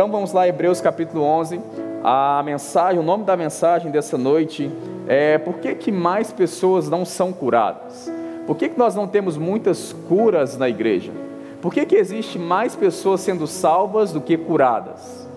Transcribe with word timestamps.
Então 0.00 0.10
vamos 0.10 0.32
lá, 0.32 0.48
Hebreus 0.48 0.80
capítulo 0.80 1.22
11. 1.22 1.60
A 2.02 2.42
mensagem, 2.42 2.98
o 2.98 3.02
nome 3.02 3.24
da 3.24 3.36
mensagem 3.36 3.90
dessa 3.90 4.16
noite 4.16 4.70
é 5.06 5.36
Por 5.36 5.58
que, 5.58 5.74
que 5.74 5.92
mais 5.92 6.32
pessoas 6.32 6.88
não 6.88 7.04
são 7.04 7.34
curadas? 7.34 8.10
Por 8.46 8.56
que, 8.56 8.70
que 8.70 8.78
nós 8.78 8.94
não 8.94 9.06
temos 9.06 9.36
muitas 9.36 9.92
curas 10.08 10.56
na 10.56 10.70
igreja? 10.70 11.12
Por 11.60 11.70
que, 11.70 11.84
que 11.84 11.96
existe 11.96 12.38
mais 12.38 12.74
pessoas 12.74 13.20
sendo 13.20 13.46
salvas 13.46 14.10
do 14.10 14.22
que 14.22 14.38
curadas? 14.38 15.28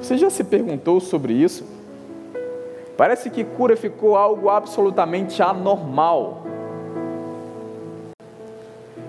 Você 0.00 0.18
já 0.18 0.28
se 0.28 0.42
perguntou 0.42 0.98
sobre 0.98 1.32
isso? 1.32 1.64
Parece 2.96 3.30
que 3.30 3.44
cura 3.44 3.76
ficou 3.76 4.16
algo 4.16 4.48
absolutamente 4.48 5.40
anormal. 5.40 6.42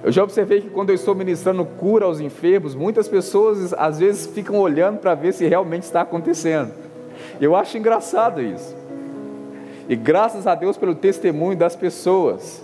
Eu 0.06 0.12
já 0.12 0.24
observei 0.24 0.62
que 0.62 0.70
quando 0.70 0.92
eu 0.92 0.96
estou 0.96 1.16
ministrando 1.16 1.66
cura 1.66 2.06
aos 2.06 2.20
enfermos, 2.20 2.76
muitas 2.76 3.08
pessoas 3.08 3.74
às 3.74 3.98
vezes 3.98 4.28
ficam 4.28 4.60
olhando 4.60 5.00
para 5.00 5.16
ver 5.16 5.34
se 5.34 5.48
realmente 5.48 5.82
está 5.82 6.02
acontecendo. 6.02 6.72
Eu 7.42 7.56
acho 7.56 7.76
engraçado 7.76 8.40
isso. 8.40 8.76
E 9.90 9.96
graças 9.96 10.46
a 10.46 10.54
Deus 10.54 10.78
pelo 10.78 10.94
testemunho 10.94 11.58
das 11.58 11.76
pessoas 11.76 12.64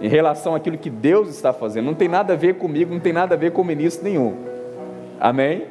em 0.00 0.08
relação 0.08 0.54
àquilo 0.54 0.78
que 0.78 0.88
Deus 0.88 1.28
está 1.28 1.52
fazendo. 1.52 1.84
Não 1.84 1.94
tem 1.94 2.08
nada 2.08 2.32
a 2.32 2.36
ver 2.36 2.54
comigo, 2.54 2.94
não 2.94 3.00
tem 3.00 3.12
nada 3.12 3.34
a 3.34 3.38
ver 3.38 3.52
com 3.52 3.62
ministro 3.62 4.02
nenhum. 4.02 4.34
Amém? 5.20 5.56
Amém? 5.56 5.64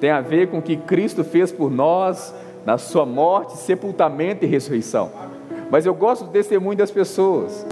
Tem 0.00 0.10
a 0.10 0.20
ver 0.20 0.48
com 0.48 0.58
o 0.58 0.62
que 0.62 0.76
Cristo 0.76 1.22
fez 1.22 1.52
por 1.52 1.70
nós 1.70 2.34
na 2.66 2.76
sua 2.76 3.06
morte, 3.06 3.56
sepultamento 3.56 4.44
e 4.44 4.48
ressurreição. 4.48 5.12
Mas 5.70 5.86
eu 5.86 5.94
gosto 5.94 6.24
do 6.24 6.32
testemunho 6.32 6.76
das 6.76 6.90
pessoas. 6.90 7.64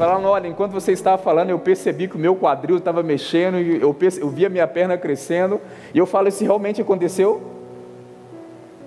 Falando, 0.00 0.28
olha, 0.28 0.48
enquanto 0.48 0.72
você 0.72 0.92
estava 0.92 1.22
falando, 1.22 1.50
eu 1.50 1.58
percebi 1.58 2.08
que 2.08 2.16
o 2.16 2.18
meu 2.18 2.34
quadril 2.34 2.78
estava 2.78 3.02
mexendo, 3.02 3.58
e 3.58 3.82
eu, 3.82 3.92
perce... 3.92 4.18
eu 4.18 4.30
vi 4.30 4.46
a 4.46 4.48
minha 4.48 4.66
perna 4.66 4.96
crescendo, 4.96 5.60
e 5.92 5.98
eu 5.98 6.06
falo, 6.06 6.26
isso 6.28 6.42
realmente 6.42 6.80
aconteceu? 6.80 7.42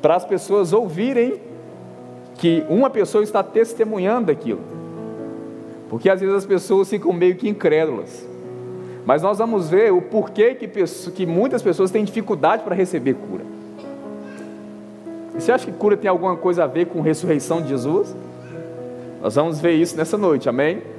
Para 0.02 0.16
as 0.16 0.26
pessoas 0.26 0.74
ouvirem 0.74 1.40
que 2.34 2.66
uma 2.68 2.90
pessoa 2.90 3.24
está 3.24 3.44
testemunhando 3.44 4.32
aquilo. 4.32 4.62
Porque 5.88 6.10
às 6.10 6.20
vezes 6.20 6.34
as 6.34 6.48
pessoas 6.48 6.90
ficam 6.90 7.14
meio 7.14 7.36
que 7.36 7.48
incrédulas. 7.48 8.28
Mas 9.06 9.22
nós 9.22 9.38
vamos 9.38 9.70
ver 9.70 9.94
o 9.94 10.02
porquê 10.02 10.56
que, 10.56 10.68
que 10.68 11.28
muitas 11.28 11.62
pessoas 11.62 11.92
têm 11.92 12.04
dificuldade 12.04 12.64
para 12.64 12.74
receber 12.74 13.14
cura. 13.14 13.46
Você 15.36 15.52
acha 15.52 15.64
que 15.64 15.72
cura 15.72 15.96
tem 15.96 16.10
alguma 16.10 16.36
coisa 16.36 16.64
a 16.64 16.68
ver 16.68 16.88
com 16.88 17.02
a 17.02 17.04
ressurreição 17.04 17.62
de 17.62 17.68
Jesus? 17.68 18.16
Nós 19.22 19.36
vamos 19.36 19.62
ver 19.62 19.74
isso 19.74 19.96
nessa 19.96 20.18
noite, 20.18 20.50
amém? 20.50 20.93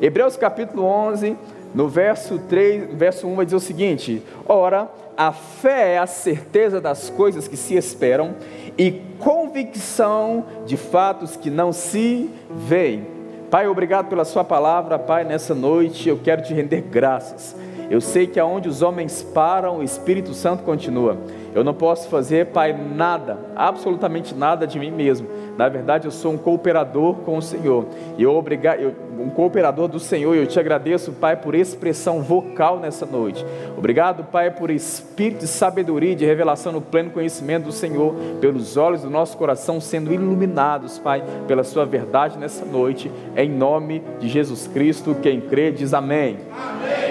Hebreus 0.00 0.36
capítulo 0.36 0.84
11, 0.84 1.36
no 1.74 1.88
verso 1.88 2.38
3, 2.48 2.94
verso 2.94 3.26
1 3.26 3.34
vai 3.34 3.44
dizer 3.44 3.56
o 3.56 3.60
seguinte: 3.60 4.22
Ora, 4.46 4.88
a 5.16 5.32
fé 5.32 5.94
é 5.94 5.98
a 5.98 6.06
certeza 6.06 6.80
das 6.80 7.10
coisas 7.10 7.48
que 7.48 7.56
se 7.56 7.74
esperam 7.74 8.36
e 8.76 9.02
convicção 9.18 10.44
de 10.64 10.76
fatos 10.76 11.36
que 11.36 11.50
não 11.50 11.72
se 11.72 12.30
veem. 12.50 13.06
Pai, 13.50 13.66
obrigado 13.66 14.08
pela 14.08 14.24
Sua 14.24 14.44
palavra, 14.44 14.98
Pai, 14.98 15.24
nessa 15.24 15.54
noite 15.54 16.08
eu 16.08 16.18
quero 16.18 16.42
te 16.42 16.54
render 16.54 16.82
graças. 16.82 17.56
Eu 17.90 18.00
sei 18.00 18.26
que 18.26 18.38
aonde 18.38 18.68
os 18.68 18.82
homens 18.82 19.22
param, 19.22 19.78
o 19.78 19.82
Espírito 19.82 20.34
Santo 20.34 20.62
continua. 20.62 21.16
Eu 21.54 21.64
não 21.64 21.74
posso 21.74 22.08
fazer, 22.08 22.46
Pai, 22.46 22.72
nada, 22.72 23.38
absolutamente 23.56 24.34
nada 24.34 24.66
de 24.66 24.78
mim 24.78 24.90
mesmo. 24.90 25.28
Na 25.56 25.68
verdade, 25.68 26.06
eu 26.06 26.10
sou 26.10 26.32
um 26.32 26.38
cooperador 26.38 27.16
com 27.16 27.36
o 27.36 27.42
Senhor. 27.42 27.86
E 28.16 28.22
eu 28.22 28.34
obrigar, 28.34 28.80
eu, 28.80 28.94
um 29.18 29.28
cooperador 29.28 29.88
do 29.88 29.98
Senhor. 29.98 30.34
Eu 30.34 30.46
te 30.46 30.60
agradeço, 30.60 31.12
Pai, 31.12 31.36
por 31.36 31.54
expressão 31.54 32.22
vocal 32.22 32.78
nessa 32.78 33.04
noite. 33.04 33.44
Obrigado, 33.76 34.24
Pai, 34.24 34.50
por 34.50 34.70
espírito 34.70 35.40
de 35.40 35.48
sabedoria 35.48 36.12
e 36.12 36.14
de 36.14 36.24
revelação 36.24 36.72
no 36.72 36.80
pleno 36.80 37.10
conhecimento 37.10 37.64
do 37.64 37.72
Senhor, 37.72 38.14
pelos 38.40 38.76
olhos 38.76 39.02
do 39.02 39.10
nosso 39.10 39.36
coração 39.36 39.80
sendo 39.80 40.12
iluminados, 40.12 40.98
Pai, 40.98 41.22
pela 41.46 41.64
Sua 41.64 41.84
verdade 41.84 42.38
nessa 42.38 42.64
noite. 42.64 43.10
Em 43.36 43.50
nome 43.50 44.02
de 44.20 44.28
Jesus 44.28 44.68
Cristo, 44.68 45.16
quem 45.20 45.40
crê 45.40 45.70
diz 45.72 45.92
amém. 45.92 46.38
Amém. 46.52 47.07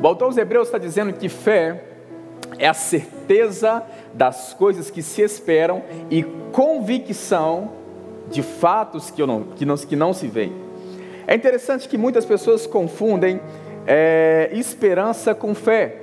O 0.00 0.06
autor 0.06 0.26
aos 0.26 0.36
Hebreus 0.36 0.68
está 0.68 0.78
dizendo 0.78 1.12
que 1.12 1.28
fé 1.28 1.82
é 2.56 2.68
a 2.68 2.74
certeza 2.74 3.82
das 4.14 4.54
coisas 4.54 4.90
que 4.90 5.02
se 5.02 5.22
esperam 5.22 5.82
e 6.08 6.22
convicção 6.52 7.72
de 8.30 8.42
fatos 8.42 9.10
que 9.10 9.24
não, 9.26 9.42
que 9.42 9.64
não, 9.64 9.76
que 9.76 9.96
não 9.96 10.12
se 10.12 10.28
veem. 10.28 10.52
É 11.26 11.34
interessante 11.34 11.88
que 11.88 11.98
muitas 11.98 12.24
pessoas 12.24 12.66
confundem 12.66 13.40
é, 13.86 14.50
esperança 14.52 15.34
com 15.34 15.52
fé. 15.52 15.96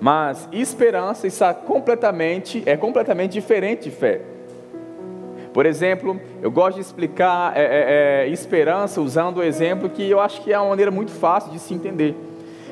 Mas 0.00 0.48
esperança 0.50 1.26
está 1.26 1.52
completamente, 1.52 2.62
é 2.64 2.76
completamente 2.76 3.32
diferente 3.32 3.84
de 3.84 3.90
fé. 3.90 4.22
Por 5.52 5.66
exemplo, 5.66 6.18
eu 6.40 6.50
gosto 6.50 6.76
de 6.76 6.82
explicar 6.82 7.56
é, 7.56 7.62
é, 7.62 8.24
é 8.24 8.28
esperança 8.28 9.00
usando 9.00 9.38
o 9.38 9.42
exemplo 9.42 9.90
que 9.90 10.08
eu 10.08 10.20
acho 10.20 10.42
que 10.42 10.52
é 10.52 10.58
uma 10.58 10.70
maneira 10.70 10.90
muito 10.90 11.10
fácil 11.10 11.50
de 11.52 11.58
se 11.58 11.74
entender. 11.74 12.14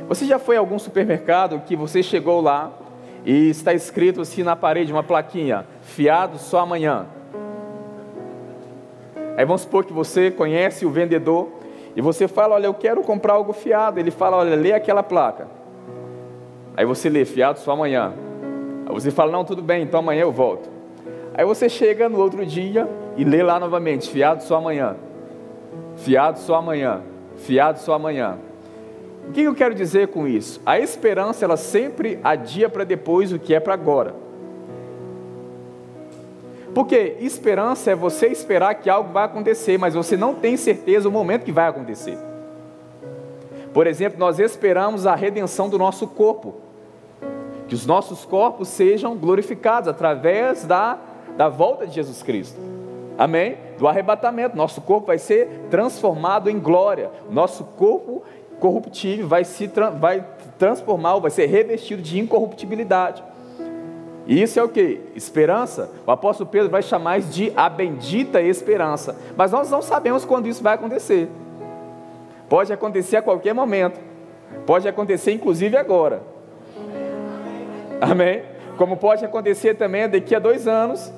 Você 0.09 0.25
já 0.25 0.39
foi 0.39 0.57
a 0.57 0.61
algum 0.61 0.79
supermercado 0.79 1.61
que 1.67 1.75
você 1.75 2.03
chegou 2.03 2.41
lá 2.41 2.73
e 3.25 3.51
está 3.51 3.75
escrito 3.75 4.21
assim 4.21 4.43
na 4.43 4.55
parede 4.55 4.93
uma 4.93 5.03
plaquinha: 5.03 5.67
fiado 5.83 6.39
só 6.39 6.61
amanhã. 6.61 7.07
Aí 9.37 9.45
vamos 9.45 9.63
supor 9.63 9.85
que 9.85 9.93
você 9.93 10.31
conhece 10.31 10.87
o 10.87 10.91
vendedor 10.91 11.49
e 11.97 12.01
você 12.01 12.29
fala: 12.29 12.55
Olha, 12.55 12.67
eu 12.67 12.75
quero 12.75 13.03
comprar 13.03 13.35
algo 13.35 13.53
fiado. 13.53 13.99
Ele 13.99 14.13
fala: 14.13 14.37
Olha, 14.37 14.55
lê 14.55 14.73
aquela 14.73 15.03
placa. 15.03 15.49
Aí 16.77 16.87
você 16.87 17.09
lê: 17.09 17.25
fiado 17.25 17.59
só 17.59 17.73
amanhã. 17.73 18.15
Aí 18.87 18.95
você 18.95 19.11
fala: 19.11 19.33
Não, 19.33 19.45
tudo 19.45 19.61
bem, 19.61 19.83
então 19.83 20.01
amanhã 20.01 20.23
eu 20.23 20.33
volto. 20.33 20.71
Aí 21.35 21.45
você 21.45 21.69
chega 21.69 22.09
no 22.09 22.19
outro 22.21 22.47
dia 22.47 22.89
e 23.17 23.25
lê 23.25 23.43
lá 23.43 23.59
novamente: 23.59 24.09
fiado 24.09 24.45
só 24.45 24.57
amanhã. 24.57 24.97
Fiado 25.97 26.39
só 26.39 26.55
amanhã. 26.55 27.03
Fiado 27.37 27.81
só 27.81 27.95
amanhã. 27.95 28.39
O 29.29 29.33
que 29.33 29.43
eu 29.43 29.55
quero 29.55 29.75
dizer 29.75 30.09
com 30.09 30.27
isso? 30.27 30.61
A 30.65 30.79
esperança 30.79 31.45
ela 31.45 31.57
sempre 31.57 32.19
adia 32.23 32.69
para 32.69 32.85
depois 32.85 33.33
o 33.33 33.39
que 33.39 33.55
é 33.55 33.61
para 33.61 33.75
agora. 33.75 34.15
Porque 36.75 37.17
esperança 37.21 37.91
é 37.91 37.95
você 37.95 38.27
esperar 38.27 38.75
que 38.75 38.91
algo 38.91 39.13
vai 39.13 39.25
acontecer, 39.25 39.79
mas 39.79 39.95
você 39.95 40.17
não 40.17 40.35
tem 40.35 40.57
certeza 40.57 41.09
o 41.09 41.13
momento 41.13 41.45
que 41.45 41.51
vai 41.51 41.67
acontecer. 41.67 42.19
Por 43.73 43.87
exemplo, 43.87 44.19
nós 44.19 44.39
esperamos 44.39 45.07
a 45.07 45.15
redenção 45.15 45.69
do 45.69 45.79
nosso 45.79 46.07
corpo, 46.07 46.55
que 47.67 47.75
os 47.75 47.87
nossos 47.87 48.25
corpos 48.25 48.69
sejam 48.69 49.17
glorificados 49.17 49.89
através 49.89 50.65
da, 50.65 50.99
da 51.37 51.49
volta 51.49 51.87
de 51.87 51.95
Jesus 51.95 52.23
Cristo. 52.23 52.61
Amém? 53.19 53.57
Do 53.79 53.89
arrebatamento, 53.89 54.57
nosso 54.57 54.81
corpo 54.83 55.07
vai 55.07 55.19
ser 55.19 55.67
transformado 55.71 56.51
em 56.51 56.59
glória. 56.59 57.11
Nosso 57.31 57.65
corpo 57.65 58.23
corruptível 58.61 59.29
vai 59.29 59.45
se 59.45 59.71
vai 59.99 60.25
transformar, 60.59 61.19
vai 61.19 61.31
ser 61.31 61.47
revestido 61.47 62.03
de 62.03 62.19
incorruptibilidade. 62.19 63.23
E 64.27 64.43
isso 64.43 64.59
é 64.59 64.63
o 64.63 64.69
que? 64.69 65.01
Esperança. 65.15 65.91
O 66.05 66.11
apóstolo 66.11 66.51
Pedro 66.51 66.69
vai 66.69 66.83
chamar 66.83 67.19
isso 67.19 67.29
de 67.31 67.53
a 67.57 67.69
bendita 67.69 68.43
esperança. 68.43 69.17
Mas 69.37 69.53
nós 69.53 69.71
não 69.71 69.81
sabemos 69.81 70.25
quando 70.25 70.49
isso 70.49 70.63
vai 70.63 70.75
acontecer. 70.75 71.29
Pode 72.49 72.73
acontecer 72.73 73.19
a 73.19 73.23
qualquer 73.23 73.55
momento. 73.55 74.01
Pode 74.67 74.89
acontecer 74.89 75.33
inclusive 75.33 75.77
agora. 75.77 76.23
Amém? 78.01 78.43
Como 78.77 78.97
pode 78.97 79.25
acontecer 79.25 79.75
também 79.75 80.09
daqui 80.09 80.35
a 80.35 80.39
dois 80.39 80.67
anos, 80.67 81.13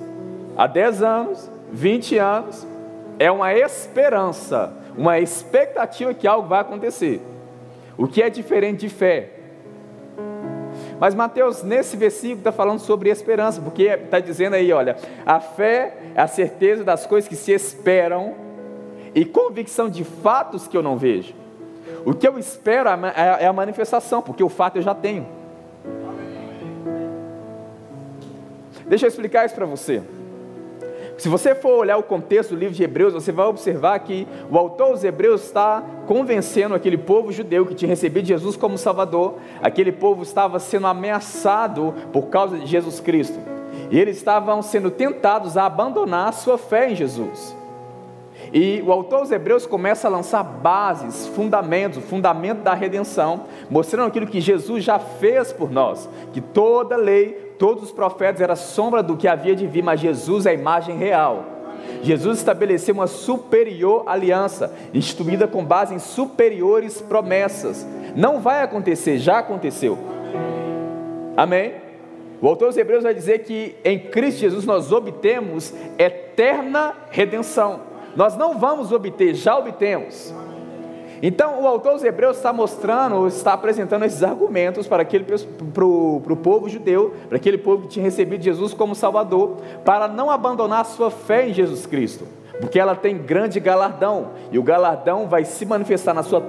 a 0.56 0.66
dez 0.66 1.02
anos, 1.02 1.50
vinte 1.72 2.16
anos. 2.18 2.66
É 3.18 3.30
uma 3.30 3.52
esperança 3.52 4.72
uma 4.98 5.20
expectativa 5.20 6.12
que 6.12 6.26
algo 6.26 6.48
vai 6.48 6.60
acontecer. 6.60 7.22
O 7.96 8.08
que 8.08 8.20
é 8.20 8.28
diferente 8.28 8.80
de 8.80 8.88
fé. 8.88 9.30
Mas 10.98 11.14
Mateus, 11.14 11.62
nesse 11.62 11.96
versículo, 11.96 12.40
está 12.40 12.50
falando 12.50 12.80
sobre 12.80 13.08
esperança, 13.08 13.60
porque 13.60 13.84
está 13.84 14.18
dizendo 14.18 14.54
aí: 14.54 14.72
olha, 14.72 14.96
a 15.24 15.38
fé 15.38 15.96
é 16.14 16.20
a 16.20 16.26
certeza 16.26 16.82
das 16.82 17.06
coisas 17.06 17.28
que 17.28 17.36
se 17.36 17.52
esperam 17.52 18.34
e 19.14 19.24
convicção 19.24 19.88
de 19.88 20.02
fatos 20.02 20.66
que 20.66 20.76
eu 20.76 20.82
não 20.82 20.98
vejo. 20.98 21.32
O 22.04 22.12
que 22.12 22.26
eu 22.26 22.38
espero 22.38 22.88
é, 22.88 23.44
é 23.44 23.46
a 23.46 23.52
manifestação, 23.52 24.20
porque 24.20 24.42
o 24.42 24.48
fato 24.48 24.76
eu 24.76 24.82
já 24.82 24.94
tenho. 24.94 25.26
Deixa 28.86 29.06
eu 29.06 29.08
explicar 29.08 29.46
isso 29.46 29.54
para 29.54 29.66
você. 29.66 30.02
Se 31.18 31.28
você 31.28 31.52
for 31.52 31.76
olhar 31.76 31.96
o 31.96 32.02
contexto 32.04 32.50
do 32.50 32.56
livro 32.60 32.76
de 32.76 32.84
Hebreus, 32.84 33.12
você 33.12 33.32
vai 33.32 33.46
observar 33.46 33.98
que 33.98 34.26
o 34.48 34.56
autor 34.56 34.92
dos 34.92 35.02
Hebreus 35.02 35.42
está 35.42 35.82
convencendo 36.06 36.76
aquele 36.76 36.96
povo 36.96 37.32
judeu 37.32 37.66
que 37.66 37.74
tinha 37.74 37.88
recebido 37.88 38.24
Jesus 38.24 38.56
como 38.56 38.78
Salvador, 38.78 39.34
aquele 39.60 39.90
povo 39.90 40.22
estava 40.22 40.60
sendo 40.60 40.86
ameaçado 40.86 41.92
por 42.12 42.28
causa 42.28 42.56
de 42.56 42.66
Jesus 42.66 43.00
Cristo, 43.00 43.36
e 43.90 43.98
eles 43.98 44.16
estavam 44.16 44.62
sendo 44.62 44.92
tentados 44.92 45.56
a 45.56 45.66
abandonar 45.66 46.28
a 46.28 46.32
sua 46.32 46.56
fé 46.56 46.92
em 46.92 46.94
Jesus. 46.94 47.56
E 48.52 48.80
o 48.86 48.92
autor 48.92 49.22
dos 49.22 49.32
Hebreus 49.32 49.66
começa 49.66 50.06
a 50.06 50.10
lançar 50.10 50.44
bases, 50.44 51.26
fundamentos, 51.26 51.98
o 51.98 52.02
fundamento 52.02 52.62
da 52.62 52.74
redenção, 52.74 53.46
mostrando 53.68 54.06
aquilo 54.06 54.26
que 54.26 54.40
Jesus 54.40 54.84
já 54.84 55.00
fez 55.00 55.52
por 55.52 55.68
nós, 55.68 56.08
que 56.32 56.40
toda 56.40 56.96
lei, 56.96 57.47
todos 57.58 57.84
os 57.84 57.90
profetas 57.90 58.40
era 58.40 58.56
sombra 58.56 59.02
do 59.02 59.16
que 59.16 59.26
havia 59.26 59.54
de 59.54 59.66
vir, 59.66 59.82
mas 59.82 60.00
Jesus 60.00 60.46
é 60.46 60.50
a 60.50 60.54
imagem 60.54 60.96
real. 60.96 61.44
Jesus 62.02 62.38
estabeleceu 62.38 62.94
uma 62.94 63.06
superior 63.06 64.04
aliança, 64.06 64.72
instituída 64.94 65.46
com 65.46 65.64
base 65.64 65.94
em 65.94 65.98
superiores 65.98 67.00
promessas. 67.00 67.86
Não 68.14 68.40
vai 68.40 68.62
acontecer, 68.62 69.18
já 69.18 69.38
aconteceu. 69.38 69.98
Amém? 71.36 71.74
O 72.40 72.46
autor 72.46 72.68
dos 72.68 72.76
Hebreus 72.76 73.02
vai 73.02 73.14
dizer 73.14 73.40
que 73.40 73.74
em 73.84 73.98
Cristo 73.98 74.40
Jesus 74.40 74.64
nós 74.64 74.92
obtemos 74.92 75.74
eterna 75.98 76.94
redenção. 77.10 77.80
Nós 78.14 78.36
não 78.36 78.58
vamos 78.58 78.92
obter, 78.92 79.34
já 79.34 79.58
obtemos. 79.58 80.32
Então, 81.20 81.62
o 81.62 81.66
autor 81.66 81.94
dos 81.94 82.04
Hebreus 82.04 82.36
está 82.36 82.52
mostrando, 82.52 83.26
está 83.26 83.52
apresentando 83.52 84.04
esses 84.04 84.22
argumentos 84.22 84.86
para, 84.86 85.02
aquele, 85.02 85.24
para, 85.24 85.84
o, 85.84 86.38
povo 86.42 86.68
judeu, 86.68 87.14
para 87.28 87.36
aquele 87.36 87.58
povo 87.58 87.82
que 87.82 87.88
tinha 87.88 88.04
recebido 88.04 88.42
Jesus 88.42 88.72
como 88.72 88.94
Salvador, 88.94 89.56
para 89.84 90.06
não 90.06 90.30
abandonar 90.30 90.82
a 90.82 90.84
sua 90.84 91.10
fé 91.10 91.48
em 91.48 91.52
Jesus 91.52 91.86
Cristo, 91.86 92.24
porque 92.60 92.78
ela 92.78 92.94
tem 92.94 93.18
grande 93.18 93.58
galardão, 93.58 94.28
e 94.52 94.58
o 94.58 94.62
galardão 94.62 95.26
vai 95.26 95.44
se 95.44 95.66
manifestar 95.66 96.14
na 96.14 96.22
sua, 96.22 96.42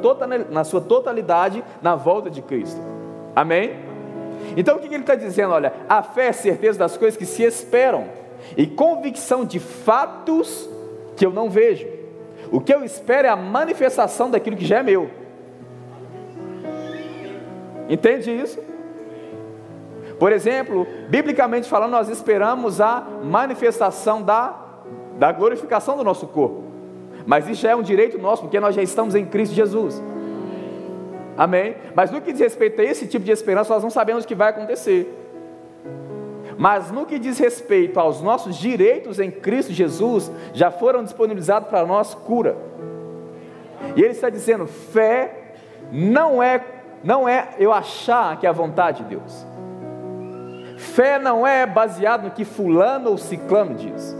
na 0.51 0.63
sua 0.63 0.81
totalidade 0.81 1.63
na 1.81 1.95
volta 1.95 2.29
de 2.29 2.41
Cristo. 2.41 2.79
Amém? 3.35 3.71
Então, 4.55 4.77
o 4.77 4.79
que 4.79 4.87
ele 4.87 4.97
está 4.97 5.15
dizendo? 5.15 5.53
Olha, 5.53 5.73
a 5.87 6.03
fé 6.03 6.27
é 6.27 6.31
certeza 6.31 6.77
das 6.77 6.95
coisas 6.95 7.17
que 7.17 7.25
se 7.25 7.43
esperam, 7.43 8.05
e 8.55 8.67
convicção 8.67 9.43
de 9.43 9.59
fatos 9.59 10.69
que 11.15 11.25
eu 11.25 11.31
não 11.31 11.49
vejo. 11.49 11.98
O 12.51 12.59
que 12.59 12.73
eu 12.73 12.83
espero 12.83 13.27
é 13.27 13.29
a 13.29 13.35
manifestação 13.35 14.29
daquilo 14.29 14.55
que 14.55 14.65
já 14.65 14.79
é 14.79 14.83
meu. 14.83 15.09
Entende 17.87 18.31
isso? 18.31 18.59
Por 20.19 20.31
exemplo, 20.31 20.85
biblicamente 21.09 21.69
falando, 21.69 21.91
nós 21.91 22.09
esperamos 22.09 22.81
a 22.81 23.01
manifestação 23.23 24.21
da, 24.21 24.53
da 25.17 25.31
glorificação 25.31 25.95
do 25.95 26.03
nosso 26.03 26.27
corpo. 26.27 26.63
Mas 27.25 27.47
isso 27.47 27.61
já 27.61 27.71
é 27.71 27.75
um 27.75 27.81
direito 27.81 28.17
nosso, 28.17 28.43
porque 28.43 28.59
nós 28.59 28.75
já 28.75 28.81
estamos 28.81 29.15
em 29.15 29.25
Cristo 29.25 29.55
Jesus. 29.55 30.01
Amém? 31.37 31.75
Mas 31.95 32.11
no 32.11 32.19
que 32.19 32.31
diz 32.31 32.41
respeito 32.41 32.81
a 32.81 32.83
esse 32.83 33.07
tipo 33.07 33.23
de 33.23 33.31
esperança, 33.31 33.73
nós 33.73 33.83
não 33.83 33.89
sabemos 33.89 34.25
o 34.25 34.27
que 34.27 34.35
vai 34.35 34.49
acontecer. 34.49 35.18
Mas 36.59 36.91
no 36.91 37.05
que 37.05 37.17
diz 37.17 37.39
respeito 37.39 37.97
aos 38.01 38.21
nossos 38.21 38.57
direitos 38.57 39.17
em 39.17 39.31
Cristo 39.31 39.71
Jesus, 39.71 40.29
já 40.53 40.69
foram 40.69 41.05
disponibilizados 41.05 41.69
para 41.69 41.85
nós 41.85 42.13
cura. 42.13 42.57
E 43.95 44.01
ele 44.01 44.11
está 44.11 44.29
dizendo: 44.29 44.67
fé 44.67 45.53
não 45.89 46.43
é 46.43 46.61
não 47.01 47.29
é 47.29 47.51
eu 47.57 47.71
achar 47.71 48.37
que 48.37 48.45
é 48.45 48.49
a 48.49 48.51
vontade 48.51 49.03
de 49.03 49.15
Deus. 49.15 49.47
Fé 50.77 51.17
não 51.17 51.47
é 51.47 51.65
baseado 51.65 52.23
no 52.23 52.31
que 52.31 52.43
fulano 52.43 53.11
ou 53.11 53.17
ciclano 53.17 53.75
diz. 53.75 54.13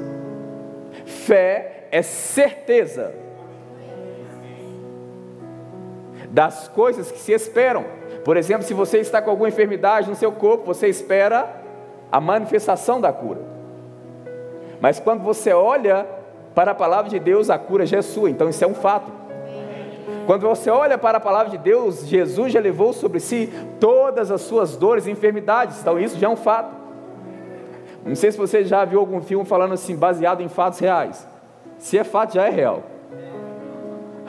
Fé 1.06 1.90
é 1.92 2.02
certeza 2.02 3.14
das 6.30 6.70
coisas 6.70 7.12
que 7.12 7.20
se 7.20 7.34
esperam. 7.34 7.84
Por 8.24 8.38
exemplo, 8.38 8.64
se 8.64 8.74
você 8.74 9.00
está 9.00 9.22
com 9.22 9.30
alguma 9.30 9.50
enfermidade 9.50 10.10
no 10.10 10.16
seu 10.16 10.32
corpo, 10.32 10.64
você 10.64 10.88
espera 10.88 11.59
a 12.12 12.20
manifestação 12.20 13.00
da 13.00 13.12
cura. 13.12 13.42
Mas 14.82 15.00
quando 15.00 15.22
você 15.24 15.54
olha 15.54 16.08
para 16.56 16.72
a 16.72 16.76
palavra 16.76 17.10
de 17.10 17.20
Deus, 17.20 17.50
a 17.50 17.58
cura 17.58 17.86
já 17.86 17.98
é 17.98 18.02
sua, 18.02 18.30
então 18.30 18.50
isso 18.50 18.64
é 18.64 18.68
um 18.68 18.74
fato. 18.74 19.12
Quando 20.26 20.48
você 20.48 20.70
olha 20.70 20.98
para 20.98 21.18
a 21.18 21.22
palavra 21.22 21.50
de 21.50 21.58
Deus, 21.58 22.08
Jesus 22.08 22.54
já 22.54 22.60
levou 22.60 22.94
sobre 22.94 23.20
si 23.20 23.52
todas 23.80 24.30
as 24.32 24.42
suas 24.42 24.78
dores 24.78 25.08
e 25.08 25.12
enfermidades, 25.12 25.80
então 25.80 26.00
isso 26.00 26.18
já 26.18 26.28
é 26.28 26.30
um 26.30 26.36
fato. 26.36 26.76
Não 28.06 28.16
sei 28.16 28.32
se 28.32 28.38
você 28.38 28.64
já 28.64 28.86
viu 28.86 29.00
algum 29.00 29.22
filme 29.22 29.46
falando 29.46 29.74
assim, 29.74 29.96
baseado 29.96 30.42
em 30.42 30.48
fatos 30.48 30.80
reais. 30.80 31.28
Se 31.78 31.98
é 31.98 32.04
fato, 32.04 32.36
já 32.36 32.48
é 32.48 32.50
real. 32.50 32.84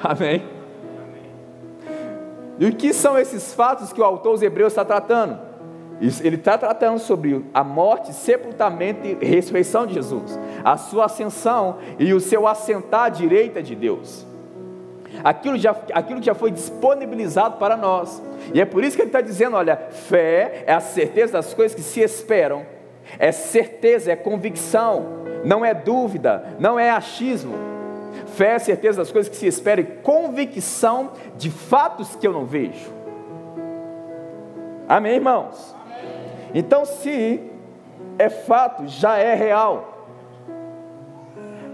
Amém? 0.03 0.43
E 2.59 2.67
o 2.67 2.75
que 2.75 2.93
são 2.93 3.19
esses 3.19 3.55
fatos 3.55 3.93
que 3.93 4.01
o 4.01 4.05
autor 4.05 4.33
dos 4.33 4.43
Hebreus 4.43 4.73
está 4.73 4.85
tratando? 4.85 5.50
Ele 6.01 6.37
está 6.37 6.57
tratando 6.57 6.99
sobre 6.99 7.45
a 7.53 7.63
morte, 7.63 8.15
sepultamento 8.15 9.07
e 9.07 9.15
ressurreição 9.25 9.87
de 9.87 9.95
Jesus, 9.95 10.39
a 10.65 10.77
sua 10.79 11.05
ascensão 11.05 11.77
e 11.99 12.15
o 12.15 12.21
seu 12.21 12.47
assentar 12.47 13.05
à 13.05 13.09
direita 13.11 13.63
de 13.63 13.75
Deus. 13.75 14.27
Aquilo 15.23 15.59
já, 15.59 15.77
aquilo 15.93 16.23
já 16.23 16.35
foi 16.35 16.51
disponibilizado 16.51 17.59
para 17.59 17.77
nós, 17.77 18.23
e 18.55 18.61
é 18.61 18.65
por 18.65 18.83
isso 18.83 18.97
que 18.97 19.03
ele 19.03 19.11
está 19.11 19.21
dizendo: 19.21 19.57
olha, 19.57 19.77
fé 19.77 20.65
é 20.67 20.73
a 20.73 20.81
certeza 20.81 21.35
das 21.35 21.53
coisas 21.53 21.75
que 21.75 21.83
se 21.83 22.01
esperam, 22.01 22.65
é 23.19 23.31
certeza, 23.31 24.11
é 24.11 24.17
convicção, 24.17 25.05
não 25.45 25.63
é 25.63 25.75
dúvida, 25.75 26.57
não 26.59 26.79
é 26.79 26.91
achismo. 26.91 27.55
Fé 28.27 28.55
é 28.55 28.59
certeza 28.59 28.99
das 28.99 29.13
coisas 29.13 29.29
que 29.29 29.37
se 29.37 29.47
esperam 29.47 29.85
e 29.85 29.87
convicção 30.03 31.11
de 31.37 31.51
fatos 31.51 32.17
que 32.17 32.27
eu 32.27 32.33
não 32.33 32.47
vejo. 32.47 32.91
Amém, 34.89 35.17
irmãos? 35.17 35.80
Então, 36.55 36.85
se 36.85 37.41
é 38.19 38.29
fato, 38.29 38.87
já 38.87 39.19
é 39.19 39.35
real. 39.35 40.09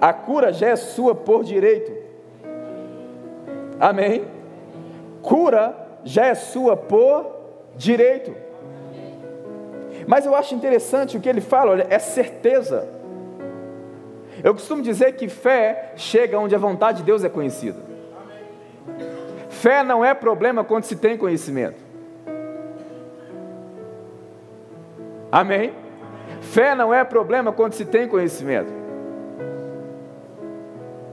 A 0.00 0.12
cura 0.12 0.52
já 0.52 0.68
é 0.68 0.76
sua 0.76 1.14
por 1.14 1.42
direito. 1.42 1.92
Amém? 3.80 4.24
Cura 5.22 5.74
já 6.04 6.26
é 6.26 6.34
sua 6.34 6.76
por 6.76 7.26
direito. 7.74 8.34
Mas 10.06 10.24
eu 10.24 10.34
acho 10.34 10.54
interessante 10.54 11.16
o 11.16 11.20
que 11.20 11.28
ele 11.28 11.40
fala, 11.40 11.72
olha, 11.72 11.86
é 11.90 11.98
certeza. 11.98 12.88
Eu 14.44 14.52
costumo 14.52 14.82
dizer 14.82 15.12
que 15.16 15.28
fé 15.28 15.92
chega 15.96 16.38
onde 16.38 16.54
a 16.54 16.58
vontade 16.58 16.98
de 16.98 17.04
Deus 17.04 17.24
é 17.24 17.28
conhecida. 17.28 17.80
Fé 19.48 19.82
não 19.82 20.04
é 20.04 20.14
problema 20.14 20.62
quando 20.62 20.84
se 20.84 20.94
tem 20.94 21.16
conhecimento. 21.16 21.85
Amém? 25.36 25.70
Fé 26.40 26.74
não 26.74 26.94
é 26.94 27.04
problema 27.04 27.52
quando 27.52 27.74
se 27.74 27.84
tem 27.84 28.08
conhecimento. 28.08 28.72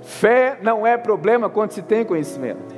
Fé 0.02 0.58
não 0.62 0.88
é 0.88 0.96
problema 0.96 1.50
quando 1.50 1.72
se 1.72 1.81
tem 1.81 2.06
conhecimento. 2.06 2.74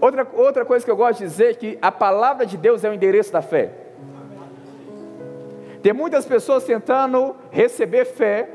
Outra, 0.00 0.26
outra 0.34 0.64
coisa 0.64 0.84
que 0.84 0.90
eu 0.90 0.96
gosto 0.96 1.20
de 1.20 1.26
dizer 1.26 1.50
é 1.52 1.54
que 1.54 1.78
a 1.80 1.92
palavra 1.92 2.44
de 2.44 2.56
Deus 2.56 2.82
é 2.82 2.90
o 2.90 2.92
endereço 2.92 3.32
da 3.32 3.40
fé. 3.40 3.70
Tem 5.80 5.92
muitas 5.92 6.26
pessoas 6.26 6.64
tentando 6.64 7.36
receber 7.52 8.04
fé, 8.04 8.48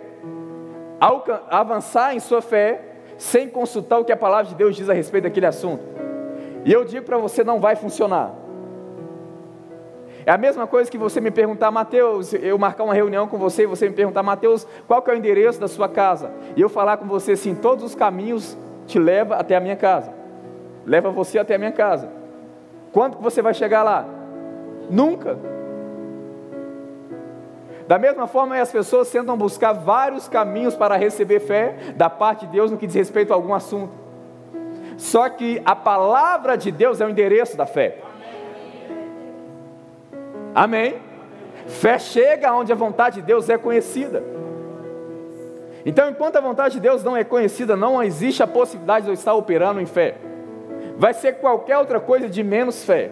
avançar 1.49 2.13
em 2.13 2.19
sua 2.19 2.41
fé, 2.41 2.81
sem 3.17 3.47
consultar 3.47 3.99
o 3.99 4.03
que 4.03 4.11
a 4.11 4.17
palavra 4.17 4.47
de 4.47 4.55
Deus 4.55 4.75
diz 4.75 4.89
a 4.89 4.93
respeito 4.93 5.23
daquele 5.23 5.45
assunto. 5.45 5.85
E 6.65 6.73
eu 6.73 6.83
digo 6.83 7.05
para 7.05 7.17
você: 7.17 7.45
não 7.45 7.61
vai 7.61 7.77
funcionar. 7.77 8.38
É 10.29 10.31
a 10.31 10.37
mesma 10.37 10.67
coisa 10.67 10.91
que 10.91 10.95
você 10.95 11.19
me 11.19 11.31
perguntar, 11.31 11.71
Mateus, 11.71 12.33
eu 12.33 12.55
marcar 12.55 12.83
uma 12.83 12.93
reunião 12.93 13.27
com 13.27 13.39
você 13.39 13.63
e 13.63 13.65
você 13.65 13.89
me 13.89 13.95
perguntar, 13.95 14.21
Mateus, 14.21 14.67
qual 14.87 15.01
que 15.01 15.09
é 15.09 15.13
o 15.15 15.17
endereço 15.17 15.59
da 15.59 15.67
sua 15.67 15.89
casa? 15.89 16.29
E 16.55 16.61
eu 16.61 16.69
falar 16.69 16.97
com 16.97 17.07
você 17.07 17.31
assim, 17.31 17.55
todos 17.55 17.83
os 17.83 17.95
caminhos 17.95 18.55
te 18.85 18.99
levam 18.99 19.35
até 19.35 19.55
a 19.55 19.59
minha 19.59 19.75
casa. 19.75 20.13
Leva 20.85 21.09
você 21.09 21.39
até 21.39 21.55
a 21.55 21.57
minha 21.57 21.71
casa. 21.71 22.11
Quando 22.91 23.17
que 23.17 23.23
você 23.23 23.41
vai 23.41 23.55
chegar 23.55 23.81
lá? 23.81 24.05
Nunca. 24.87 25.35
Da 27.87 27.97
mesma 27.97 28.27
forma, 28.27 28.55
as 28.55 28.71
pessoas 28.71 29.09
tentam 29.09 29.35
buscar 29.35 29.73
vários 29.73 30.27
caminhos 30.27 30.75
para 30.75 30.95
receber 30.95 31.39
fé 31.39 31.75
da 31.95 32.07
parte 32.07 32.45
de 32.45 32.51
Deus 32.51 32.69
no 32.69 32.77
que 32.77 32.85
diz 32.85 32.95
respeito 32.95 33.33
a 33.33 33.35
algum 33.35 33.55
assunto. 33.55 33.93
Só 34.95 35.27
que 35.27 35.59
a 35.65 35.75
palavra 35.75 36.55
de 36.55 36.71
Deus 36.71 37.01
é 37.01 37.05
o 37.07 37.09
endereço 37.09 37.57
da 37.57 37.65
fé. 37.65 38.03
Amém? 40.53 40.95
Fé 41.67 41.99
chega 41.99 42.53
onde 42.53 42.71
a 42.71 42.75
vontade 42.75 43.17
de 43.17 43.21
Deus 43.21 43.49
é 43.49 43.57
conhecida. 43.57 44.23
Então, 45.85 46.09
enquanto 46.09 46.35
a 46.35 46.41
vontade 46.41 46.75
de 46.75 46.79
Deus 46.81 47.03
não 47.03 47.15
é 47.15 47.23
conhecida, 47.23 47.75
não 47.75 48.01
existe 48.03 48.43
a 48.43 48.47
possibilidade 48.47 49.05
de 49.05 49.11
eu 49.11 49.13
estar 49.13 49.33
operando 49.33 49.79
em 49.79 49.85
fé. 49.85 50.17
Vai 50.97 51.13
ser 51.13 51.33
qualquer 51.33 51.77
outra 51.77 51.99
coisa 51.99 52.27
de 52.27 52.43
menos 52.43 52.83
fé. 52.83 53.11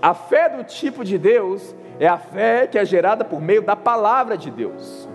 A 0.00 0.14
fé 0.14 0.48
do 0.48 0.64
tipo 0.64 1.04
de 1.04 1.18
Deus 1.18 1.74
é 1.98 2.06
a 2.06 2.18
fé 2.18 2.66
que 2.66 2.78
é 2.78 2.84
gerada 2.84 3.24
por 3.24 3.40
meio 3.40 3.62
da 3.62 3.74
palavra 3.74 4.36
de 4.36 4.50
Deus. 4.50 5.08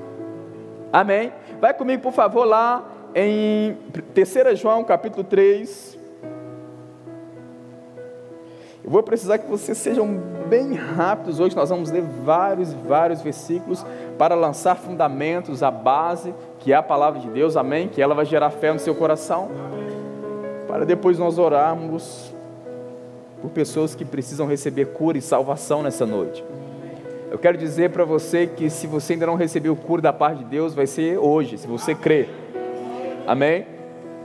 Amém? 0.92 1.32
Vai 1.60 1.74
comigo, 1.74 2.04
por 2.04 2.14
favor, 2.14 2.46
lá 2.46 2.84
em 3.16 3.78
3 4.14 4.60
João 4.60 4.84
capítulo 4.84 5.24
3. 5.24 5.97
Eu 8.88 8.92
vou 8.92 9.04
precisar 9.04 9.38
que 9.38 9.50
vocês 9.50 9.78
sejam 9.78 10.08
bem 10.48 10.74
rápidos 10.74 11.42
hoje. 11.42 11.54
Nós 11.54 11.70
vamos 11.70 11.92
ler 11.92 12.02
vários, 12.24 12.72
vários 12.72 13.22
versículos 13.22 13.86
para 14.18 14.34
lançar 14.34 14.76
fundamentos, 14.76 15.62
a 15.62 15.70
base, 15.70 16.34
que 16.60 16.72
é 16.72 16.76
a 16.78 16.82
palavra 16.82 17.20
de 17.20 17.28
Deus, 17.28 17.58
amém? 17.58 17.90
Que 17.90 18.02
ela 18.02 18.16
vai 18.16 18.24
gerar 18.24 18.50
fé 18.50 18.72
no 18.72 18.80
seu 18.80 18.96
coração. 18.96 19.50
Para 20.70 20.86
depois 20.86 21.20
nós 21.20 21.38
orarmos 21.38 22.34
por 23.42 23.52
pessoas 23.52 23.94
que 23.94 24.06
precisam 24.06 24.48
receber 24.48 24.86
cura 24.94 25.18
e 25.18 25.22
salvação 25.22 25.84
nessa 25.84 26.06
noite. 26.06 26.42
Eu 27.30 27.38
quero 27.38 27.58
dizer 27.58 27.90
para 27.90 28.06
você 28.06 28.48
que 28.48 28.70
se 28.70 28.88
você 28.88 29.12
ainda 29.14 29.26
não 29.26 29.36
recebeu 29.36 29.76
cura 29.76 30.02
da 30.02 30.14
parte 30.14 30.38
de 30.38 30.46
Deus, 30.46 30.74
vai 30.74 30.88
ser 30.88 31.18
hoje, 31.18 31.58
se 31.58 31.68
você 31.68 31.94
crer. 31.94 32.30
Amém? 33.28 33.68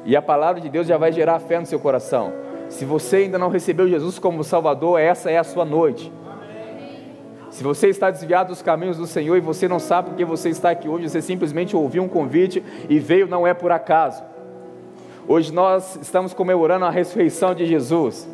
E 0.05 0.15
a 0.15 0.23
palavra 0.23 0.61
de 0.61 0.69
Deus 0.69 0.87
já 0.87 0.97
vai 0.97 1.11
gerar 1.11 1.41
fé 1.41 1.59
no 1.59 1.67
seu 1.67 1.81
coração. 1.81 2.42
Se 2.73 2.87
você 2.87 3.17
ainda 3.17 3.39
não 3.39 3.51
recebeu 3.51 3.87
Jesus 3.87 4.19
como 4.19 4.43
Salvador, 4.43 4.99
essa 4.99 5.31
é 5.31 5.37
a 5.37 5.45
sua 5.45 5.63
noite. 5.63 6.11
Se 7.51 7.63
você 7.63 7.89
está 7.89 8.11
desviado 8.11 8.49
dos 8.49 8.63
caminhos 8.63 8.97
do 8.97 9.07
Senhor 9.07 9.37
e 9.37 9.41
você 9.41 9.69
não 9.69 9.79
sabe 9.79 10.09
porque 10.09 10.25
você 10.25 10.49
está 10.49 10.71
aqui 10.71 10.89
hoje, 10.89 11.11
você 11.11 11.21
simplesmente 11.21 11.77
ouviu 11.77 12.03
um 12.03 12.09
convite 12.09 12.65
e 12.89 12.99
veio, 12.99 13.29
não 13.29 13.47
é 13.47 13.53
por 13.53 13.71
acaso. 13.71 14.25
Hoje 15.29 15.53
nós 15.53 15.97
estamos 15.97 16.33
comemorando 16.33 16.87
a 16.87 16.91
ressurreição 16.91 17.55
de 17.55 17.67
Jesus. 17.67 18.27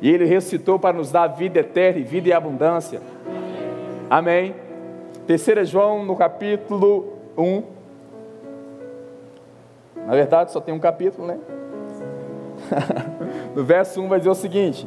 E 0.00 0.08
Ele 0.08 0.26
ressuscitou 0.26 0.78
para 0.78 0.96
nos 0.96 1.10
dar 1.10 1.26
vida 1.26 1.58
eterna 1.58 1.98
e 1.98 2.04
vida 2.04 2.28
e 2.28 2.32
abundância. 2.32 3.02
Amém. 4.08 4.54
Terceira 5.26 5.64
João 5.64 6.04
no 6.04 6.14
capítulo 6.14 7.14
1. 7.36 7.62
Na 10.06 10.12
verdade 10.12 10.52
só 10.52 10.60
tem 10.60 10.72
um 10.72 10.78
capítulo, 10.78 11.26
né? 11.26 11.36
no 13.54 13.64
verso 13.64 14.00
1 14.00 14.08
vai 14.08 14.18
dizer 14.18 14.30
o 14.30 14.34
seguinte: 14.34 14.86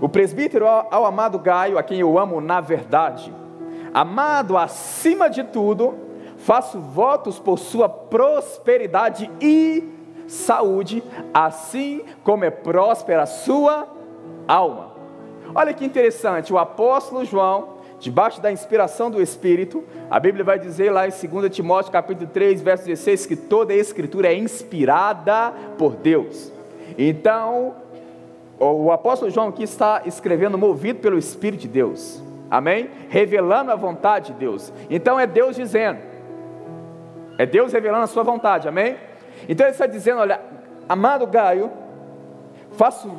O 0.00 0.08
presbítero 0.08 0.66
ao, 0.66 1.04
amado 1.04 1.38
Gaio, 1.38 1.78
a 1.78 1.82
quem 1.82 2.00
eu 2.00 2.18
amo 2.18 2.40
na 2.40 2.60
verdade, 2.60 3.32
amado 3.92 4.56
acima 4.56 5.28
de 5.28 5.44
tudo, 5.44 5.94
faço 6.38 6.80
votos 6.80 7.38
por 7.38 7.58
sua 7.58 7.88
prosperidade 7.88 9.30
e 9.40 9.88
saúde, 10.26 11.02
assim 11.32 12.02
como 12.24 12.44
é 12.44 12.50
próspera 12.50 13.22
a 13.22 13.26
sua 13.26 13.86
alma. 14.48 14.92
Olha 15.54 15.74
que 15.74 15.84
interessante, 15.84 16.52
o 16.52 16.58
apóstolo 16.58 17.24
João, 17.24 17.74
debaixo 17.98 18.40
da 18.40 18.50
inspiração 18.50 19.10
do 19.10 19.20
Espírito, 19.20 19.84
a 20.10 20.18
Bíblia 20.18 20.44
vai 20.44 20.58
dizer 20.58 20.90
lá 20.90 21.06
em 21.06 21.10
2 21.10 21.54
Timóteo 21.54 21.92
capítulo 21.92 22.28
3, 22.32 22.62
verso 22.62 22.86
16, 22.86 23.26
que 23.26 23.36
toda 23.36 23.72
a 23.72 23.76
escritura 23.76 24.28
é 24.28 24.34
inspirada 24.34 25.52
por 25.76 25.94
Deus. 25.94 26.50
Então, 26.98 27.74
o 28.58 28.92
apóstolo 28.92 29.30
João 29.30 29.48
aqui 29.48 29.64
está 29.64 30.02
escrevendo 30.04 30.56
movido 30.56 31.00
pelo 31.00 31.18
Espírito 31.18 31.62
de 31.62 31.68
Deus. 31.68 32.22
Amém? 32.50 32.90
Revelando 33.08 33.72
a 33.72 33.74
vontade 33.74 34.32
de 34.32 34.38
Deus. 34.38 34.72
Então 34.90 35.18
é 35.18 35.26
Deus 35.26 35.56
dizendo. 35.56 35.98
É 37.38 37.46
Deus 37.46 37.72
revelando 37.72 38.04
a 38.04 38.06
sua 38.06 38.22
vontade. 38.22 38.68
Amém? 38.68 38.96
Então 39.48 39.66
ele 39.66 39.72
está 39.72 39.86
dizendo, 39.86 40.20
olha, 40.20 40.40
amado 40.88 41.26
Gaio, 41.26 41.70
faço 42.72 43.10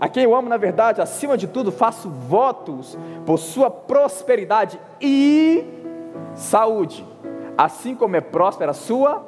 a 0.00 0.08
quem 0.08 0.24
eu 0.24 0.34
amo 0.34 0.48
na 0.48 0.56
verdade, 0.56 1.00
acima 1.00 1.36
de 1.36 1.46
tudo, 1.46 1.70
faço 1.70 2.08
votos 2.08 2.98
por 3.24 3.38
sua 3.38 3.70
prosperidade 3.70 4.80
e 5.00 5.64
saúde, 6.34 7.06
assim 7.56 7.94
como 7.94 8.16
é 8.16 8.20
próspera 8.20 8.70
a 8.70 8.74
sua 8.74 9.24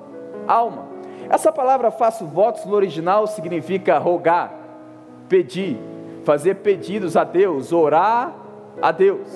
alma. 0.49 0.92
Essa 1.33 1.51
palavra 1.51 1.91
faço 1.91 2.27
votos 2.27 2.67
no 2.67 2.75
original 2.75 3.27
significa 3.27 3.97
rogar, 3.97 4.53
pedir, 5.31 5.81
fazer 6.27 6.57
pedidos 6.57 7.17
a 7.17 7.25
Deus, 7.25 7.73
orar 7.73 8.35
a 8.83 8.93
Deus. 8.93 9.27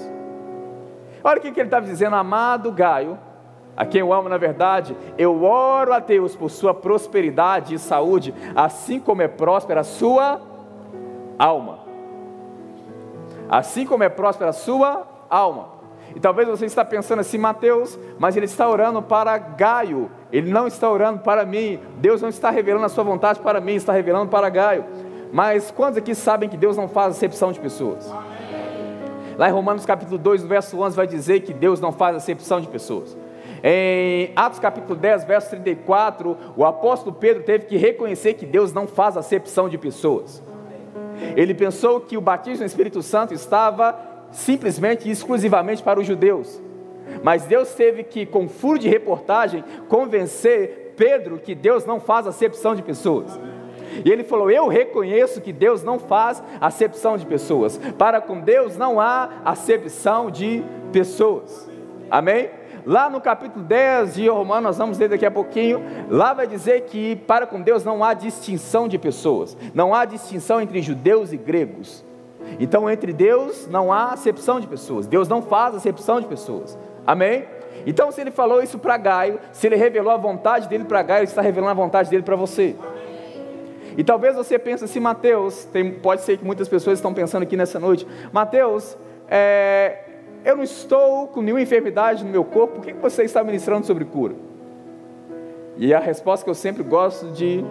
Olha 1.24 1.38
o 1.38 1.40
que 1.40 1.48
ele 1.48 1.62
estava 1.62 1.86
dizendo, 1.86 2.14
amado 2.14 2.70
Gaio, 2.70 3.18
a 3.74 3.86
quem 3.86 4.02
eu 4.02 4.12
amo 4.12 4.28
na 4.28 4.36
verdade, 4.36 4.94
eu 5.16 5.42
oro 5.42 5.94
a 5.94 5.98
Deus 5.98 6.36
por 6.36 6.50
sua 6.50 6.74
prosperidade 6.74 7.74
e 7.74 7.78
saúde, 7.78 8.34
assim 8.54 9.00
como 9.00 9.22
é 9.22 9.28
próspera 9.28 9.80
a 9.80 9.84
sua 9.84 10.38
alma. 11.38 11.78
Assim 13.48 13.86
como 13.86 14.04
é 14.04 14.10
próspera 14.10 14.50
a 14.50 14.52
sua 14.52 15.06
alma. 15.30 15.75
E 16.16 16.18
talvez 16.18 16.48
você 16.48 16.64
está 16.64 16.82
pensando 16.82 17.18
assim, 17.18 17.36
Mateus, 17.36 17.98
mas 18.18 18.38
ele 18.38 18.46
está 18.46 18.66
orando 18.66 19.02
para 19.02 19.36
Gaio, 19.36 20.10
ele 20.32 20.50
não 20.50 20.66
está 20.66 20.90
orando 20.90 21.18
para 21.18 21.44
mim, 21.44 21.78
Deus 21.98 22.22
não 22.22 22.30
está 22.30 22.48
revelando 22.48 22.86
a 22.86 22.88
sua 22.88 23.04
vontade 23.04 23.38
para 23.38 23.60
mim, 23.60 23.74
está 23.74 23.92
revelando 23.92 24.30
para 24.30 24.48
Gaio. 24.48 24.86
Mas 25.30 25.70
quantos 25.70 25.98
aqui 25.98 26.14
sabem 26.14 26.48
que 26.48 26.56
Deus 26.56 26.74
não 26.74 26.88
faz 26.88 27.14
acepção 27.14 27.52
de 27.52 27.60
pessoas? 27.60 28.10
Lá 29.36 29.50
em 29.50 29.52
Romanos 29.52 29.84
capítulo 29.84 30.16
2, 30.16 30.44
no 30.44 30.48
verso 30.48 30.80
11, 30.80 30.96
vai 30.96 31.06
dizer 31.06 31.40
que 31.40 31.52
Deus 31.52 31.82
não 31.82 31.92
faz 31.92 32.16
acepção 32.16 32.62
de 32.62 32.68
pessoas. 32.68 33.14
Em 33.62 34.32
Atos 34.34 34.58
capítulo 34.58 34.98
10, 34.98 35.24
verso 35.24 35.50
34, 35.50 36.34
o 36.56 36.64
apóstolo 36.64 37.14
Pedro 37.14 37.42
teve 37.42 37.66
que 37.66 37.76
reconhecer 37.76 38.32
que 38.34 38.46
Deus 38.46 38.72
não 38.72 38.86
faz 38.86 39.18
acepção 39.18 39.68
de 39.68 39.76
pessoas. 39.76 40.42
Ele 41.36 41.52
pensou 41.52 42.00
que 42.00 42.16
o 42.16 42.22
batismo 42.22 42.60
no 42.60 42.66
Espírito 42.66 43.02
Santo 43.02 43.34
estava 43.34 44.05
simplesmente 44.30 45.08
e 45.08 45.10
exclusivamente 45.10 45.82
para 45.82 46.00
os 46.00 46.06
judeus. 46.06 46.60
Mas 47.22 47.44
Deus 47.44 47.74
teve 47.74 48.02
que, 48.02 48.26
com 48.26 48.48
furo 48.48 48.78
de 48.78 48.88
reportagem, 48.88 49.64
convencer 49.88 50.94
Pedro 50.96 51.38
que 51.38 51.54
Deus 51.54 51.84
não 51.84 52.00
faz 52.00 52.26
acepção 52.26 52.74
de 52.74 52.82
pessoas. 52.82 53.38
E 54.04 54.10
ele 54.10 54.24
falou: 54.24 54.50
Eu 54.50 54.66
reconheço 54.66 55.40
que 55.40 55.52
Deus 55.52 55.82
não 55.82 55.98
faz 55.98 56.42
acepção 56.60 57.16
de 57.16 57.26
pessoas. 57.26 57.78
Para 57.98 58.20
com 58.20 58.40
Deus 58.40 58.76
não 58.76 59.00
há 59.00 59.30
acepção 59.44 60.30
de 60.30 60.62
pessoas. 60.92 61.68
Amém? 62.10 62.50
Lá 62.84 63.10
no 63.10 63.20
capítulo 63.20 63.64
10 63.64 64.14
de 64.14 64.28
Romanos, 64.28 64.62
nós 64.62 64.78
vamos 64.78 64.96
ler 64.96 65.08
daqui 65.08 65.26
a 65.26 65.30
pouquinho, 65.30 65.82
lá 66.08 66.32
vai 66.32 66.46
dizer 66.46 66.82
que 66.82 67.16
para 67.16 67.44
com 67.44 67.60
Deus 67.60 67.84
não 67.84 68.04
há 68.04 68.14
distinção 68.14 68.86
de 68.86 68.96
pessoas, 68.96 69.56
não 69.74 69.92
há 69.92 70.04
distinção 70.04 70.60
entre 70.60 70.80
judeus 70.80 71.32
e 71.32 71.36
gregos. 71.36 72.05
Então, 72.58 72.88
entre 72.90 73.12
Deus 73.12 73.66
não 73.68 73.92
há 73.92 74.12
acepção 74.12 74.60
de 74.60 74.66
pessoas, 74.66 75.06
Deus 75.06 75.28
não 75.28 75.42
faz 75.42 75.74
acepção 75.74 76.20
de 76.20 76.26
pessoas. 76.26 76.78
Amém? 77.06 77.44
Então, 77.86 78.10
se 78.10 78.20
ele 78.20 78.30
falou 78.30 78.62
isso 78.62 78.78
para 78.78 78.96
Gaio, 78.96 79.38
se 79.52 79.66
ele 79.66 79.76
revelou 79.76 80.12
a 80.12 80.16
vontade 80.16 80.68
dele 80.68 80.84
para 80.84 81.02
Gaio, 81.02 81.20
ele 81.20 81.28
está 81.28 81.40
revelando 81.40 81.70
a 81.70 81.74
vontade 81.74 82.10
dele 82.10 82.22
para 82.22 82.34
você. 82.34 82.74
E 83.96 84.04
talvez 84.04 84.34
você 84.34 84.58
pense 84.58 84.84
assim, 84.84 85.00
Mateus, 85.00 85.64
tem, 85.64 85.92
pode 85.92 86.22
ser 86.22 86.36
que 86.36 86.44
muitas 86.44 86.68
pessoas 86.68 86.98
estão 86.98 87.14
pensando 87.14 87.44
aqui 87.44 87.56
nessa 87.56 87.78
noite, 87.78 88.06
Mateus, 88.32 88.96
é, 89.28 90.00
eu 90.44 90.56
não 90.56 90.62
estou 90.62 91.28
com 91.28 91.40
nenhuma 91.40 91.62
enfermidade 91.62 92.24
no 92.24 92.30
meu 92.30 92.44
corpo, 92.44 92.76
por 92.76 92.84
que 92.84 92.92
você 92.92 93.22
está 93.22 93.42
ministrando 93.42 93.86
sobre 93.86 94.04
cura? 94.04 94.34
E 95.78 95.94
a 95.94 95.98
resposta 95.98 96.44
que 96.44 96.50
eu 96.50 96.54
sempre 96.54 96.82
gosto 96.82 97.28
de, 97.32 97.64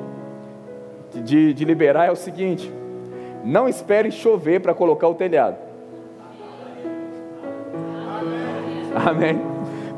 de, 1.14 1.54
de 1.54 1.66
liberar 1.66 2.06
é 2.06 2.12
o 2.12 2.16
seguinte: 2.16 2.72
não 3.46 3.70
espere 3.70 4.12
chover 4.12 4.60
para 4.60 4.74
colocar 4.74 5.08
o 5.08 5.14
telhado. 5.14 5.58
Amém. 8.96 9.40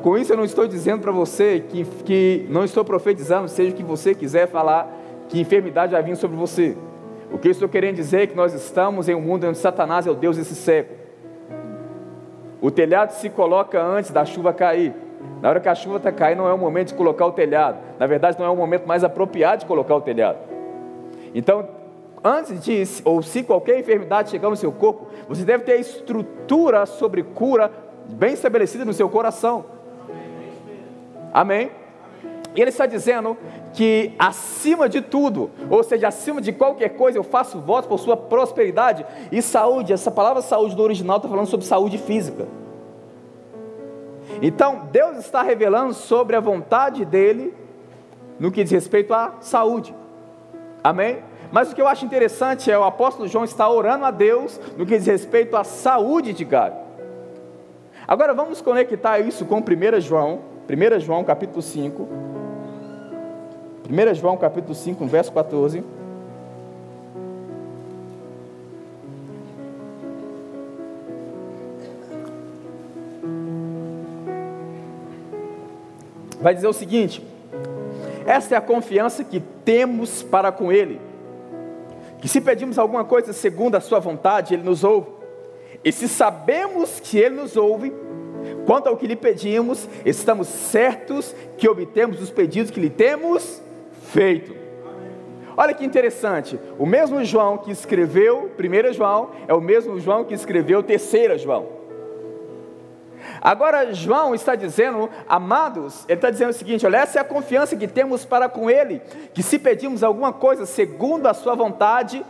Com 0.02 0.18
isso 0.18 0.34
eu 0.34 0.38
não 0.38 0.44
estou 0.44 0.68
dizendo 0.68 1.02
para 1.02 1.12
você 1.12 1.64
que, 1.68 1.86
que 2.04 2.46
não 2.50 2.64
estou 2.64 2.84
profetizando, 2.84 3.48
seja 3.48 3.72
o 3.72 3.76
que 3.76 3.84
você 3.84 4.14
quiser 4.14 4.48
falar, 4.48 4.92
que 5.30 5.40
enfermidade 5.40 5.94
vai 5.94 6.04
vir 6.04 6.16
sobre 6.16 6.36
você. 6.36 6.78
O 7.32 7.38
que 7.38 7.48
eu 7.48 7.52
estou 7.52 7.68
querendo 7.68 7.96
dizer 7.96 8.22
é 8.22 8.28
que 8.28 8.36
nós 8.36 8.54
estamos 8.54 9.10
em 9.10 9.16
um 9.16 9.22
mundo 9.22 9.48
onde 9.48 9.58
Satanás 9.58 10.06
é 10.08 10.12
o 10.12 10.16
Deus 10.16 10.38
desse 10.38 10.56
século. 10.56 10.98
O 12.62 12.72
telhado 12.72 13.12
se 13.12 13.30
coloca 13.30 13.82
antes 13.82 14.12
da 14.12 14.26
chuva 14.26 14.54
cair. 14.54 14.94
Na 15.42 15.50
hora 15.50 15.60
que 15.60 15.70
a 15.70 15.76
chuva 15.76 15.98
está 15.98 16.12
caindo, 16.12 16.40
não 16.40 16.50
é 16.50 16.54
o 16.54 16.58
momento 16.58 16.90
de 16.90 16.94
colocar 16.96 17.26
o 17.26 17.32
telhado. 17.32 17.78
Na 18.00 18.08
verdade, 18.08 18.40
não 18.40 18.46
é 18.46 18.50
o 18.50 18.56
momento 18.56 18.88
mais 18.88 19.04
apropriado 19.04 19.60
de 19.60 19.66
colocar 19.66 19.96
o 19.96 20.02
telhado. 20.02 20.38
Então, 21.36 21.68
antes 22.24 22.60
disso, 22.62 23.02
ou 23.06 23.22
se 23.22 23.44
qualquer 23.44 23.80
enfermidade 23.80 24.30
chegar 24.30 24.50
no 24.50 24.56
seu 24.56 24.72
corpo, 24.72 25.08
você 25.28 25.44
deve 25.44 25.64
ter 25.64 25.80
estrutura 25.80 26.86
sobre 26.86 27.24
cura 27.24 27.72
bem 28.10 28.34
estabelecida 28.34 28.86
no 28.86 28.94
seu 28.94 29.10
coração. 29.10 29.66
Amém? 31.34 31.72
E 32.56 32.62
ele 32.62 32.70
está 32.70 32.88
dizendo 32.88 33.38
que 33.74 34.14
acima 34.18 34.90
de 34.90 35.02
tudo, 35.02 35.52
ou 35.70 35.84
seja, 35.84 36.08
acima 36.08 36.42
de 36.42 36.52
qualquer 36.52 36.90
coisa, 36.90 37.18
eu 37.18 37.24
faço 37.24 37.60
votos 37.60 37.88
por 37.88 38.00
sua 38.00 38.18
prosperidade 38.18 39.06
e 39.32 39.42
saúde. 39.42 39.94
Essa 39.94 40.10
palavra 40.10 40.42
saúde 40.42 40.76
no 40.76 40.82
original 40.82 41.18
está 41.18 41.30
falando 41.30 41.46
sobre 41.46 41.68
saúde 41.68 42.00
física. 42.00 42.48
Então, 44.42 44.88
Deus 44.92 45.18
está 45.18 45.44
revelando 45.44 45.94
sobre 45.94 46.36
a 46.36 46.40
vontade 46.40 47.06
dele 47.06 47.54
no 48.40 48.52
que 48.52 48.64
diz 48.64 48.72
respeito 48.72 49.14
à 49.14 49.34
saúde. 49.40 49.94
Amém? 50.84 51.20
Mas 51.52 51.72
o 51.72 51.76
que 51.76 51.82
eu 51.82 51.88
acho 51.88 52.06
interessante 52.06 52.70
é 52.70 52.78
o 52.78 52.84
apóstolo 52.84 53.28
João 53.28 53.46
está 53.46 53.70
orando 53.70 54.06
a 54.06 54.12
Deus 54.12 54.60
no 54.78 54.86
que 54.86 54.98
diz 54.98 55.08
respeito 55.08 55.56
à 55.56 55.64
saúde 55.64 56.34
de 56.34 56.44
Gaio. 56.44 56.74
Agora 58.08 58.34
vamos 58.34 58.62
conectar 58.62 59.20
isso 59.20 59.46
com 59.46 59.58
1 59.58 60.02
João, 60.02 60.40
1 60.70 61.00
João 61.00 61.24
capítulo 61.24 61.62
5. 61.62 62.08
1 63.90 64.14
João 64.16 64.38
capítulo 64.38 64.76
5, 64.76 65.06
verso 65.06 65.32
14. 65.32 65.84
Vai 76.42 76.54
dizer 76.54 76.68
o 76.68 76.74
seguinte: 76.74 77.26
essa 78.26 78.56
é 78.56 78.58
a 78.58 78.62
confiança 78.62 79.24
que 79.24 79.40
temos 79.40 80.22
para 80.24 80.52
com 80.52 80.72
Ele 80.72 81.07
que 82.20 82.28
se 82.28 82.42
pedimos 82.42 82.78
alguma 82.78 83.04
coisa 83.04 83.34
segundo 83.34 83.76
a 83.76 83.82
Sua 83.82 84.00
vontade, 84.00 84.54
Ele 84.54 84.64
nos 84.64 84.84
ouve, 84.84 85.10
e 85.84 85.92
se 85.92 86.08
sabemos 86.08 87.00
que 87.00 87.18
Ele 87.18 87.36
nos 87.36 87.56
ouve, 87.56 87.94
quanto 88.66 88.88
ao 88.88 88.98
que 88.98 89.08
lhe 89.08 89.16
pedimos, 89.16 89.88
estamos 90.06 90.48
certos 90.48 91.36
que 91.58 91.68
obtemos 91.68 92.22
os 92.22 92.30
pedidos 92.30 92.72
que 92.72 92.80
lhe 92.80 92.90
temos 92.90 93.62
feito. 94.12 94.56
Olha 95.56 95.74
que 95.74 95.84
interessante, 95.86 96.60
o 96.78 96.86
mesmo 96.86 97.24
João 97.24 97.58
que 97.58 97.72
escreveu 97.72 98.52
1 98.60 98.94
João 98.94 99.32
é 99.48 99.54
o 99.54 99.62
mesmo 99.62 100.00
João 100.00 100.24
que 100.24 100.34
escreveu 100.34 100.84
3 100.84 101.42
João. 101.42 101.77
Agora, 103.48 103.94
João 103.94 104.36
está 104.36 104.56
dizendo, 104.56 105.10
amados, 105.26 106.04
ele 106.10 106.18
está 106.18 106.30
dizendo 106.30 106.50
o 106.50 106.54
seguinte: 106.54 106.86
olha, 106.86 106.98
essa 106.98 107.18
é 107.18 107.22
a 107.22 107.24
confiança 107.24 107.78
que 107.78 107.88
temos 107.88 108.26
para 108.26 108.50
com 108.50 108.70
Ele, 108.70 109.02
que 109.34 109.42
se 109.42 109.58
pedimos 109.58 110.04
alguma 110.04 110.34
coisa 110.34 110.66
segundo 110.66 111.28
a 111.28 111.34
Sua 111.34 111.56
vontade, 111.56 112.26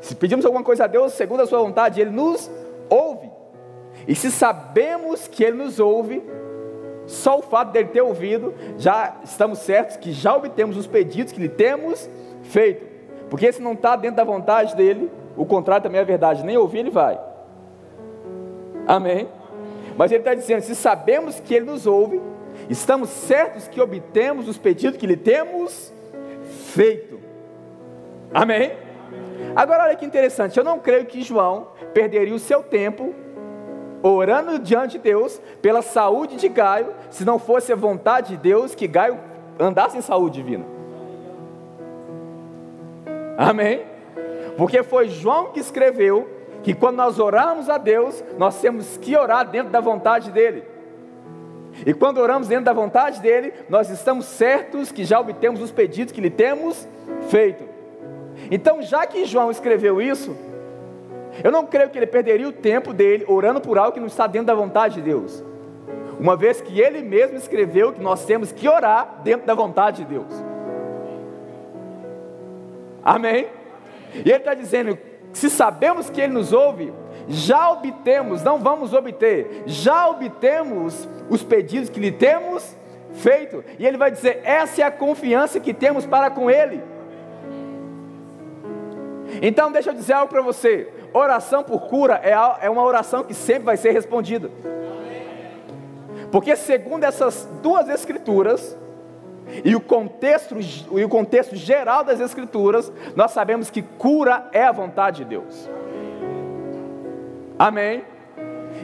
se 0.00 0.14
pedimos 0.14 0.46
alguma 0.46 0.64
coisa 0.64 0.84
a 0.84 0.86
Deus 0.86 1.12
segundo 1.12 1.42
a 1.42 1.46
Sua 1.46 1.58
vontade, 1.58 2.00
Ele 2.00 2.08
nos 2.08 2.50
ouve. 2.88 3.30
E 4.08 4.14
se 4.14 4.30
sabemos 4.30 5.28
que 5.28 5.44
Ele 5.44 5.62
nos 5.62 5.78
ouve, 5.78 6.24
só 7.04 7.38
o 7.38 7.42
fato 7.42 7.72
dele 7.72 7.90
ter 7.90 8.00
ouvido, 8.00 8.54
já 8.78 9.16
estamos 9.22 9.58
certos 9.58 9.98
que 9.98 10.10
já 10.10 10.34
obtemos 10.34 10.78
os 10.78 10.86
pedidos 10.86 11.34
que 11.34 11.40
lhe 11.42 11.50
temos 11.50 12.08
feito. 12.44 12.86
Porque 13.28 13.52
se 13.52 13.60
não 13.60 13.74
está 13.74 13.94
dentro 13.94 14.16
da 14.16 14.24
vontade 14.24 14.74
dele, 14.74 15.12
o 15.36 15.44
contrário 15.44 15.82
também 15.82 16.00
é 16.00 16.04
verdade, 16.04 16.42
nem 16.42 16.56
ouvir 16.56 16.78
ele 16.78 16.90
vai. 16.90 17.20
Amém? 18.86 19.28
Mas 19.96 20.12
ele 20.12 20.20
está 20.20 20.34
dizendo: 20.34 20.62
se 20.62 20.74
sabemos 20.74 21.40
que 21.40 21.54
ele 21.54 21.66
nos 21.66 21.86
ouve, 21.86 22.20
estamos 22.68 23.08
certos 23.08 23.68
que 23.68 23.80
obtemos 23.80 24.48
os 24.48 24.58
pedidos 24.58 24.98
que 24.98 25.06
lhe 25.06 25.16
temos 25.16 25.92
feito. 26.72 27.18
Amém? 28.32 28.72
Agora 29.54 29.84
olha 29.84 29.96
que 29.96 30.04
interessante, 30.04 30.58
eu 30.58 30.64
não 30.64 30.78
creio 30.78 31.06
que 31.06 31.22
João 31.22 31.68
perderia 31.94 32.34
o 32.34 32.38
seu 32.38 32.62
tempo 32.62 33.14
orando 34.02 34.58
diante 34.58 34.92
de 34.92 34.98
Deus 34.98 35.40
pela 35.62 35.82
saúde 35.82 36.36
de 36.36 36.48
Gaio, 36.48 36.92
se 37.10 37.24
não 37.24 37.38
fosse 37.38 37.72
a 37.72 37.76
vontade 37.76 38.30
de 38.30 38.36
Deus 38.36 38.74
que 38.74 38.86
Gaio 38.86 39.18
andasse 39.58 39.96
em 39.96 40.02
saúde 40.02 40.42
divina. 40.42 40.64
Amém? 43.38 43.84
Porque 44.56 44.82
foi 44.82 45.08
João 45.08 45.52
que 45.52 45.60
escreveu 45.60 46.35
que 46.66 46.74
quando 46.74 46.96
nós 46.96 47.20
orarmos 47.20 47.70
a 47.70 47.78
Deus, 47.78 48.24
nós 48.36 48.60
temos 48.60 48.96
que 48.96 49.16
orar 49.16 49.48
dentro 49.48 49.70
da 49.70 49.78
vontade 49.78 50.32
dEle. 50.32 50.64
E 51.86 51.94
quando 51.94 52.18
oramos 52.18 52.48
dentro 52.48 52.64
da 52.64 52.72
vontade 52.72 53.20
dEle, 53.20 53.52
nós 53.68 53.88
estamos 53.88 54.24
certos 54.24 54.90
que 54.90 55.04
já 55.04 55.20
obtemos 55.20 55.62
os 55.62 55.70
pedidos 55.70 56.12
que 56.12 56.20
lhe 56.20 56.28
temos 56.28 56.88
feito. 57.28 57.62
Então, 58.50 58.82
já 58.82 59.06
que 59.06 59.24
João 59.26 59.48
escreveu 59.48 60.02
isso, 60.02 60.36
eu 61.44 61.52
não 61.52 61.64
creio 61.64 61.88
que 61.88 61.98
ele 62.00 62.06
perderia 62.08 62.48
o 62.48 62.52
tempo 62.52 62.92
dele 62.92 63.24
orando 63.28 63.60
por 63.60 63.78
algo 63.78 63.92
que 63.92 64.00
não 64.00 64.08
está 64.08 64.26
dentro 64.26 64.48
da 64.48 64.54
vontade 64.56 64.96
de 64.96 65.02
Deus. 65.02 65.44
Uma 66.18 66.36
vez 66.36 66.60
que 66.60 66.80
ele 66.80 67.00
mesmo 67.00 67.36
escreveu 67.36 67.92
que 67.92 68.02
nós 68.02 68.24
temos 68.24 68.50
que 68.50 68.68
orar 68.68 69.20
dentro 69.22 69.46
da 69.46 69.54
vontade 69.54 69.98
de 70.02 70.14
Deus. 70.14 70.44
Amém? 73.04 73.46
E 74.12 74.28
ele 74.28 74.38
está 74.38 74.52
dizendo: 74.52 74.98
se 75.36 75.50
sabemos 75.50 76.08
que 76.08 76.18
ele 76.18 76.32
nos 76.32 76.50
ouve, 76.50 76.94
já 77.28 77.70
obtemos, 77.70 78.42
não 78.42 78.58
vamos 78.58 78.94
obter, 78.94 79.64
já 79.66 80.08
obtemos 80.08 81.06
os 81.28 81.42
pedidos 81.42 81.90
que 81.90 82.00
lhe 82.00 82.10
temos 82.10 82.74
feito. 83.12 83.62
E 83.78 83.86
ele 83.86 83.98
vai 83.98 84.10
dizer: 84.10 84.40
essa 84.44 84.80
é 84.80 84.84
a 84.84 84.90
confiança 84.90 85.60
que 85.60 85.74
temos 85.74 86.06
para 86.06 86.30
com 86.30 86.50
ele. 86.50 86.82
Então, 89.42 89.70
deixa 89.70 89.90
eu 89.90 89.94
dizer 89.94 90.14
algo 90.14 90.32
para 90.32 90.40
você: 90.40 90.90
oração 91.12 91.62
por 91.62 91.82
cura 91.82 92.18
é, 92.24 92.32
é 92.64 92.70
uma 92.70 92.82
oração 92.82 93.22
que 93.22 93.34
sempre 93.34 93.64
vai 93.64 93.76
ser 93.76 93.92
respondida. 93.92 94.50
Porque, 96.32 96.56
segundo 96.56 97.04
essas 97.04 97.46
duas 97.62 97.90
escrituras, 97.90 98.74
e 99.64 99.74
o 99.74 99.80
contexto, 99.80 100.56
e 100.92 101.04
o 101.04 101.08
contexto 101.08 101.56
geral 101.56 102.04
das 102.04 102.20
Escrituras, 102.20 102.92
nós 103.14 103.30
sabemos 103.30 103.70
que 103.70 103.82
cura 103.82 104.48
é 104.52 104.64
a 104.64 104.72
vontade 104.72 105.18
de 105.18 105.24
Deus. 105.24 105.70
Amém? 107.58 108.04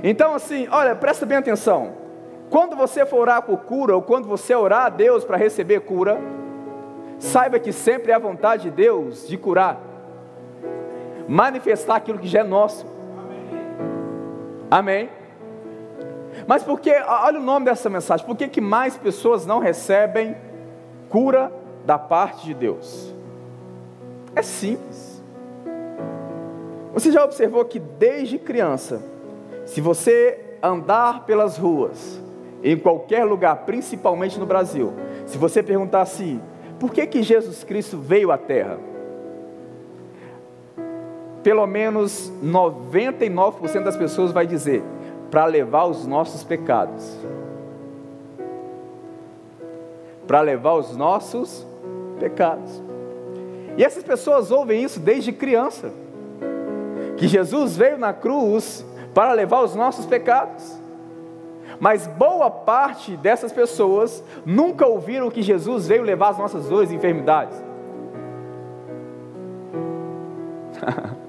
Então, 0.03 0.35
assim, 0.35 0.67
olha, 0.71 0.95
presta 0.95 1.27
bem 1.27 1.39
atenção. 1.39 1.95
Quando 2.51 2.77
você 2.77 3.07
for 3.07 3.21
orar 3.21 3.43
por 3.43 3.59
cura, 3.61 3.95
ou 3.95 4.03
quando 4.03 4.29
você 4.29 4.55
orar 4.55 4.87
a 4.87 4.89
Deus 4.89 5.25
para 5.25 5.37
receber 5.37 5.81
cura, 5.81 6.19
saiba 7.19 7.59
que 7.59 7.73
sempre 7.73 8.13
é 8.13 8.15
a 8.15 8.19
vontade 8.19 8.65
de 8.65 8.71
Deus 8.71 9.27
de 9.27 9.37
curar 9.37 9.93
manifestar 11.29 11.97
aquilo 11.97 12.19
que 12.19 12.29
já 12.29 12.41
é 12.41 12.45
nosso. 12.45 12.87
Amém? 14.71 15.09
Mas 16.47 16.63
por 16.63 16.81
que, 16.81 16.91
olha 16.91 17.39
o 17.39 17.43
nome 17.43 17.67
dessa 17.67 17.89
mensagem, 17.91 18.25
por 18.25 18.37
que 18.37 18.61
mais 18.61 18.97
pessoas 18.97 19.47
não 19.47 19.59
recebem 19.59 20.37
cura 21.13 21.53
da 21.87 21.97
parte 21.97 22.45
de 22.47 22.55
Deus? 22.55 23.15
É 24.35 24.43
simples. 24.43 25.23
Você 26.93 27.13
já 27.13 27.25
observou 27.25 27.65
que 27.65 27.79
desde 27.79 28.37
criança, 28.37 29.01
se 29.65 29.81
você 29.81 30.57
andar 30.61 31.25
pelas 31.25 31.57
ruas, 31.57 32.21
em 32.65 32.77
qualquer 32.77 33.25
lugar, 33.25 33.65
principalmente 33.65 34.41
no 34.41 34.47
Brasil, 34.47 34.93
se 35.27 35.39
você 35.39 35.63
perguntar 35.63 36.01
assim, 36.01 36.41
por 36.81 36.91
que, 36.91 37.07
que 37.07 37.23
Jesus 37.23 37.63
Cristo 37.63 37.99
veio 37.99 38.33
à 38.33 38.37
Terra? 38.37 38.79
pelo 41.43 41.67
menos 41.67 42.33
99% 42.43 43.83
das 43.83 43.97
pessoas 43.97 44.33
vai 44.33 44.47
dizer 44.47 44.83
para 45.31 45.45
levar 45.47 45.85
os 45.85 46.07
nossos 46.07 46.45
pecados. 46.45 47.19
Para 50.27 50.41
levar 50.41 50.75
os 50.75 50.97
nossos 50.97 51.67
pecados. 52.19 52.83
E 53.77 53.85
essas 53.85 54.05
pessoas 54.05 54.51
ouvem 54.51 54.83
isso 54.83 55.01
desde 55.01 55.33
criança. 55.33 55.91
Que 57.17 57.27
Jesus 57.27 57.77
veio 57.77 57.99
na 57.99 58.13
cruz 58.13 58.85
para 59.15 59.33
levar 59.33 59.63
os 59.63 59.75
nossos 59.75 60.07
pecados. 60.07 60.81
Mas 61.81 62.07
boa 62.07 62.51
parte 62.51 63.17
dessas 63.17 63.53
pessoas 63.53 64.23
nunca 64.45 64.87
ouviram 64.87 65.31
que 65.31 65.43
Jesus 65.43 65.89
veio 65.89 66.03
levar 66.03 66.29
as 66.31 66.39
nossas 66.39 66.69
dores 66.69 66.91
e 66.91 66.95
enfermidades. 66.95 67.61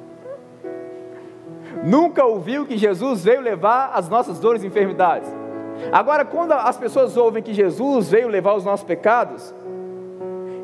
nunca 1.83 2.23
ouviu 2.25 2.65
que 2.65 2.77
Jesus 2.77 3.23
veio 3.23 3.41
levar 3.41 3.91
as 3.93 4.07
nossas 4.09 4.39
dores 4.39 4.63
e 4.63 4.67
enfermidades. 4.67 5.42
Agora, 5.91 6.25
quando 6.25 6.53
as 6.53 6.77
pessoas 6.77 7.17
ouvem 7.17 7.43
que 7.43 7.53
Jesus 7.53 8.09
veio 8.09 8.27
levar 8.27 8.55
os 8.55 8.63
nossos 8.63 8.85
pecados, 8.85 9.53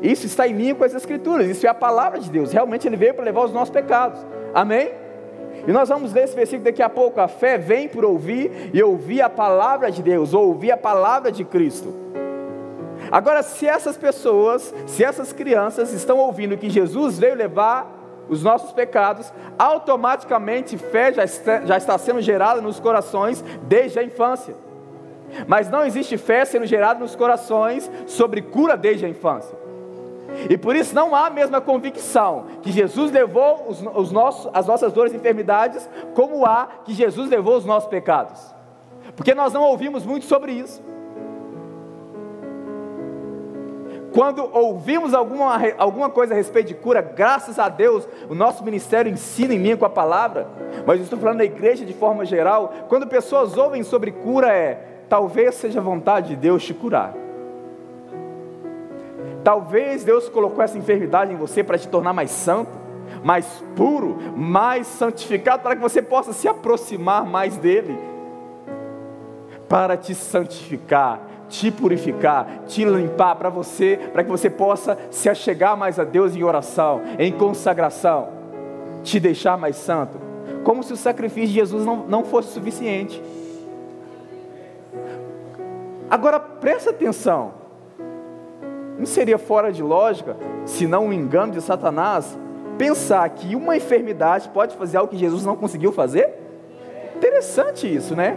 isso 0.02 0.26
está 0.26 0.48
em 0.48 0.54
mim 0.54 0.74
com 0.74 0.84
as 0.84 0.94
Escrituras, 0.94 1.46
isso 1.46 1.66
é 1.66 1.70
a 1.70 1.74
palavra 1.74 2.18
de 2.18 2.30
Deus. 2.30 2.52
Realmente 2.52 2.88
Ele 2.88 2.96
veio 2.96 3.14
para 3.14 3.24
levar 3.24 3.44
os 3.44 3.52
nossos 3.52 3.70
pecados. 3.70 4.18
Amém? 4.54 4.90
E 5.66 5.72
nós 5.72 5.88
vamos 5.88 6.12
ler 6.12 6.24
esse 6.24 6.34
versículo 6.34 6.64
daqui 6.64 6.82
a 6.82 6.88
pouco. 6.88 7.20
A 7.20 7.28
fé 7.28 7.58
vem 7.58 7.86
por 7.86 8.04
ouvir 8.04 8.70
e 8.72 8.82
ouvir 8.82 9.20
a 9.20 9.28
palavra 9.28 9.90
de 9.90 10.02
Deus, 10.02 10.32
ou 10.32 10.48
ouvir 10.48 10.72
a 10.72 10.76
palavra 10.76 11.30
de 11.30 11.44
Cristo. 11.44 11.94
Agora, 13.10 13.42
se 13.42 13.66
essas 13.66 13.96
pessoas, 13.96 14.74
se 14.86 15.04
essas 15.04 15.32
crianças 15.32 15.92
estão 15.92 16.18
ouvindo 16.18 16.56
que 16.56 16.70
Jesus 16.70 17.18
veio 17.18 17.34
levar 17.34 17.98
os 18.28 18.42
nossos 18.42 18.72
pecados, 18.72 19.32
automaticamente 19.58 20.78
fé 20.78 21.12
já 21.12 21.24
está, 21.24 21.62
já 21.62 21.76
está 21.76 21.98
sendo 21.98 22.20
gerada 22.20 22.60
nos 22.60 22.78
corações 22.78 23.44
desde 23.62 23.98
a 23.98 24.04
infância. 24.04 24.54
Mas 25.46 25.70
não 25.70 25.84
existe 25.84 26.16
fé 26.16 26.44
sendo 26.44 26.66
gerada 26.66 27.00
nos 27.00 27.16
corações 27.16 27.90
sobre 28.06 28.42
cura 28.42 28.76
desde 28.76 29.06
a 29.06 29.08
infância. 29.08 29.56
E 30.48 30.56
por 30.56 30.76
isso 30.76 30.94
não 30.94 31.14
há 31.14 31.26
a 31.26 31.30
mesma 31.30 31.60
convicção 31.60 32.46
que 32.62 32.70
Jesus 32.70 33.10
levou 33.10 33.66
os, 33.68 33.82
os 33.94 34.12
nossos, 34.12 34.50
as 34.54 34.66
nossas 34.66 34.92
dores 34.92 35.12
e 35.12 35.16
enfermidades, 35.16 35.88
como 36.14 36.46
há 36.46 36.68
que 36.84 36.94
Jesus 36.94 37.28
levou 37.28 37.56
os 37.56 37.64
nossos 37.64 37.88
pecados. 37.88 38.54
Porque 39.16 39.34
nós 39.34 39.52
não 39.52 39.62
ouvimos 39.62 40.04
muito 40.04 40.26
sobre 40.26 40.52
isso. 40.52 40.82
Quando 44.12 44.48
ouvimos 44.52 45.14
alguma, 45.14 45.56
alguma 45.78 46.10
coisa 46.10 46.34
a 46.34 46.36
respeito 46.36 46.68
de 46.68 46.74
cura, 46.74 47.00
graças 47.00 47.58
a 47.58 47.68
Deus, 47.68 48.08
o 48.28 48.34
nosso 48.34 48.64
ministério 48.64 49.10
ensina 49.10 49.54
em 49.54 49.58
mim 49.58 49.76
com 49.76 49.84
a 49.84 49.90
palavra, 49.90 50.48
mas 50.84 50.98
eu 50.98 51.04
estou 51.04 51.18
falando 51.18 51.38
da 51.38 51.44
igreja 51.44 51.84
de 51.84 51.92
forma 51.92 52.24
geral. 52.24 52.72
Quando 52.88 53.06
pessoas 53.06 53.56
ouvem 53.56 53.84
sobre 53.84 54.10
cura, 54.10 54.52
é 54.52 54.89
talvez 55.10 55.56
seja 55.56 55.80
vontade 55.80 56.28
de 56.28 56.36
Deus 56.36 56.64
te 56.64 56.72
curar. 56.72 57.12
Talvez 59.42 60.04
Deus 60.04 60.28
colocou 60.28 60.62
essa 60.62 60.78
enfermidade 60.78 61.32
em 61.32 61.36
você 61.36 61.64
para 61.64 61.76
te 61.76 61.88
tornar 61.88 62.12
mais 62.12 62.30
santo, 62.30 62.70
mais 63.24 63.62
puro, 63.74 64.16
mais 64.36 64.86
santificado, 64.86 65.64
para 65.64 65.74
que 65.74 65.82
você 65.82 66.00
possa 66.00 66.32
se 66.32 66.46
aproximar 66.46 67.26
mais 67.26 67.56
dele, 67.56 67.98
para 69.68 69.96
te 69.96 70.14
santificar, 70.14 71.20
te 71.48 71.72
purificar, 71.72 72.62
te 72.68 72.84
limpar 72.84 73.34
para 73.34 73.48
você, 73.48 73.98
para 74.12 74.22
que 74.22 74.30
você 74.30 74.48
possa 74.48 74.96
se 75.10 75.28
achegar 75.28 75.76
mais 75.76 75.98
a 75.98 76.04
Deus 76.04 76.36
em 76.36 76.44
oração, 76.44 77.00
em 77.18 77.32
consagração, 77.32 78.28
te 79.02 79.18
deixar 79.18 79.58
mais 79.58 79.74
santo, 79.74 80.20
como 80.62 80.84
se 80.84 80.92
o 80.92 80.96
sacrifício 80.96 81.48
de 81.48 81.54
Jesus 81.54 81.84
não, 81.84 82.06
não 82.06 82.24
fosse 82.24 82.52
suficiente. 82.52 83.20
Agora 86.10 86.40
presta 86.40 86.90
atenção, 86.90 87.52
não 88.98 89.06
seria 89.06 89.38
fora 89.38 89.72
de 89.72 89.82
lógica, 89.82 90.36
se 90.64 90.86
não 90.86 91.06
um 91.06 91.12
engano 91.12 91.52
de 91.52 91.60
Satanás, 91.60 92.36
pensar 92.76 93.28
que 93.30 93.54
uma 93.54 93.76
enfermidade 93.76 94.48
pode 94.48 94.74
fazer 94.74 94.96
algo 94.96 95.10
que 95.10 95.16
Jesus 95.16 95.44
não 95.46 95.54
conseguiu 95.54 95.92
fazer? 95.92 96.34
Interessante 97.16 97.94
isso, 97.94 98.16
né? 98.16 98.36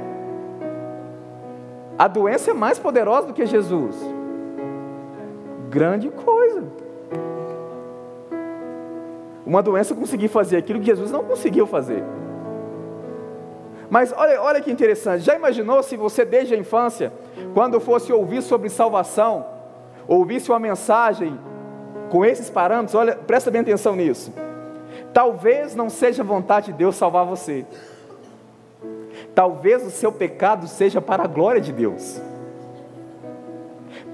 A 1.97 2.07
doença 2.07 2.51
é 2.51 2.53
mais 2.53 2.77
poderosa 2.77 3.27
do 3.27 3.33
que 3.33 3.45
Jesus. 3.45 3.95
Grande 5.69 6.09
coisa. 6.09 6.63
Uma 9.45 9.61
doença 9.61 9.95
conseguir 9.95 10.27
fazer 10.27 10.57
aquilo 10.57 10.79
que 10.79 10.85
Jesus 10.85 11.11
não 11.11 11.23
conseguiu 11.23 11.65
fazer. 11.65 12.03
Mas 13.93 14.11
olha, 14.11 14.41
olha 14.41 14.59
que 14.59 14.71
interessante. 14.71 15.23
Já 15.23 15.35
imaginou 15.35 15.83
se 15.83 15.95
você 15.95 16.25
desde 16.25 16.55
a 16.55 16.57
infância, 16.57 17.13
quando 17.53 17.79
fosse 17.79 18.11
ouvir 18.11 18.41
sobre 18.41 18.67
salvação, 18.67 19.45
ouvisse 20.07 20.49
uma 20.49 20.57
mensagem 20.57 21.39
com 22.09 22.25
esses 22.25 22.49
parâmetros? 22.49 22.95
Olha, 22.95 23.15
presta 23.15 23.51
bem 23.51 23.61
atenção 23.61 23.95
nisso. 23.95 24.33
Talvez 25.13 25.75
não 25.75 25.91
seja 25.91 26.23
vontade 26.23 26.71
de 26.71 26.73
Deus 26.73 26.95
salvar 26.95 27.23
você. 27.23 27.67
Talvez 29.35 29.85
o 29.85 29.91
seu 29.91 30.11
pecado 30.11 30.67
seja 30.67 30.99
para 30.99 31.25
a 31.25 31.27
glória 31.27 31.61
de 31.61 31.71
Deus. 31.71 32.19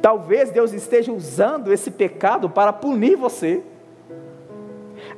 Talvez 0.02 0.52
Deus 0.52 0.74
esteja 0.74 1.14
usando 1.14 1.72
esse 1.72 1.90
pecado 1.90 2.50
para 2.50 2.74
punir 2.74 3.16
você. 3.16 3.64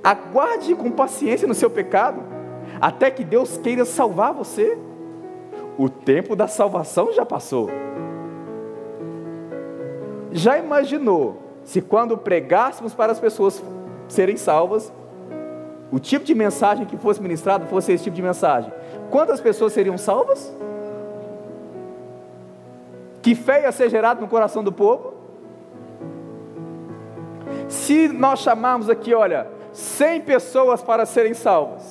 Aguarde 0.03 0.75
com 0.75 0.91
paciência 0.91 1.47
no 1.47 1.55
seu 1.55 1.71
pecado, 1.71 2.21
até 2.81 3.11
que 3.11 3.23
Deus 3.23 3.57
queira 3.57 3.85
salvar 3.85 4.33
você. 4.33 4.77
O 5.77 5.87
tempo 5.87 6.35
da 6.35 6.47
salvação 6.47 7.13
já 7.13 7.25
passou. 7.25 7.69
Já 10.31 10.57
imaginou 10.57 11.37
se 11.63 11.81
quando 11.81 12.17
pregássemos 12.17 12.93
para 12.93 13.11
as 13.11 13.19
pessoas 13.19 13.63
serem 14.07 14.35
salvas, 14.35 14.91
o 15.91 15.99
tipo 15.99 16.25
de 16.25 16.33
mensagem 16.33 16.85
que 16.85 16.97
fosse 16.97 17.21
ministrado 17.21 17.67
fosse 17.67 17.91
esse 17.91 18.05
tipo 18.05 18.15
de 18.15 18.21
mensagem? 18.21 18.71
quantas 19.09 19.41
pessoas 19.41 19.73
seriam 19.73 19.97
salvas? 19.97 20.55
Que 23.21 23.35
fé 23.35 23.63
ia 23.63 23.71
ser 23.71 23.89
gerada 23.89 24.21
no 24.21 24.27
coração 24.27 24.63
do 24.63 24.71
povo? 24.71 25.13
Se 27.67 28.07
nós 28.07 28.39
chamarmos 28.39 28.89
aqui, 28.89 29.13
olha, 29.13 29.47
100 29.73 30.21
pessoas 30.21 30.81
para 30.81 31.05
serem 31.05 31.33
salvas, 31.33 31.90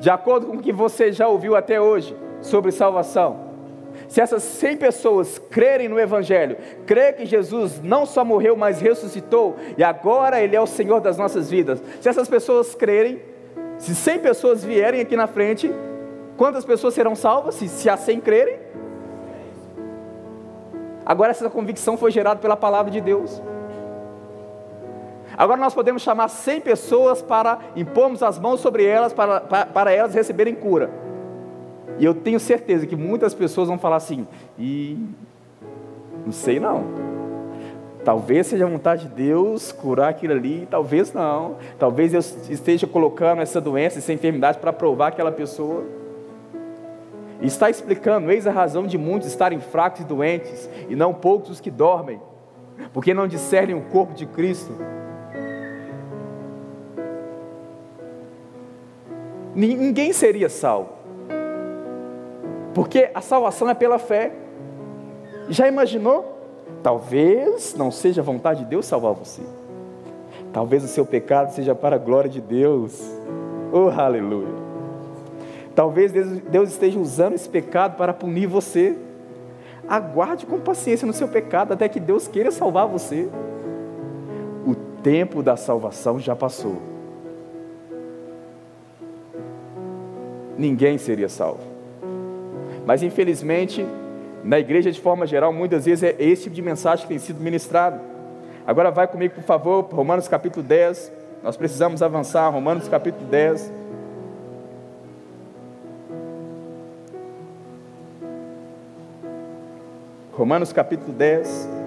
de 0.00 0.10
acordo 0.10 0.46
com 0.46 0.56
o 0.56 0.60
que 0.60 0.72
você 0.72 1.12
já 1.12 1.28
ouviu 1.28 1.54
até 1.54 1.80
hoje 1.80 2.16
sobre 2.40 2.72
salvação, 2.72 3.50
se 4.08 4.20
essas 4.20 4.42
100 4.42 4.76
pessoas 4.78 5.38
crerem 5.38 5.88
no 5.88 6.00
Evangelho, 6.00 6.56
crerem 6.86 7.14
que 7.14 7.26
Jesus 7.26 7.80
não 7.82 8.06
só 8.06 8.24
morreu, 8.24 8.56
mas 8.56 8.80
ressuscitou, 8.80 9.56
e 9.76 9.84
agora 9.84 10.40
Ele 10.40 10.56
é 10.56 10.60
o 10.60 10.66
Senhor 10.66 11.00
das 11.00 11.18
nossas 11.18 11.50
vidas, 11.50 11.82
se 12.00 12.08
essas 12.08 12.28
pessoas 12.28 12.74
crerem, 12.74 13.20
se 13.78 13.94
100 13.94 14.18
pessoas 14.20 14.64
vierem 14.64 15.00
aqui 15.00 15.14
na 15.14 15.26
frente, 15.26 15.70
quantas 16.36 16.64
pessoas 16.64 16.94
serão 16.94 17.14
salvas 17.14 17.54
se, 17.54 17.68
se 17.68 17.88
a 17.88 17.96
100 17.96 18.20
crerem? 18.20 18.58
Agora 21.04 21.30
essa 21.30 21.48
convicção 21.50 21.96
foi 21.96 22.10
gerada 22.10 22.40
pela 22.40 22.56
palavra 22.56 22.90
de 22.90 23.00
Deus. 23.00 23.42
Agora 25.40 25.58
nós 25.58 25.72
podemos 25.72 26.02
chamar 26.02 26.28
100 26.28 26.60
pessoas 26.60 27.22
para 27.22 27.60
impormos 27.74 28.22
as 28.22 28.38
mãos 28.38 28.60
sobre 28.60 28.84
elas, 28.84 29.14
para, 29.14 29.40
para, 29.40 29.64
para 29.64 29.90
elas 29.90 30.12
receberem 30.12 30.54
cura. 30.54 30.90
E 31.98 32.04
eu 32.04 32.12
tenho 32.12 32.38
certeza 32.38 32.86
que 32.86 32.94
muitas 32.94 33.32
pessoas 33.32 33.66
vão 33.68 33.78
falar 33.78 33.96
assim, 33.96 34.28
e 34.58 34.98
não 36.26 36.30
sei 36.30 36.60
não. 36.60 36.84
Talvez 38.04 38.48
seja 38.48 38.66
a 38.66 38.68
vontade 38.68 39.08
de 39.08 39.14
Deus 39.14 39.72
curar 39.72 40.10
aquilo 40.10 40.34
ali, 40.34 40.68
talvez 40.70 41.14
não. 41.14 41.56
Talvez 41.78 42.12
Deus 42.12 42.36
esteja 42.50 42.86
colocando 42.86 43.40
essa 43.40 43.62
doença, 43.62 43.96
essa 43.96 44.12
enfermidade 44.12 44.58
para 44.58 44.74
provar 44.74 45.06
aquela 45.06 45.32
pessoa. 45.32 45.84
E 47.40 47.46
está 47.46 47.70
explicando, 47.70 48.30
eis 48.30 48.46
a 48.46 48.52
razão 48.52 48.86
de 48.86 48.98
muitos 48.98 49.26
estarem 49.26 49.58
fracos 49.58 50.02
e 50.02 50.04
doentes, 50.04 50.68
e 50.86 50.94
não 50.94 51.14
poucos 51.14 51.48
os 51.48 51.60
que 51.60 51.70
dormem, 51.70 52.20
porque 52.92 53.14
não 53.14 53.26
discernem 53.26 53.74
o 53.74 53.80
corpo 53.80 54.12
de 54.12 54.26
Cristo. 54.26 54.74
Ninguém 59.54 60.12
seria 60.12 60.48
salvo, 60.48 60.90
porque 62.72 63.10
a 63.12 63.20
salvação 63.20 63.68
é 63.68 63.74
pela 63.74 63.98
fé. 63.98 64.32
Já 65.48 65.66
imaginou? 65.66 66.38
Talvez 66.82 67.74
não 67.74 67.90
seja 67.90 68.20
a 68.20 68.24
vontade 68.24 68.60
de 68.60 68.66
Deus 68.66 68.86
salvar 68.86 69.12
você. 69.12 69.42
Talvez 70.52 70.84
o 70.84 70.88
seu 70.88 71.04
pecado 71.04 71.52
seja 71.52 71.74
para 71.74 71.96
a 71.96 71.98
glória 71.98 72.30
de 72.30 72.40
Deus. 72.40 73.00
Oh, 73.72 73.88
aleluia. 73.88 74.54
Talvez 75.74 76.12
Deus 76.12 76.70
esteja 76.70 76.98
usando 76.98 77.34
esse 77.34 77.48
pecado 77.48 77.96
para 77.96 78.12
punir 78.12 78.46
você. 78.46 78.96
Aguarde 79.88 80.46
com 80.46 80.60
paciência 80.60 81.06
no 81.06 81.12
seu 81.12 81.26
pecado 81.26 81.72
até 81.72 81.88
que 81.88 81.98
Deus 81.98 82.28
queira 82.28 82.50
salvar 82.50 82.86
você. 82.86 83.28
O 84.66 84.74
tempo 85.02 85.42
da 85.42 85.56
salvação 85.56 86.20
já 86.20 86.36
passou. 86.36 86.76
Ninguém 90.60 90.98
seria 90.98 91.26
salvo. 91.26 91.62
Mas 92.84 93.02
infelizmente, 93.02 93.82
na 94.44 94.58
igreja, 94.58 94.92
de 94.92 95.00
forma 95.00 95.26
geral, 95.26 95.54
muitas 95.54 95.86
vezes 95.86 96.02
é 96.02 96.14
esse 96.18 96.42
tipo 96.42 96.54
de 96.54 96.60
mensagem 96.60 97.06
que 97.06 97.08
tem 97.08 97.18
sido 97.18 97.40
ministrado. 97.40 97.98
Agora 98.66 98.90
vai 98.90 99.08
comigo, 99.08 99.36
por 99.36 99.42
favor, 99.42 99.88
Romanos 99.90 100.28
capítulo 100.28 100.62
10. 100.62 101.10
Nós 101.42 101.56
precisamos 101.56 102.02
avançar, 102.02 102.50
Romanos 102.50 102.88
capítulo 102.88 103.24
10. 103.30 103.72
Romanos 110.32 110.74
capítulo 110.74 111.14
10. 111.14 111.79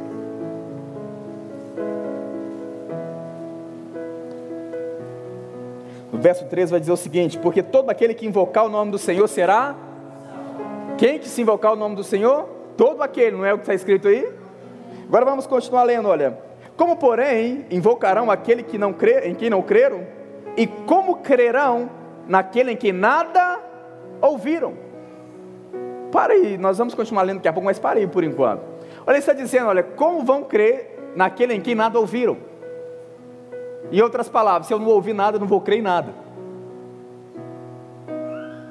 Verso 6.24 6.46
3 6.46 6.72
vai 6.72 6.80
dizer 6.80 6.94
o 6.94 6.98
seguinte: 6.98 7.38
Porque 7.38 7.62
todo 7.62 7.90
aquele 7.90 8.14
que 8.14 8.26
invocar 8.26 8.66
o 8.66 8.70
nome 8.70 8.90
do 8.90 8.98
Senhor 8.98 9.28
será 9.28 9.76
quem 10.98 11.20
que 11.20 11.28
se 11.28 11.42
invocar 11.42 11.74
o 11.74 11.76
nome 11.76 11.96
do 11.96 12.04
Senhor? 12.04 12.48
Todo 12.78 13.04
aquele, 13.04 13.36
não 13.36 13.46
é 13.46 13.54
o 13.54 13.58
que 13.58 13.64
está 13.64 13.74
escrito 13.74 14.08
aí? 14.08 14.32
Agora 15.06 15.26
vamos 15.26 15.46
continuar 15.46 15.84
lendo, 15.84 16.08
olha. 16.08 16.38
Como, 16.78 16.96
porém, 16.96 17.66
invocarão 17.70 18.32
aquele 18.32 18.64
que 18.64 18.80
não 18.80 18.94
crê, 18.94 19.28
em 19.28 19.36
quem 19.36 19.50
não 19.50 19.62
creram? 19.62 20.08
E 20.58 20.66
como 20.66 21.18
crerão 21.18 21.90
naquele 22.28 22.72
em 22.72 22.76
quem 22.76 22.92
nada 22.92 23.60
ouviram? 24.22 24.74
Para 26.12 26.34
aí, 26.34 26.58
nós 26.58 26.78
vamos 26.78 26.96
continuar 26.96 27.24
lendo 27.24 27.38
daqui 27.38 27.48
a 27.48 27.54
pouco, 27.54 27.66
mas 27.66 27.78
para 27.78 28.00
aí 28.00 28.08
por 28.08 28.24
enquanto. 28.24 28.62
Olha, 29.06 29.16
ele 29.16 29.20
está 29.20 29.34
dizendo, 29.34 29.68
olha, 29.68 29.84
como 29.84 30.24
vão 30.24 30.44
crer 30.44 31.12
naquele 31.16 31.54
em 31.54 31.62
quem 31.62 31.76
nada 31.76 32.00
ouviram? 32.00 32.38
Em 33.92 34.02
outras 34.02 34.30
palavras, 34.30 34.68
se 34.68 34.74
eu 34.74 34.80
não 34.80 34.88
ouvir 34.88 35.14
nada, 35.14 35.38
eu 35.38 35.40
não 35.40 35.48
vou 35.48 35.62
crer 35.62 35.80
em 35.80 35.82
nada. 35.82 36.14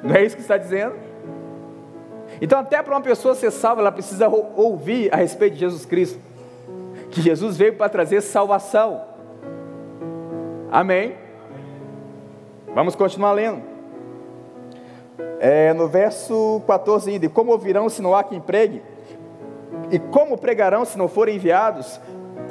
Não 0.02 0.14
é 0.14 0.24
isso 0.24 0.34
que 0.34 0.42
está 0.42 0.56
dizendo? 0.56 0.94
Então, 2.40 2.58
até 2.58 2.82
para 2.82 2.94
uma 2.94 3.00
pessoa 3.00 3.34
ser 3.34 3.50
salva, 3.50 3.80
ela 3.80 3.92
precisa 3.92 4.28
ouvir 4.28 5.12
a 5.12 5.16
respeito 5.16 5.54
de 5.54 5.60
Jesus 5.60 5.84
Cristo. 5.86 6.18
Que 7.10 7.20
Jesus 7.20 7.56
veio 7.56 7.76
para 7.76 7.88
trazer 7.88 8.20
salvação. 8.20 9.02
Amém? 10.70 11.14
Vamos 12.74 12.96
continuar 12.96 13.32
lendo. 13.32 13.62
É, 15.38 15.72
no 15.74 15.88
verso 15.88 16.62
14 16.66 17.10
ainda, 17.10 17.28
como 17.28 17.52
ouvirão 17.52 17.88
se 17.88 18.00
não 18.00 18.14
há 18.14 18.24
quem 18.24 18.40
pregue? 18.40 18.82
E 19.90 19.98
como 19.98 20.38
pregarão 20.38 20.84
se 20.84 20.96
não 20.96 21.08
forem 21.08 21.36
enviados? 21.36 22.00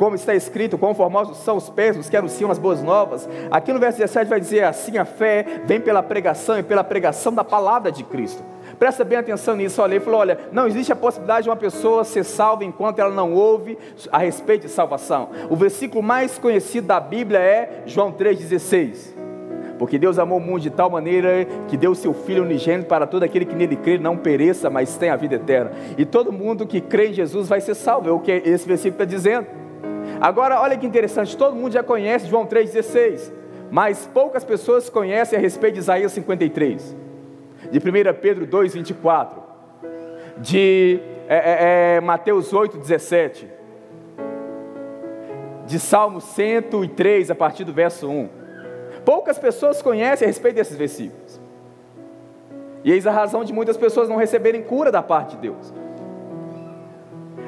Como 0.02 0.16
está 0.16 0.34
escrito, 0.34 0.80
quão 0.80 0.96
formosos 0.96 1.38
são 1.38 1.58
os 1.58 1.70
pés 1.70 1.96
dos 1.96 2.10
que 2.10 2.18
anunciam 2.18 2.50
as 2.50 2.58
boas 2.58 2.82
novas. 2.82 3.30
Aqui 3.52 3.72
no 3.72 3.78
verso 3.78 4.00
17 4.00 4.28
vai 4.28 4.40
dizer 4.40 4.64
assim: 4.64 4.98
a 4.98 5.06
fé 5.06 5.62
vem 5.68 5.80
pela 5.80 6.02
pregação 6.02 6.58
e 6.58 6.64
pela 6.64 6.84
pregação 6.84 7.32
da 7.32 7.44
palavra 7.44 7.92
de 7.92 8.04
Cristo. 8.04 8.44
Presta 8.80 9.06
bem 9.06 9.20
atenção 9.20 9.56
nisso. 9.56 9.80
Olha, 9.80 9.94
ele 9.94 10.04
falou: 10.04 10.22
olha, 10.22 10.40
não 10.52 10.66
existe 10.66 10.92
a 10.92 10.96
possibilidade 10.96 11.44
de 11.44 11.52
uma 11.52 11.56
pessoa 11.56 12.04
ser 12.04 12.24
salva 12.24 12.66
enquanto 12.66 12.98
ela 12.98 13.14
não 13.14 13.36
ouve 13.36 13.78
a 14.12 14.18
respeito 14.18 14.64
de 14.64 14.70
salvação. 14.70 15.30
O 15.52 15.56
versículo 15.56 16.02
mais 16.02 16.36
conhecido 16.40 16.88
da 16.88 17.00
Bíblia 17.00 17.38
é 17.38 17.84
João 17.86 18.12
3,16. 18.12 19.14
Porque 19.78 20.00
Deus 20.00 20.18
amou 20.18 20.40
o 20.40 20.42
mundo 20.42 20.62
de 20.62 20.72
tal 20.72 20.90
maneira 20.90 21.46
que 21.68 21.78
deu 21.78 21.94
seu 21.94 22.12
Filho 22.12 22.42
unigênito 22.42 22.88
para 22.88 23.06
todo 23.06 23.22
aquele 23.22 23.46
que 23.46 23.54
nele 23.54 23.76
crê 23.76 24.00
não 24.00 24.18
pereça, 24.18 24.68
mas 24.68 24.98
tenha 24.98 25.14
a 25.14 25.16
vida 25.16 25.36
eterna. 25.36 25.72
E 25.96 26.06
todo 26.06 26.32
mundo 26.32 26.66
que 26.66 26.82
crê 26.82 27.10
em 27.10 27.14
Jesus 27.14 27.48
vai 27.48 27.62
ser 27.62 27.76
salvo, 27.76 28.10
é 28.10 28.12
o 28.12 28.20
que 28.20 28.32
esse 28.32 28.68
versículo 28.68 29.04
está 29.04 29.06
dizendo. 29.06 29.62
Agora, 30.22 30.62
olha 30.62 30.78
que 30.78 30.86
interessante, 30.86 31.36
todo 31.36 31.56
mundo 31.56 31.74
já 31.74 31.82
conhece 31.82 32.28
João 32.28 32.46
3,16, 32.46 33.32
mas 33.72 34.08
poucas 34.14 34.44
pessoas 34.44 34.88
conhecem 34.88 35.40
a 35.40 35.42
respeito 35.42 35.74
de 35.74 35.80
Isaías 35.80 36.12
53, 36.12 36.96
de 37.72 37.80
1 37.80 37.82
Pedro 38.22 38.46
2,24, 38.46 39.30
de 40.38 41.00
é, 41.28 41.36
é, 41.36 41.96
é, 41.96 42.02
Mateus 42.02 42.54
8,17, 42.54 43.48
de 45.66 45.80
Salmo 45.80 46.22
103, 46.22 47.32
a 47.32 47.36
partir 47.36 47.64
do 47.64 47.74
verso 47.74 48.08
1. 48.08 48.30
Poucas 49.04 49.40
pessoas 49.40 49.82
conhecem 49.82 50.26
a 50.26 50.30
respeito 50.30 50.56
desses 50.56 50.78
versículos. 50.78 51.42
E 52.84 52.92
eis 52.92 53.08
a 53.08 53.12
razão 53.12 53.44
de 53.44 53.52
muitas 53.52 53.76
pessoas 53.76 54.08
não 54.08 54.18
receberem 54.18 54.62
cura 54.62 54.92
da 54.92 55.02
parte 55.02 55.36
de 55.36 55.42
Deus. 55.42 55.74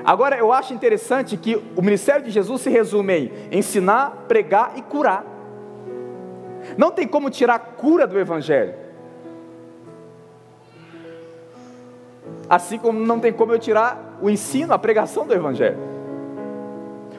Agora, 0.06 0.38
eu 0.38 0.52
acho 0.52 0.74
interessante 0.74 1.38
que 1.38 1.56
o 1.76 1.82
ministério 1.82 2.24
de 2.24 2.32
Jesus 2.32 2.62
se 2.62 2.70
resume 2.70 3.32
em 3.52 3.60
ensinar, 3.60 4.26
pregar 4.28 4.74
e 4.76 4.82
curar. 4.82 5.26
Não 6.78 6.92
tem 6.92 7.08
como 7.08 7.30
tirar 7.30 7.56
a 7.56 7.60
cura 7.60 8.06
do 8.06 8.20
Evangelho. 8.20 8.74
Assim 12.50 12.78
como 12.78 13.00
não 13.00 13.20
tem 13.20 13.32
como 13.32 13.54
eu 13.54 13.60
tirar 13.60 14.18
o 14.22 14.30
ensino, 14.30 14.74
a 14.74 14.80
pregação 14.80 15.26
do 15.26 15.34
Evangelho. 15.34 15.78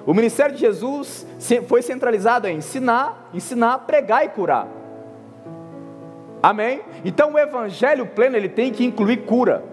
O 0.07 0.13
ministério 0.13 0.55
de 0.55 0.61
Jesus 0.61 1.27
foi 1.67 1.81
centralizado 1.81 2.47
em 2.47 2.59
ensinar, 2.59 3.31
ensinar, 3.33 3.79
pregar 3.81 4.25
e 4.25 4.29
curar. 4.29 4.69
Amém? 6.43 6.83
Então 7.03 7.33
o 7.33 7.39
evangelho 7.39 8.05
pleno 8.05 8.37
ele 8.37 8.51
tem 8.51 8.71
que 8.71 8.85
incluir 8.85 9.25
cura. 9.25 9.65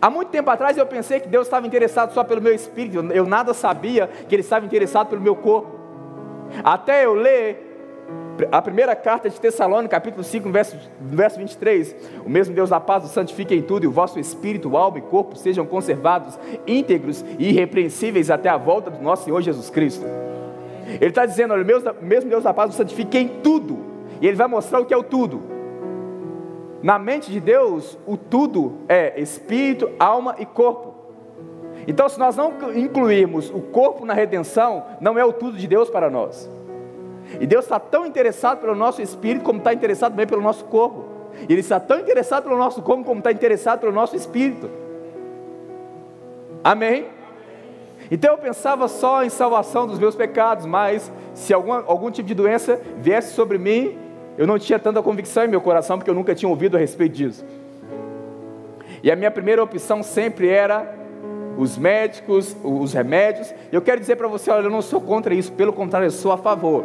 Há 0.00 0.10
muito 0.10 0.28
tempo 0.28 0.50
atrás 0.50 0.76
eu 0.76 0.86
pensei 0.86 1.20
que 1.20 1.28
Deus 1.28 1.46
estava 1.46 1.66
interessado 1.66 2.12
só 2.12 2.22
pelo 2.22 2.42
meu 2.42 2.54
espírito, 2.54 2.98
eu 3.12 3.26
nada 3.26 3.54
sabia 3.54 4.08
que 4.28 4.34
Ele 4.34 4.42
estava 4.42 4.66
interessado 4.66 5.08
pelo 5.08 5.20
meu 5.20 5.34
corpo. 5.34 5.78
Até 6.62 7.04
eu 7.04 7.14
ler 7.14 7.68
a 8.50 8.62
primeira 8.62 8.96
carta 8.96 9.28
de 9.28 9.38
Tessalônica, 9.38 9.90
capítulo 9.90 10.24
5, 10.24 10.50
verso, 10.50 10.76
verso 11.00 11.38
23, 11.38 11.94
o 12.24 12.30
mesmo 12.30 12.54
Deus 12.54 12.70
da 12.70 12.80
paz 12.80 13.04
o 13.04 13.08
santifique 13.08 13.54
em 13.54 13.62
tudo, 13.62 13.84
e 13.84 13.86
o 13.86 13.90
vosso 13.90 14.18
espírito, 14.18 14.76
alma 14.76 14.98
e 14.98 15.02
corpo 15.02 15.36
sejam 15.36 15.66
conservados 15.66 16.38
íntegros 16.66 17.24
e 17.38 17.50
irrepreensíveis 17.50 18.30
até 18.30 18.48
a 18.48 18.56
volta 18.56 18.90
do 18.90 19.02
nosso 19.02 19.24
Senhor 19.24 19.40
Jesus 19.42 19.68
Cristo. 19.70 20.04
Ele 20.86 21.06
está 21.06 21.26
dizendo, 21.26 21.52
olha, 21.52 21.62
o 22.00 22.04
mesmo 22.04 22.30
Deus 22.30 22.44
da 22.44 22.54
paz 22.54 22.70
o 22.70 22.76
santifique 22.76 23.18
em 23.18 23.28
tudo, 23.28 23.78
e 24.20 24.26
Ele 24.26 24.36
vai 24.36 24.48
mostrar 24.48 24.80
o 24.80 24.86
que 24.86 24.94
é 24.94 24.96
o 24.96 25.02
tudo. 25.02 25.59
Na 26.82 26.98
mente 26.98 27.30
de 27.30 27.40
Deus, 27.40 27.98
o 28.06 28.16
tudo 28.16 28.78
é 28.88 29.20
espírito, 29.20 29.90
alma 29.98 30.34
e 30.38 30.46
corpo. 30.46 30.94
Então, 31.86 32.08
se 32.08 32.18
nós 32.18 32.36
não 32.36 32.54
incluirmos 32.74 33.50
o 33.50 33.60
corpo 33.60 34.04
na 34.04 34.14
redenção, 34.14 34.84
não 35.00 35.18
é 35.18 35.24
o 35.24 35.32
tudo 35.32 35.56
de 35.56 35.66
Deus 35.66 35.90
para 35.90 36.10
nós. 36.10 36.48
E 37.38 37.46
Deus 37.46 37.64
está 37.64 37.78
tão 37.78 38.06
interessado 38.06 38.60
pelo 38.60 38.74
nosso 38.74 39.02
espírito, 39.02 39.44
como 39.44 39.58
está 39.58 39.72
interessado 39.72 40.12
também 40.12 40.26
pelo 40.26 40.42
nosso 40.42 40.64
corpo. 40.64 41.04
E 41.48 41.52
Ele 41.52 41.60
está 41.60 41.78
tão 41.78 42.00
interessado 42.00 42.44
pelo 42.44 42.56
nosso 42.56 42.82
corpo, 42.82 43.04
como 43.04 43.18
está 43.18 43.30
interessado 43.30 43.80
pelo 43.80 43.92
nosso 43.92 44.16
espírito. 44.16 44.70
Amém? 46.64 47.06
Então 48.10 48.32
eu 48.32 48.38
pensava 48.38 48.88
só 48.88 49.22
em 49.22 49.28
salvação 49.28 49.86
dos 49.86 49.98
meus 49.98 50.16
pecados, 50.16 50.66
mas 50.66 51.12
se 51.34 51.54
alguma, 51.54 51.84
algum 51.86 52.10
tipo 52.10 52.26
de 52.26 52.34
doença 52.34 52.80
viesse 52.96 53.34
sobre 53.34 53.56
mim, 53.56 53.96
eu 54.38 54.46
não 54.46 54.58
tinha 54.58 54.78
tanta 54.78 55.02
convicção 55.02 55.44
em 55.44 55.48
meu 55.48 55.60
coração, 55.60 55.98
porque 55.98 56.10
eu 56.10 56.14
nunca 56.14 56.34
tinha 56.34 56.48
ouvido 56.48 56.76
a 56.76 56.80
respeito 56.80 57.14
disso. 57.14 57.44
E 59.02 59.10
a 59.10 59.16
minha 59.16 59.30
primeira 59.30 59.62
opção 59.62 60.02
sempre 60.02 60.48
era 60.48 60.94
os 61.56 61.76
médicos, 61.76 62.56
os 62.62 62.92
remédios. 62.92 63.54
Eu 63.72 63.82
quero 63.82 64.00
dizer 64.00 64.16
para 64.16 64.28
você, 64.28 64.50
olha, 64.50 64.64
eu 64.64 64.70
não 64.70 64.82
sou 64.82 65.00
contra 65.00 65.34
isso, 65.34 65.52
pelo 65.52 65.72
contrário, 65.72 66.06
eu 66.06 66.10
sou 66.10 66.32
a 66.32 66.38
favor. 66.38 66.84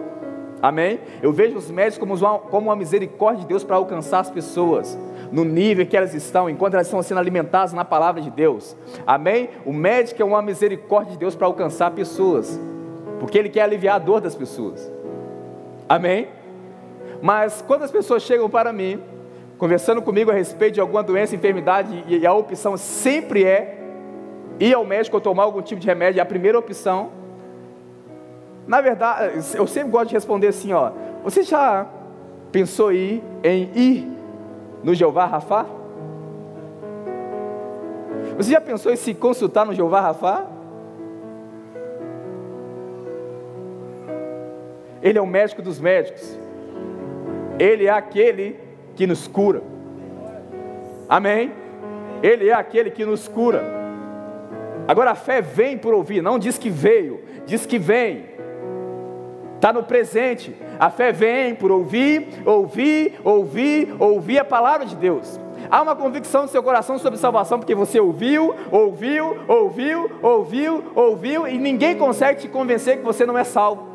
Amém? 0.61 0.99
Eu 1.21 1.31
vejo 1.31 1.57
os 1.57 1.69
médicos 1.69 1.97
como 1.97 2.15
uma, 2.15 2.39
como 2.39 2.67
uma 2.69 2.75
misericórdia 2.75 3.41
de 3.41 3.47
Deus 3.47 3.63
para 3.63 3.75
alcançar 3.75 4.19
as 4.19 4.29
pessoas 4.29 4.97
no 5.31 5.43
nível 5.43 5.85
que 5.85 5.95
elas 5.95 6.13
estão, 6.13 6.49
enquanto 6.49 6.75
elas 6.75 6.87
estão 6.87 7.01
sendo 7.03 7.19
alimentadas 7.19 7.73
na 7.73 7.83
palavra 7.83 8.21
de 8.21 8.29
Deus. 8.29 8.75
Amém? 9.05 9.49
O 9.65 9.73
médico 9.73 10.21
é 10.21 10.25
uma 10.25 10.41
misericórdia 10.41 11.11
de 11.11 11.17
Deus 11.17 11.35
para 11.35 11.47
alcançar 11.47 11.91
pessoas, 11.91 12.59
porque 13.19 13.37
ele 13.37 13.49
quer 13.49 13.61
aliviar 13.61 13.95
a 13.95 13.99
dor 13.99 14.21
das 14.21 14.33
pessoas. 14.35 14.91
Amém? 15.87 16.27
Mas 17.21 17.63
quando 17.65 17.83
as 17.83 17.91
pessoas 17.91 18.23
chegam 18.23 18.49
para 18.49 18.71
mim, 18.71 19.01
conversando 19.57 20.01
comigo 20.01 20.31
a 20.31 20.33
respeito 20.33 20.75
de 20.75 20.81
alguma 20.81 21.03
doença, 21.03 21.35
enfermidade, 21.35 22.03
e 22.07 22.25
a 22.25 22.33
opção 22.33 22.77
sempre 22.77 23.43
é 23.43 23.77
ir 24.59 24.73
ao 24.73 24.85
médico 24.85 25.17
ou 25.17 25.21
tomar 25.21 25.43
algum 25.43 25.61
tipo 25.61 25.79
de 25.79 25.87
remédio, 25.87 26.19
é 26.19 26.21
a 26.21 26.25
primeira 26.25 26.57
opção 26.57 27.11
na 28.67 28.81
verdade, 28.81 29.41
eu 29.53 29.67
sempre 29.67 29.91
gosto 29.91 30.09
de 30.09 30.15
responder 30.15 30.47
assim, 30.47 30.73
ó. 30.73 30.91
Você 31.23 31.43
já 31.43 31.85
pensou 32.51 32.91
em 32.91 33.21
ir 33.43 34.11
no 34.83 34.95
Jeová 34.95 35.25
Rafá? 35.25 35.65
Você 38.37 38.51
já 38.51 38.59
pensou 38.59 38.91
em 38.91 38.95
se 38.95 39.13
consultar 39.13 39.65
no 39.65 39.73
Jeová 39.73 40.01
Rafá? 40.01 40.45
Ele 45.01 45.19
é 45.19 45.21
o 45.21 45.27
médico 45.27 45.61
dos 45.61 45.79
médicos. 45.79 46.39
Ele 47.59 47.85
é 47.85 47.91
aquele 47.91 48.59
que 48.95 49.05
nos 49.07 49.27
cura. 49.27 49.61
Amém? 51.07 51.51
Ele 52.21 52.49
é 52.49 52.53
aquele 52.53 52.91
que 52.91 53.05
nos 53.05 53.27
cura. 53.27 53.63
Agora 54.87 55.11
a 55.11 55.15
fé 55.15 55.41
vem 55.41 55.77
por 55.77 55.93
ouvir, 55.93 56.21
não 56.21 56.37
diz 56.37 56.57
que 56.57 56.69
veio, 56.69 57.21
diz 57.45 57.65
que 57.65 57.79
vem 57.79 58.35
está 59.65 59.73
no 59.73 59.83
presente. 59.83 60.55
A 60.79 60.91
fé 60.91 61.11
vem 61.11 61.55
por 61.55 61.71
ouvir, 61.71 62.27
ouvir, 62.45 63.19
ouvir, 63.23 63.95
ouvir 63.97 64.37
a 64.37 64.45
palavra 64.45 64.85
de 64.85 64.95
Deus. 64.95 65.39
Há 65.71 65.81
uma 65.81 65.95
convicção 65.95 66.43
no 66.43 66.47
seu 66.47 66.61
coração 66.61 66.99
sobre 66.99 67.17
salvação, 67.17 67.57
porque 67.57 67.73
você 67.73 67.99
ouviu, 67.99 68.53
ouviu, 68.71 69.37
ouviu, 69.47 70.11
ouviu, 70.21 70.83
ouviu, 70.93 71.47
e 71.47 71.57
ninguém 71.57 71.97
consegue 71.97 72.41
te 72.41 72.47
convencer 72.47 72.97
que 72.97 73.03
você 73.03 73.25
não 73.25 73.35
é 73.35 73.43
salvo. 73.43 73.94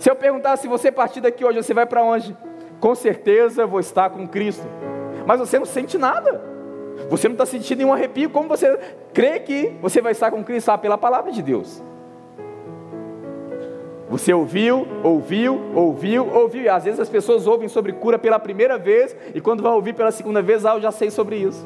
Se 0.00 0.10
eu 0.10 0.16
perguntar 0.16 0.56
se 0.56 0.66
você 0.66 0.90
partir 0.90 1.20
daqui 1.20 1.44
hoje, 1.44 1.62
você 1.62 1.74
vai 1.74 1.84
para 1.84 2.02
onde? 2.02 2.34
Com 2.80 2.94
certeza 2.94 3.66
vou 3.66 3.78
estar 3.78 4.08
com 4.08 4.26
Cristo. 4.26 4.66
Mas 5.26 5.38
você 5.38 5.58
não 5.58 5.66
sente 5.66 5.98
nada. 5.98 6.40
Você 7.10 7.28
não 7.28 7.34
está 7.34 7.44
sentindo 7.44 7.80
nenhum 7.80 7.92
arrepio. 7.92 8.30
Como 8.30 8.48
você 8.48 8.78
crê 9.12 9.38
que 9.40 9.76
você 9.82 10.00
vai 10.00 10.12
estar 10.12 10.30
com 10.30 10.42
Cristo? 10.42 10.70
Ah, 10.70 10.78
pela 10.78 10.96
palavra 10.96 11.30
de 11.30 11.42
Deus. 11.42 11.84
Você 14.08 14.32
ouviu, 14.32 14.88
ouviu, 15.04 15.60
ouviu, 15.74 16.26
ouviu. 16.34 16.62
E 16.62 16.68
às 16.70 16.84
vezes 16.84 16.98
as 16.98 17.10
pessoas 17.10 17.46
ouvem 17.46 17.68
sobre 17.68 17.92
cura 17.92 18.18
pela 18.18 18.38
primeira 18.38 18.78
vez 18.78 19.14
e 19.34 19.40
quando 19.40 19.62
vai 19.62 19.72
ouvir 19.72 19.92
pela 19.92 20.10
segunda 20.10 20.40
vez, 20.40 20.64
ah, 20.64 20.76
eu 20.76 20.80
já 20.80 20.90
sei 20.90 21.10
sobre 21.10 21.36
isso. 21.36 21.62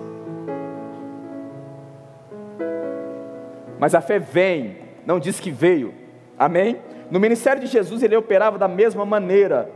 Mas 3.79 3.95
a 3.95 4.01
fé 4.01 4.19
vem, 4.19 4.77
não 5.07 5.21
diz 5.21 5.39
que 5.39 5.53
veio. 5.53 5.95
Amém? 6.37 6.81
No 7.11 7.21
ministério 7.21 7.61
de 7.61 7.67
Jesus 7.67 8.03
ele 8.03 8.17
operava 8.17 8.59
da 8.59 8.69
mesma 8.69 9.05
maneira. 9.05 9.71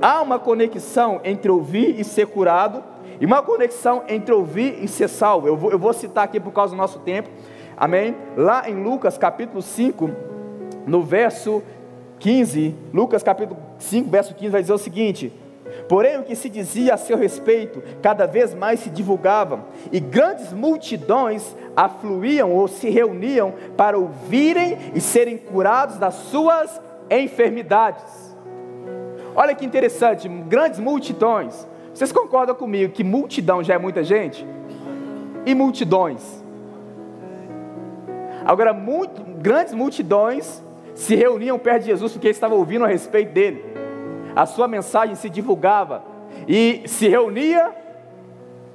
Há 0.00 0.22
uma 0.22 0.38
conexão 0.38 1.20
entre 1.24 1.50
ouvir 1.50 2.00
e 2.00 2.04
ser 2.04 2.26
curado, 2.26 2.82
e 3.20 3.26
uma 3.26 3.42
conexão 3.42 4.02
entre 4.08 4.32
ouvir 4.32 4.82
e 4.82 4.88
ser 4.88 5.08
salvo. 5.08 5.46
Eu 5.46 5.56
vou, 5.56 5.70
eu 5.70 5.78
vou 5.78 5.92
citar 5.92 6.24
aqui 6.24 6.40
por 6.40 6.52
causa 6.52 6.74
do 6.74 6.78
nosso 6.78 7.00
tempo. 7.00 7.28
Amém? 7.76 8.16
Lá 8.36 8.68
em 8.68 8.82
Lucas 8.82 9.18
capítulo 9.18 9.60
5, 9.60 10.10
no 10.86 11.02
verso 11.02 11.62
15, 12.18 12.74
Lucas 12.92 13.22
capítulo 13.22 13.58
5, 13.78 14.10
verso 14.10 14.34
15 14.34 14.50
vai 14.50 14.62
dizer 14.62 14.72
o 14.72 14.78
seguinte: 14.78 15.32
Porém, 15.88 16.18
o 16.18 16.22
que 16.22 16.36
se 16.36 16.48
dizia 16.48 16.94
a 16.94 16.96
seu 16.96 17.16
respeito 17.16 17.82
cada 18.02 18.26
vez 18.26 18.54
mais 18.54 18.80
se 18.80 18.90
divulgava, 18.90 19.64
e 19.90 20.00
grandes 20.00 20.52
multidões 20.52 21.56
afluíam 21.76 22.52
ou 22.52 22.68
se 22.68 22.88
reuniam 22.88 23.54
para 23.76 23.98
ouvirem 23.98 24.76
e 24.94 25.00
serem 25.00 25.36
curados 25.36 25.96
das 25.96 26.14
suas 26.14 26.80
enfermidades. 27.10 28.36
Olha 29.34 29.54
que 29.54 29.64
interessante, 29.64 30.28
grandes 30.28 30.80
multidões. 30.80 31.66
Vocês 31.94 32.12
concordam 32.12 32.54
comigo 32.54 32.92
que 32.92 33.04
multidão 33.04 33.62
já 33.62 33.74
é 33.74 33.78
muita 33.78 34.02
gente? 34.04 34.46
E 35.46 35.54
multidões? 35.54 36.44
Agora, 38.44 38.72
muito, 38.72 39.22
grandes 39.38 39.74
multidões 39.74 40.62
se 40.94 41.14
reuniam 41.14 41.58
perto 41.58 41.82
de 41.82 41.86
Jesus 41.88 42.12
porque 42.12 42.28
estavam 42.28 42.58
ouvindo 42.58 42.84
a 42.84 42.88
respeito 42.88 43.32
dele. 43.32 43.64
A 44.34 44.46
sua 44.46 44.68
mensagem 44.68 45.14
se 45.14 45.28
divulgava 45.28 46.02
e 46.46 46.82
se 46.86 47.08
reunia 47.08 47.74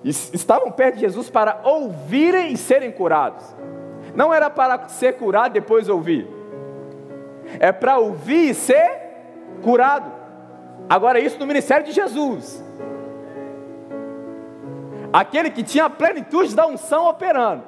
estavam 0.03 0.71
perto 0.71 0.95
de 0.95 1.01
Jesus 1.01 1.29
para 1.29 1.61
ouvirem 1.63 2.51
e 2.51 2.57
serem 2.57 2.91
curados. 2.91 3.43
Não 4.13 4.33
era 4.33 4.49
para 4.49 4.87
ser 4.87 5.13
curado 5.13 5.53
depois 5.53 5.89
ouvir. 5.89 6.27
É 7.59 7.71
para 7.71 7.97
ouvir 7.97 8.51
e 8.51 8.53
ser 8.53 9.01
curado. 9.63 10.11
Agora, 10.87 11.19
isso 11.19 11.39
no 11.39 11.47
ministério 11.47 11.85
de 11.85 11.91
Jesus. 11.91 12.63
Aquele 15.11 15.49
que 15.49 15.63
tinha 15.63 15.85
a 15.85 15.89
plenitude 15.89 16.55
da 16.55 16.67
unção 16.67 17.07
operando. 17.07 17.63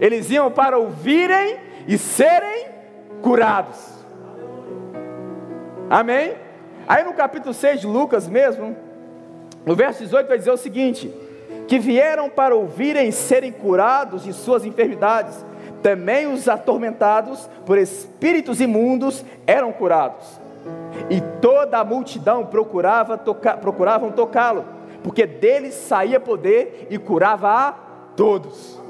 Eles 0.00 0.30
iam 0.30 0.50
para 0.50 0.76
ouvirem 0.76 1.58
e 1.86 1.96
serem 1.96 2.66
curados. 3.22 3.93
Amém? 5.90 6.34
Aí 6.86 7.02
no 7.04 7.12
capítulo 7.12 7.54
6 7.54 7.80
de 7.80 7.86
Lucas 7.86 8.28
mesmo, 8.28 8.76
no 9.64 9.74
verso 9.74 10.02
18 10.02 10.28
vai 10.28 10.38
dizer 10.38 10.50
o 10.50 10.56
seguinte: 10.56 11.12
que 11.66 11.78
vieram 11.78 12.28
para 12.28 12.54
ouvirem 12.54 13.10
serem 13.10 13.52
curados 13.52 14.22
de 14.24 14.32
suas 14.32 14.64
enfermidades, 14.64 15.44
também 15.82 16.26
os 16.26 16.48
atormentados 16.48 17.48
por 17.64 17.78
espíritos 17.78 18.60
imundos 18.60 19.24
eram 19.46 19.72
curados. 19.72 20.40
E 21.10 21.20
toda 21.40 21.78
a 21.78 21.84
multidão 21.84 22.46
procurava 22.46 23.18
toca, 23.18 23.56
procuravam 23.56 24.10
tocá-lo, 24.12 24.64
porque 25.02 25.26
deles 25.26 25.74
saía 25.74 26.20
poder 26.20 26.86
e 26.90 26.98
curava 26.98 27.50
a 27.50 27.72
todos. 28.16 28.83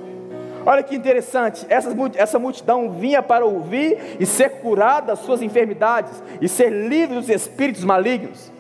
Olha 0.67 0.83
que 0.83 0.97
interessante, 0.97 1.67
essa, 1.69 2.39
multidão 2.39 2.91
vinha 2.93 3.23
para 3.23 3.45
ouvir 3.45 4.17
e 4.19 4.25
ser 4.25 4.61
curada 4.61 5.09
das 5.09 5.19
suas 5.19 5.43
enfermidades 5.43 6.23
e 6.41 6.49
ser 6.49 6.71
livre 6.71 7.17
dos 7.17 7.29
espíritos 7.29 7.85
malignos. 7.85 8.51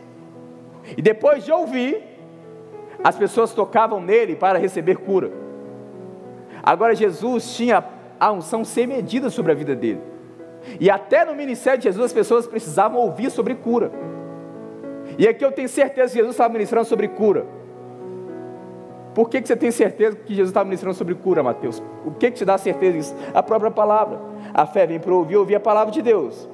E 0.96 1.00
depois 1.00 1.44
de 1.44 1.50
ouvir, 1.52 2.02
as 3.02 3.16
pessoas 3.16 3.52
tocavam 3.52 4.00
nele 4.00 4.36
para 4.36 4.58
receber 4.58 4.96
cura. 4.98 5.30
Agora 6.62 6.94
Jesus 6.94 7.54
tinha 7.54 7.82
a 8.20 8.32
unção 8.32 8.64
sem 8.64 8.86
medida 8.86 9.30
sobre 9.30 9.52
a 9.52 9.54
vida 9.54 9.74
dele. 9.74 10.00
E 10.78 10.90
até 10.90 11.24
no 11.24 11.34
ministério 11.34 11.78
de 11.78 11.84
Jesus 11.84 12.06
as 12.06 12.12
pessoas 12.12 12.46
precisavam 12.46 13.00
ouvir 13.00 13.30
sobre 13.30 13.54
cura. 13.54 13.90
E 15.18 15.26
aqui 15.28 15.44
eu 15.44 15.52
tenho 15.52 15.68
certeza 15.68 16.12
que 16.12 16.18
Jesus 16.18 16.34
estava 16.34 16.52
ministrando 16.52 16.86
sobre 16.86 17.08
cura. 17.08 17.46
Por 19.14 19.28
que, 19.28 19.40
que 19.40 19.46
você 19.46 19.54
tem 19.54 19.70
certeza 19.70 20.16
que 20.16 20.34
Jesus 20.34 20.50
está 20.50 20.64
ministrando 20.64 20.96
sobre 20.96 21.14
cura, 21.14 21.42
Mateus? 21.42 21.82
O 22.04 22.10
que, 22.10 22.30
que 22.30 22.38
te 22.38 22.44
dá 22.44 22.58
certeza 22.58 22.92
disso? 22.98 23.16
A 23.32 23.42
própria 23.42 23.70
palavra. 23.70 24.20
A 24.52 24.66
fé 24.66 24.86
vem 24.86 24.98
para 24.98 25.14
ouvir, 25.14 25.36
ouvir 25.36 25.54
a 25.54 25.60
palavra 25.60 25.92
de 25.92 26.02
Deus. 26.02 26.48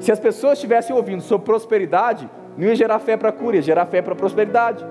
Se 0.00 0.10
as 0.10 0.18
pessoas 0.18 0.54
estivessem 0.54 0.94
ouvindo 0.94 1.22
sobre 1.22 1.46
prosperidade, 1.46 2.28
não 2.56 2.66
ia 2.66 2.74
gerar 2.74 2.98
fé 2.98 3.16
para 3.16 3.30
cura, 3.30 3.56
ia 3.56 3.62
gerar 3.62 3.86
fé 3.86 4.02
para 4.02 4.14
prosperidade. 4.14 4.84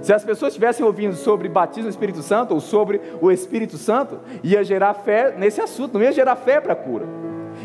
Se 0.00 0.12
as 0.12 0.24
pessoas 0.24 0.52
estivessem 0.52 0.84
ouvindo 0.86 1.14
sobre 1.14 1.48
batismo 1.48 1.84
no 1.84 1.90
Espírito 1.90 2.22
Santo 2.22 2.54
ou 2.54 2.60
sobre 2.60 3.00
o 3.20 3.30
Espírito 3.30 3.76
Santo, 3.76 4.20
ia 4.42 4.62
gerar 4.62 4.94
fé 4.94 5.34
nesse 5.36 5.60
assunto, 5.60 5.94
não 5.94 6.02
ia 6.02 6.12
gerar 6.12 6.36
fé 6.36 6.60
para 6.60 6.74
cura. 6.74 7.06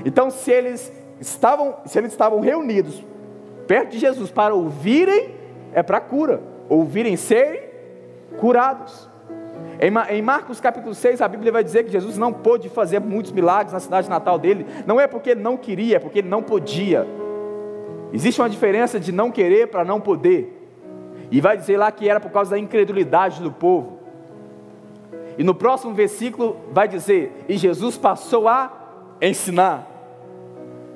Então, 0.03 0.31
se 0.31 0.51
eles 0.51 0.91
estavam, 1.19 1.75
se 1.85 1.97
eles 1.97 2.11
estavam 2.11 2.39
reunidos 2.39 3.03
perto 3.67 3.91
de 3.91 3.99
Jesus 3.99 4.31
para 4.31 4.53
ouvirem, 4.53 5.35
é 5.73 5.83
para 5.83 5.99
cura. 5.99 6.41
Ouvirem 6.67 7.15
serem 7.15 7.70
curados. 8.37 9.09
Em 10.09 10.21
Marcos 10.21 10.59
capítulo 10.59 10.93
6, 10.93 11.21
a 11.21 11.27
Bíblia 11.27 11.51
vai 11.51 11.63
dizer 11.63 11.83
que 11.83 11.91
Jesus 11.91 12.17
não 12.17 12.31
pôde 12.31 12.69
fazer 12.69 12.99
muitos 12.99 13.31
milagres 13.31 13.73
na 13.73 13.79
cidade 13.79 14.09
natal 14.09 14.37
dele, 14.37 14.65
não 14.85 14.99
é 14.99 15.07
porque 15.07 15.31
ele 15.31 15.41
não 15.41 15.57
queria, 15.57 15.95
é 15.95 15.99
porque 15.99 16.19
ele 16.19 16.29
não 16.29 16.43
podia. 16.43 17.07
Existe 18.13 18.41
uma 18.41 18.49
diferença 18.49 18.99
de 18.99 19.11
não 19.11 19.31
querer 19.31 19.67
para 19.67 19.83
não 19.83 19.99
poder. 19.99 20.57
E 21.31 21.39
vai 21.39 21.57
dizer 21.57 21.77
lá 21.77 21.91
que 21.91 22.09
era 22.09 22.19
por 22.19 22.29
causa 22.29 22.51
da 22.51 22.59
incredulidade 22.59 23.41
do 23.41 23.51
povo. 23.51 23.99
E 25.37 25.43
no 25.43 25.55
próximo 25.55 25.93
versículo 25.93 26.57
vai 26.71 26.87
dizer: 26.87 27.45
E 27.47 27.57
Jesus 27.57 27.97
passou 27.97 28.47
a 28.47 28.71
ensinar. 29.21 29.87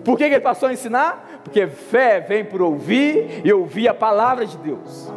Por 0.04 0.18
que, 0.18 0.28
que 0.28 0.36
ele 0.36 0.42
passou 0.42 0.70
a 0.70 0.74
ensinar? 0.74 1.42
Porque 1.44 1.66
fé 1.68 2.20
vem 2.20 2.46
por 2.46 2.62
ouvir 2.62 3.42
e 3.44 3.52
ouvir 3.52 3.88
a 3.88 3.94
palavra 3.94 4.46
de 4.46 4.58
Deus. 4.58 5.12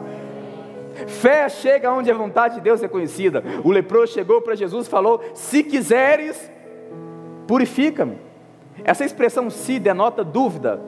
Fé 1.07 1.49
chega 1.49 1.93
onde 1.93 2.11
a 2.11 2.15
vontade 2.15 2.57
de 2.57 2.61
Deus 2.61 2.83
é 2.83 2.89
conhecida. 2.89 3.43
O 3.65 3.71
leproso 3.71 4.13
chegou 4.13 4.41
para 4.43 4.55
Jesus 4.55 4.87
e 4.87 4.91
falou: 4.91 5.23
Se 5.35 5.63
quiseres, 5.63 6.51
purifica-me. 7.47 8.19
Essa 8.85 9.05
expressão 9.05 9.51
se 9.51 9.79
denota 9.79 10.25
dúvida. 10.25 10.81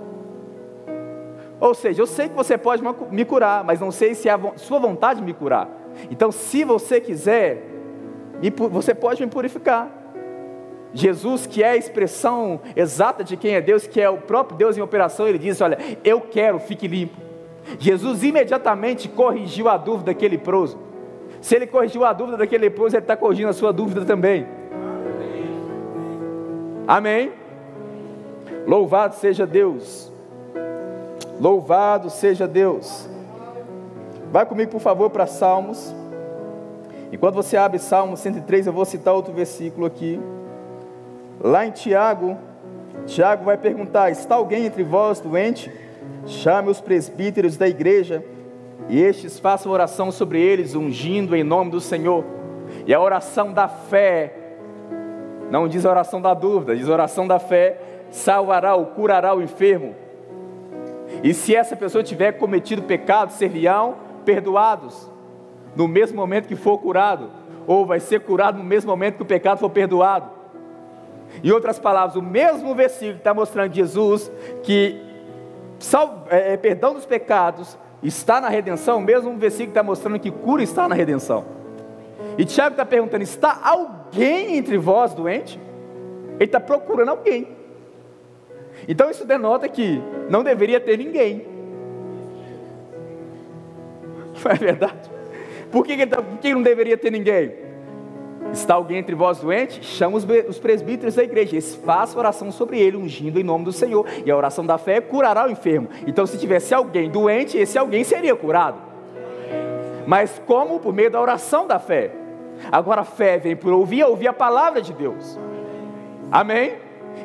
Ou 1.61 1.75
seja, 1.75 2.01
eu 2.01 2.07
sei 2.07 2.29
que 2.29 2.35
você 2.35 2.57
pode 2.57 2.83
me 3.11 3.25
curar, 3.25 3.63
mas 3.65 3.81
não 3.81 3.91
sei 3.91 4.15
se 4.15 4.29
é 4.29 4.33
a 4.33 4.41
sua 4.57 4.79
vontade 4.79 5.23
me 5.23 5.35
curar. 5.35 5.69
Então, 6.11 6.33
se 6.33 6.65
você 6.65 7.01
quiser, 7.01 7.63
você 8.71 8.95
pode 8.95 9.23
me 9.23 9.31
purificar. 9.31 9.91
Jesus, 10.93 11.47
que 11.47 11.63
é 11.63 11.71
a 11.71 11.77
expressão 11.77 12.61
exata 12.75 13.23
de 13.23 13.37
quem 13.37 13.55
é 13.55 13.61
Deus, 13.61 13.87
que 13.87 14.01
é 14.01 14.09
o 14.09 14.19
próprio 14.19 14.57
Deus 14.57 14.77
em 14.77 14.81
operação, 14.81 15.29
ele 15.29 15.39
diz: 15.39 15.61
Olha, 15.61 15.79
eu 16.03 16.21
quero, 16.21 16.59
fique 16.59 16.89
limpo. 16.89 17.30
Jesus 17.79 18.23
imediatamente 18.23 19.09
corrigiu 19.09 19.69
a 19.69 19.77
dúvida 19.77 20.07
daquele 20.07 20.37
leproso. 20.37 20.79
Se 21.41 21.57
ele 21.57 21.67
corrigiu 21.67 22.05
a 22.05 22.13
dúvida 22.13 22.37
daquele 22.37 22.65
leproso, 22.65 22.97
ele 22.97 23.05
está 23.05 23.17
corrigindo 23.17 23.49
a 23.49 23.53
sua 23.53 23.73
dúvida 23.73 24.05
também. 24.05 24.47
Amém? 26.87 27.33
Louvado 28.67 29.15
seja 29.15 29.47
Deus. 29.47 30.13
Louvado 31.41 32.11
seja 32.11 32.47
Deus. 32.47 33.09
Vai 34.31 34.45
comigo, 34.45 34.71
por 34.71 34.81
favor, 34.81 35.09
para 35.11 35.27
Salmos. 35.27 35.95
Enquanto 37.13 37.35
você 37.35 37.57
abre 37.57 37.79
Salmos 37.79 38.21
103, 38.21 38.67
eu 38.67 38.73
vou 38.73 38.85
citar 38.85 39.15
outro 39.15 39.33
versículo 39.33 39.87
aqui. 39.87 40.21
Lá 41.41 41.65
em 41.65 41.71
Tiago, 41.71 42.37
Tiago 43.07 43.45
vai 43.45 43.57
perguntar: 43.57 44.11
Está 44.11 44.35
alguém 44.35 44.67
entre 44.67 44.83
vós 44.85 45.21
doente? 45.21 45.73
Chame 46.27 46.71
os 46.71 46.81
presbíteros 46.81 47.57
da 47.57 47.69
igreja 47.69 48.25
e 48.89 49.01
estes 49.01 49.39
façam 49.39 49.73
oração 49.73 50.11
sobre 50.11 50.41
eles, 50.41 50.75
ungindo 50.75 51.35
em 51.37 51.45
nome 51.45 51.71
do 51.71 51.81
Senhor. 51.81 52.25
E 52.87 52.93
a 52.93 53.01
oração 53.01 53.53
da 53.53 53.69
fé, 53.69 54.35
não 55.51 55.69
diz 55.69 55.85
a 55.85 55.91
oração 55.91 56.21
da 56.21 56.35
dúvida, 56.35 56.77
diz 56.77 56.89
a 56.89 56.93
oração 56.93 57.27
da 57.27 57.39
fé, 57.39 57.79
salvará 58.11 58.75
ou 58.75 58.87
curará 58.87 59.35
o 59.35 59.43
enfermo. 59.43 59.95
E 61.23 61.35
se 61.35 61.55
essa 61.55 61.77
pessoa 61.77 62.03
tiver 62.03 62.33
cometido 62.33 62.83
pecado, 62.83 63.33
seriam 63.33 63.97
perdoados 64.25 65.11
no 65.75 65.87
mesmo 65.87 66.17
momento 66.17 66.49
que 66.49 66.57
for 66.57 66.79
curado, 66.79 67.31
ou 67.67 67.87
vai 67.87 68.01
ser 68.01 68.21
curado 68.21 68.59
no 68.59 68.65
mesmo 68.65 68.91
momento 68.91 69.17
que 69.17 69.23
o 69.23 69.27
pecado 69.27 69.59
for 69.59 69.71
perdoado. 69.71 70.31
Em 71.45 71.51
outras 71.53 71.79
palavras, 71.79 72.17
o 72.17 72.23
mesmo 72.23 72.75
versículo 72.75 73.19
está 73.19 73.33
mostrando 73.33 73.73
Jesus 73.73 74.31
que 74.63 75.10
sal, 75.81 76.27
é, 76.31 76.53
é, 76.53 76.57
perdão 76.57 76.95
dos 76.95 77.07
pecados 77.07 77.77
está 78.03 78.41
na 78.41 78.49
redenção, 78.49 79.01
mesmo 79.01 79.31
um 79.31 79.39
versículo 79.39 79.71
está 79.71 79.83
mostrando 79.83 80.21
que 80.21 80.31
cura 80.31 80.63
está 80.63 80.89
na 80.89 80.95
redenção. 80.95 81.45
E 82.39 82.45
Tiago 82.45 82.75
está 82.75 82.87
perguntando: 82.87 83.23
está 83.23 83.59
alguém 83.63 84.57
entre 84.57 84.79
vós 84.79 85.13
doente? 85.13 85.59
Ele 86.35 86.45
está 86.45 86.61
procurando 86.61 87.09
alguém. 87.09 87.49
Então 88.89 89.11
isso 89.11 89.27
denota 89.27 89.69
que 89.69 90.01
não 90.31 90.43
deveria 90.43 90.81
ter 90.81 90.97
ninguém. 90.97 91.47
Não 94.43 94.51
é 94.51 94.55
verdade? 94.55 95.11
Por 95.71 95.85
que, 95.85 95.97
que, 95.97 96.07
tá, 96.07 96.23
por 96.23 96.39
que 96.39 96.55
não 96.55 96.63
deveria 96.63 96.97
ter 96.97 97.11
ninguém? 97.11 97.53
Está 98.53 98.75
alguém 98.75 98.99
entre 98.99 99.15
vós 99.15 99.39
doente? 99.39 99.85
Chama 99.85 100.17
os 100.17 100.59
presbíteros 100.59 101.15
da 101.15 101.23
igreja. 101.23 101.55
Eles 101.55 101.75
façam 101.77 102.19
oração 102.19 102.51
sobre 102.51 102.81
ele, 102.81 102.97
ungindo 102.97 103.39
em 103.39 103.45
nome 103.45 103.65
do 103.65 103.73
Senhor. 103.73 104.07
E 104.25 104.31
a 104.31 104.37
oração 104.37 104.67
da 104.67 104.77
fé 104.77 105.01
curará 105.01 105.47
o 105.47 105.51
enfermo. 105.51 105.89
Então, 106.07 106.27
se 106.27 106.37
tivesse 106.37 106.75
alguém 106.75 107.11
doente, 107.11 107.57
esse 107.57 107.79
alguém 107.79 108.03
seria 108.03 108.35
curado. 108.35 108.79
Mas 110.07 110.43
como? 110.47 110.81
Por 110.81 110.93
meio 110.93 111.11
da 111.11 111.21
oração 111.21 111.67
da 111.67 111.79
fé. 111.79 112.11
Agora 112.71 113.03
a 113.03 113.05
fé 113.05 113.39
vem 113.39 113.55
por 113.55 113.73
ouvir, 113.73 114.05
ouvir 114.05 114.29
a 114.29 114.33
palavra 114.33 114.83
de 114.83 114.93
Deus. 114.93 115.39
Amém? 116.31 116.75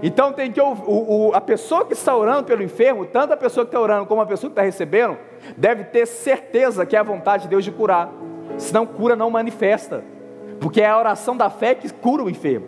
Então 0.02 0.32
tem 0.32 0.52
que 0.52 0.62
o, 0.62 0.74
o, 0.86 1.32
a 1.34 1.42
pessoa 1.42 1.86
que 1.86 1.94
está 1.94 2.16
orando 2.16 2.44
pelo 2.44 2.64
enfermo, 2.64 3.06
tanto 3.06 3.34
a 3.34 3.38
pessoa 3.38 3.66
que 3.66 3.70
está 3.70 3.80
orando 3.80 4.06
como 4.06 4.22
a 4.22 4.26
pessoa 4.26 4.50
que 4.50 4.54
está 4.54 4.62
recebendo, 4.62 5.18
deve 5.58 5.86
ter 5.86 6.06
certeza 6.06 6.86
que 6.86 6.96
é 6.96 7.00
a 7.00 7.04
vontade 7.04 7.44
de 7.44 7.50
Deus 7.50 7.64
de 7.64 7.72
curar. 7.72 8.12
Senão 8.58 8.86
cura 8.86 9.16
não 9.16 9.30
manifesta 9.30 10.04
porque 10.60 10.82
é 10.82 10.88
a 10.88 10.98
oração 10.98 11.36
da 11.36 11.50
fé 11.50 11.76
que 11.76 11.92
cura 11.92 12.24
o 12.24 12.30
enfermo. 12.30 12.68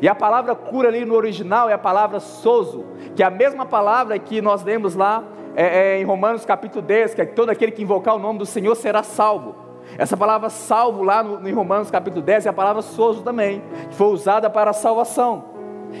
E 0.00 0.08
a 0.08 0.14
palavra 0.14 0.54
cura 0.54 0.88
ali 0.88 1.04
no 1.04 1.14
original 1.14 1.68
é 1.68 1.72
a 1.72 1.78
palavra 1.78 2.20
sozo, 2.20 2.84
que 3.14 3.22
é 3.22 3.26
a 3.26 3.30
mesma 3.30 3.66
palavra 3.66 4.18
que 4.18 4.40
nós 4.40 4.62
lemos 4.62 4.94
lá 4.94 5.22
é, 5.54 5.96
é, 5.96 6.00
em 6.00 6.04
Romanos 6.04 6.44
capítulo 6.44 6.82
10, 6.82 7.14
que 7.14 7.22
é 7.22 7.26
todo 7.26 7.50
aquele 7.50 7.72
que 7.72 7.82
invocar 7.82 8.14
o 8.14 8.18
nome 8.18 8.38
do 8.38 8.46
Senhor 8.46 8.74
será 8.74 9.02
salvo. 9.02 9.54
Essa 9.98 10.16
palavra 10.16 10.48
salvo 10.48 11.02
lá 11.02 11.22
no, 11.22 11.46
em 11.46 11.52
Romanos 11.52 11.90
capítulo 11.90 12.22
10 12.22 12.46
é 12.46 12.48
a 12.48 12.52
palavra 12.52 12.82
sozo 12.82 13.22
também, 13.22 13.62
que 13.88 13.94
foi 13.94 14.08
usada 14.08 14.48
para 14.48 14.70
a 14.70 14.74
salvação. 14.74 15.44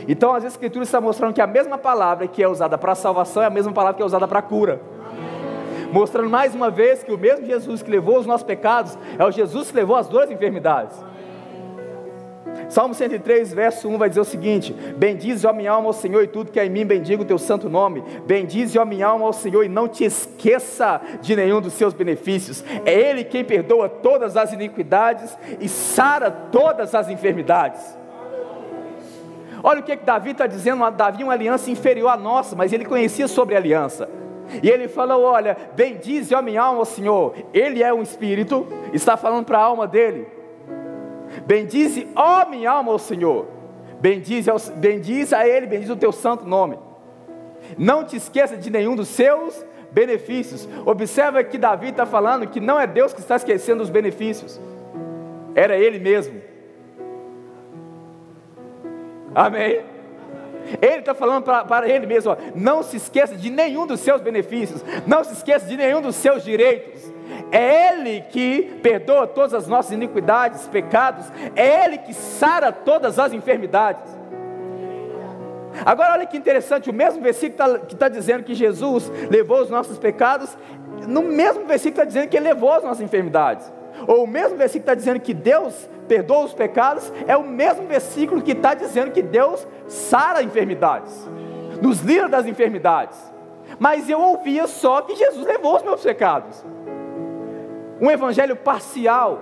Então 0.08 0.34
as 0.34 0.42
escrituras 0.42 0.88
estão 0.88 1.00
mostrando 1.00 1.34
que 1.34 1.40
a 1.40 1.46
mesma 1.46 1.78
palavra 1.78 2.26
que 2.26 2.42
é 2.42 2.48
usada 2.48 2.76
para 2.76 2.92
a 2.92 2.96
salvação 2.96 3.42
é 3.42 3.46
a 3.46 3.50
mesma 3.50 3.72
palavra 3.72 3.96
que 3.96 4.02
é 4.02 4.06
usada 4.06 4.26
para 4.26 4.40
a 4.40 4.42
cura. 4.42 4.80
Mostrando 5.92 6.28
mais 6.28 6.54
uma 6.54 6.70
vez 6.70 7.04
que 7.04 7.12
o 7.12 7.18
mesmo 7.18 7.46
Jesus 7.46 7.80
que 7.80 7.90
levou 7.90 8.18
os 8.18 8.26
nossos 8.26 8.44
pecados 8.44 8.98
é 9.16 9.24
o 9.24 9.30
Jesus 9.30 9.70
que 9.70 9.76
levou 9.76 9.94
as 9.94 10.08
duas 10.08 10.28
enfermidades. 10.28 10.98
Salmo 12.68 12.94
103, 12.94 13.52
verso 13.52 13.88
1 13.88 13.98
vai 13.98 14.08
dizer 14.08 14.20
o 14.20 14.24
seguinte: 14.24 14.72
Bendize, 14.96 15.46
ó 15.46 15.52
minha 15.52 15.72
alma, 15.72 15.88
ao 15.88 15.92
Senhor, 15.92 16.22
e 16.22 16.26
tudo 16.26 16.50
que 16.50 16.60
é 16.60 16.66
em 16.66 16.70
mim, 16.70 16.84
bendiga 16.84 17.22
o 17.22 17.26
teu 17.26 17.38
santo 17.38 17.68
nome. 17.68 18.02
Bendize, 18.26 18.78
ó 18.78 18.84
minha 18.84 19.06
alma, 19.06 19.26
ao 19.26 19.32
Senhor, 19.32 19.64
e 19.64 19.68
não 19.68 19.88
te 19.88 20.04
esqueça 20.04 21.00
de 21.20 21.36
nenhum 21.36 21.60
dos 21.60 21.74
seus 21.74 21.94
benefícios. 21.94 22.64
É 22.84 22.92
Ele 22.92 23.24
quem 23.24 23.44
perdoa 23.44 23.88
todas 23.88 24.36
as 24.36 24.52
iniquidades 24.52 25.36
e 25.60 25.68
sara 25.68 26.30
todas 26.30 26.94
as 26.94 27.08
enfermidades. 27.08 27.96
Olha 29.62 29.80
o 29.80 29.82
que, 29.82 29.96
que 29.96 30.04
Davi 30.04 30.32
está 30.32 30.46
dizendo: 30.46 30.88
Davi 30.90 31.22
é 31.22 31.24
uma 31.24 31.32
aliança 31.32 31.70
inferior 31.70 32.08
à 32.08 32.16
nossa, 32.16 32.54
mas 32.54 32.72
ele 32.72 32.84
conhecia 32.84 33.26
sobre 33.26 33.56
aliança. 33.56 34.08
E 34.62 34.68
ele 34.68 34.88
falou: 34.88 35.22
Olha, 35.22 35.56
bendize, 35.74 36.34
ó 36.34 36.42
minha 36.42 36.62
alma, 36.62 36.80
ao 36.80 36.84
Senhor. 36.84 37.34
Ele 37.52 37.82
é 37.82 37.92
um 37.92 38.02
espírito, 38.02 38.66
está 38.92 39.16
falando 39.16 39.46
para 39.46 39.58
a 39.58 39.62
alma 39.62 39.86
dele. 39.86 40.33
Bendize, 41.46 42.08
ó 42.14 42.46
minha 42.46 42.70
alma, 42.70 42.92
ao 42.92 42.98
Senhor. 42.98 43.46
Bendize, 44.00 44.50
bendize 44.76 45.34
a 45.34 45.46
Ele, 45.46 45.66
bendize 45.66 45.92
o 45.92 45.96
teu 45.96 46.12
santo 46.12 46.44
nome. 46.44 46.78
Não 47.78 48.04
te 48.04 48.16
esqueça 48.16 48.56
de 48.56 48.70
nenhum 48.70 48.94
dos 48.94 49.08
seus 49.08 49.64
benefícios. 49.90 50.68
Observa 50.84 51.42
que 51.42 51.56
Davi 51.56 51.88
está 51.88 52.04
falando 52.04 52.46
que 52.46 52.60
não 52.60 52.78
é 52.78 52.86
Deus 52.86 53.12
que 53.12 53.20
está 53.20 53.36
esquecendo 53.36 53.82
os 53.82 53.90
benefícios, 53.90 54.60
era 55.54 55.76
Ele 55.76 55.98
mesmo. 55.98 56.40
Amém? 59.34 59.84
Ele 60.80 61.00
está 61.00 61.14
falando 61.14 61.44
para 61.44 61.88
ele 61.88 62.06
mesmo: 62.06 62.32
ó, 62.32 62.36
não 62.54 62.82
se 62.82 62.96
esqueça 62.96 63.36
de 63.36 63.50
nenhum 63.50 63.86
dos 63.86 64.00
seus 64.00 64.20
benefícios, 64.20 64.82
não 65.06 65.22
se 65.22 65.34
esqueça 65.34 65.66
de 65.66 65.76
nenhum 65.76 66.00
dos 66.00 66.16
seus 66.16 66.42
direitos. 66.42 67.12
É 67.50 67.92
Ele 67.92 68.20
que 68.22 68.78
perdoa 68.82 69.26
todas 69.26 69.54
as 69.54 69.66
nossas 69.66 69.92
iniquidades, 69.92 70.66
pecados, 70.66 71.26
é 71.54 71.84
Ele 71.84 71.98
que 71.98 72.12
sara 72.12 72.72
todas 72.72 73.18
as 73.18 73.32
enfermidades. 73.32 74.24
Agora, 75.84 76.12
olha 76.12 76.26
que 76.26 76.36
interessante, 76.36 76.90
o 76.90 76.92
mesmo 76.92 77.20
versículo 77.20 77.80
que 77.80 77.94
está 77.94 78.08
tá 78.08 78.08
dizendo 78.08 78.44
que 78.44 78.54
Jesus 78.54 79.10
levou 79.30 79.60
os 79.60 79.70
nossos 79.70 79.98
pecados, 79.98 80.56
no 81.08 81.22
mesmo 81.22 81.64
versículo 81.64 82.02
está 82.02 82.04
dizendo 82.04 82.28
que 82.28 82.36
Ele 82.36 82.48
levou 82.48 82.72
as 82.72 82.84
nossas 82.84 83.00
enfermidades. 83.00 83.72
Ou 84.06 84.24
o 84.24 84.26
mesmo 84.26 84.56
versículo 84.56 84.84
que 84.84 84.90
está 84.90 84.94
dizendo 84.94 85.20
que 85.20 85.34
Deus 85.34 85.88
perdoa 86.06 86.44
os 86.44 86.54
pecados, 86.54 87.12
é 87.26 87.36
o 87.36 87.42
mesmo 87.42 87.86
versículo 87.86 88.42
que 88.42 88.52
está 88.52 88.74
dizendo 88.74 89.10
que 89.10 89.22
Deus 89.22 89.66
sara 89.88 90.42
enfermidades, 90.42 91.28
nos 91.80 92.00
livra 92.00 92.28
das 92.28 92.46
enfermidades. 92.46 93.18
Mas 93.78 94.08
eu 94.08 94.20
ouvia 94.20 94.66
só 94.66 95.02
que 95.02 95.16
Jesus 95.16 95.46
levou 95.46 95.76
os 95.76 95.82
meus 95.82 96.02
pecados 96.02 96.64
um 98.00 98.10
evangelho 98.10 98.56
parcial, 98.56 99.40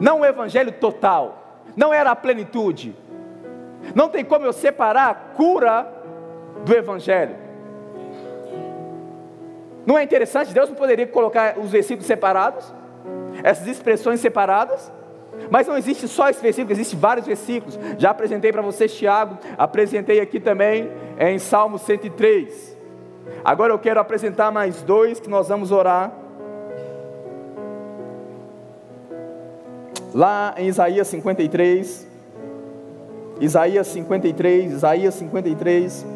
não 0.00 0.20
um 0.20 0.24
evangelho 0.24 0.72
total, 0.72 1.62
não 1.76 1.92
era 1.92 2.10
a 2.10 2.16
plenitude. 2.16 2.96
Não 3.94 4.08
tem 4.08 4.24
como 4.24 4.44
eu 4.44 4.52
separar 4.52 5.10
a 5.10 5.14
cura 5.14 5.90
do 6.64 6.74
evangelho. 6.74 7.36
Não 9.86 9.98
é 9.98 10.02
interessante? 10.02 10.52
Deus 10.52 10.68
não 10.68 10.76
poderia 10.76 11.06
colocar 11.06 11.58
os 11.58 11.70
versículos 11.70 12.06
separados, 12.06 12.72
essas 13.42 13.66
expressões 13.66 14.20
separadas? 14.20 14.92
Mas 15.50 15.66
não 15.66 15.76
existe 15.76 16.06
só 16.06 16.28
esse 16.28 16.42
versículo, 16.42 16.72
existem 16.72 16.98
vários 16.98 17.26
versículos. 17.26 17.78
Já 17.96 18.10
apresentei 18.10 18.52
para 18.52 18.62
vocês 18.62 18.94
Tiago, 18.94 19.38
apresentei 19.56 20.20
aqui 20.20 20.38
também 20.38 20.90
em 21.18 21.38
Salmo 21.38 21.78
103. 21.78 22.76
Agora 23.44 23.72
eu 23.72 23.78
quero 23.78 23.98
apresentar 23.98 24.50
mais 24.50 24.82
dois 24.82 25.18
que 25.18 25.30
nós 25.30 25.48
vamos 25.48 25.72
orar. 25.72 26.12
Lá 30.12 30.54
em 30.56 30.66
Isaías 30.66 31.06
53, 31.08 32.06
Isaías 33.40 33.86
53, 33.86 34.72
Isaías 34.72 35.14
53. 35.14 36.06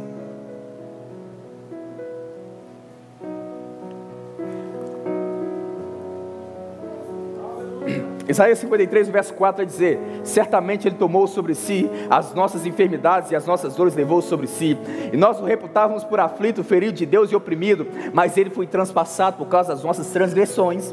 Isaías 8.27 8.59
53, 8.59 9.09
verso 9.11 9.35
4 9.35 9.59
vai 9.59 9.67
dizer: 9.67 10.01
Certamente 10.25 10.89
Ele 10.89 10.97
tomou 10.97 11.29
sobre 11.29 11.55
si 11.55 11.89
as 12.11 12.35
nossas 12.35 12.67
enfermidades 12.67 13.31
e 13.31 13.37
as 13.37 13.47
nossas 13.47 13.77
dores 13.77 13.95
levou 13.95 14.21
sobre 14.21 14.49
si. 14.49 14.77
E 15.13 15.17
nós 15.17 15.39
o 15.39 15.45
reputávamos 15.45 16.03
por 16.03 16.19
aflito, 16.19 16.65
ferido 16.65 16.95
de 16.95 17.07
Deus 17.07 17.31
e 17.31 17.37
oprimido, 17.37 17.87
mas 18.13 18.37
Ele 18.37 18.51
foi 18.51 18.67
transpassado 18.67 19.37
por 19.37 19.47
causa 19.47 19.75
das 19.75 19.85
nossas 19.85 20.09
transgressões 20.09 20.93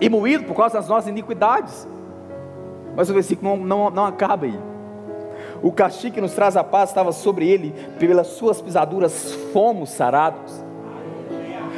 e 0.00 0.08
moído 0.08 0.44
por 0.44 0.54
causa 0.54 0.78
das 0.78 0.88
nossas 0.88 1.08
iniquidades. 1.08 1.86
Mas 2.96 3.08
o 3.10 3.14
versículo 3.14 3.56
não, 3.56 3.64
não, 3.64 3.90
não 3.90 4.04
acaba 4.06 4.46
aí. 4.46 4.58
O 5.62 5.72
castigo 5.72 6.14
que 6.14 6.20
nos 6.20 6.34
traz 6.34 6.56
a 6.56 6.64
paz 6.64 6.90
estava 6.90 7.12
sobre 7.12 7.48
ele, 7.48 7.74
pelas 7.98 8.28
suas 8.28 8.60
pisaduras 8.60 9.32
fomos 9.52 9.90
sarados. 9.90 10.64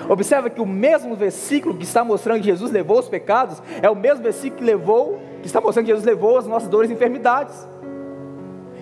Observa 0.09 0.51
que 0.51 0.61
o 0.61 0.67
mesmo 0.67 1.15
versículo 1.15 1.77
que 1.77 1.85
está 1.85 2.03
mostrando 2.03 2.41
que 2.41 2.47
Jesus 2.47 2.73
levou 2.73 2.99
os 2.99 3.09
pecados, 3.09 3.63
é 3.81 3.89
o 3.89 3.95
mesmo 3.95 4.23
versículo 4.23 4.59
que 4.59 4.65
levou, 4.65 5.21
que 5.41 5.47
está 5.47 5.61
mostrando 5.61 5.87
que 5.87 5.93
Jesus 5.93 6.05
levou 6.05 6.37
as 6.37 6.47
nossas 6.47 6.69
dores 6.69 6.91
e 6.91 6.95
enfermidades. 6.95 7.69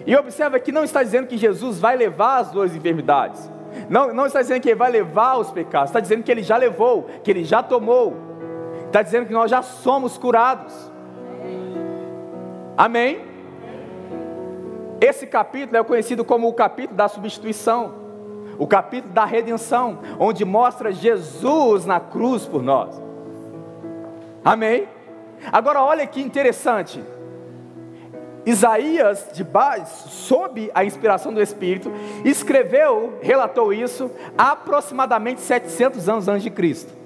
E 0.07 0.17
observa 0.17 0.59
que 0.59 0.73
não 0.73 0.85
está 0.85 1.03
dizendo 1.03 1.27
que 1.27 1.37
Jesus 1.37 1.79
vai 1.79 1.97
levar 1.97 2.39
as 2.39 2.51
dores 2.51 2.75
e 2.75 2.79
enfermidades. 2.79 3.51
Não, 3.91 4.15
não 4.15 4.27
está 4.27 4.41
dizendo 4.41 4.63
que 4.63 4.71
ele 4.71 4.77
vai 4.77 4.91
levar 4.91 5.37
os 5.37 5.51
pecados, 5.51 5.91
está 5.91 6.01
dizendo 6.01 6.23
que 6.23 6.33
ele 6.33 6.43
já 6.43 6.57
levou, 6.57 7.07
que 7.23 7.31
ele 7.31 7.45
já 7.45 7.63
tomou. 7.63 8.28
Está 8.89 9.03
dizendo 9.03 9.27
que 9.27 9.33
nós 9.33 9.51
já 9.51 9.61
somos 9.61 10.17
curados. 10.17 10.75
Amém? 12.77 13.21
Esse 15.01 15.27
capítulo 15.27 15.77
é 15.77 15.85
conhecido 15.85 16.25
como 16.25 16.49
o 16.49 16.55
capítulo 16.55 16.97
da 16.97 17.07
substituição, 17.07 17.95
o 18.59 18.67
capítulo 18.67 19.13
da 19.13 19.27
redenção, 19.27 19.99
onde 20.19 20.45
mostra 20.45 20.91
Jesus 20.91 21.85
na 21.85 22.01
cruz 22.01 22.47
por 22.47 22.63
nós. 22.63 23.01
Amém? 24.43 24.89
Agora 25.53 25.83
olha 25.83 26.07
que 26.07 26.21
interessante. 26.21 27.03
Isaías, 28.47 29.29
de 29.35 29.45
base, 29.45 30.09
sob 30.09 30.71
a 30.75 30.83
inspiração 30.83 31.35
do 31.35 31.43
Espírito, 31.43 31.93
escreveu, 32.25 33.19
relatou 33.21 33.71
isso, 33.71 34.11
aproximadamente 34.37 35.43
700 35.43 36.09
anos 36.09 36.29
antes 36.29 36.43
de 36.43 36.51
Cristo. 36.51 36.98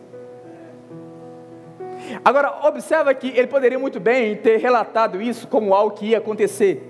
Agora, 2.25 2.67
observa 2.67 3.15
que 3.15 3.29
ele 3.29 3.47
poderia 3.47 3.79
muito 3.79 4.01
bem 4.01 4.37
ter 4.37 4.59
relatado 4.59 5.21
isso 5.21 5.47
como 5.47 5.75
algo 5.75 5.95
que 5.95 6.07
ia 6.07 6.19
acontecer, 6.19 6.83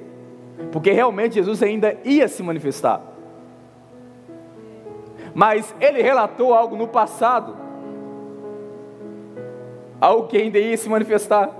porque 0.70 0.90
realmente 0.90 1.34
Jesus 1.34 1.62
ainda 1.62 1.96
ia 2.04 2.28
se 2.28 2.42
manifestar. 2.42 3.00
Mas 5.34 5.74
ele 5.80 6.02
relatou 6.02 6.52
algo 6.52 6.76
no 6.76 6.88
passado, 6.88 7.56
algo 10.00 10.28
que 10.28 10.36
ainda 10.36 10.58
ia 10.58 10.76
se 10.76 10.88
manifestar. 10.88 11.50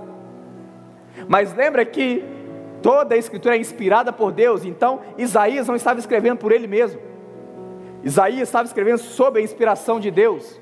Mas 1.27 1.53
lembra 1.55 1.85
que 1.85 2.23
toda 2.81 3.15
a 3.15 3.17
escritura 3.17 3.55
é 3.55 3.59
inspirada 3.59 4.11
por 4.11 4.31
Deus, 4.31 4.65
então 4.65 4.99
Isaías 5.17 5.67
não 5.67 5.75
estava 5.75 5.99
escrevendo 5.99 6.37
por 6.37 6.51
ele 6.51 6.67
mesmo. 6.67 7.01
Isaías 8.03 8.49
estava 8.49 8.65
escrevendo 8.65 8.97
sob 8.97 9.39
a 9.39 9.43
inspiração 9.43 9.99
de 9.99 10.11
Deus. 10.11 10.59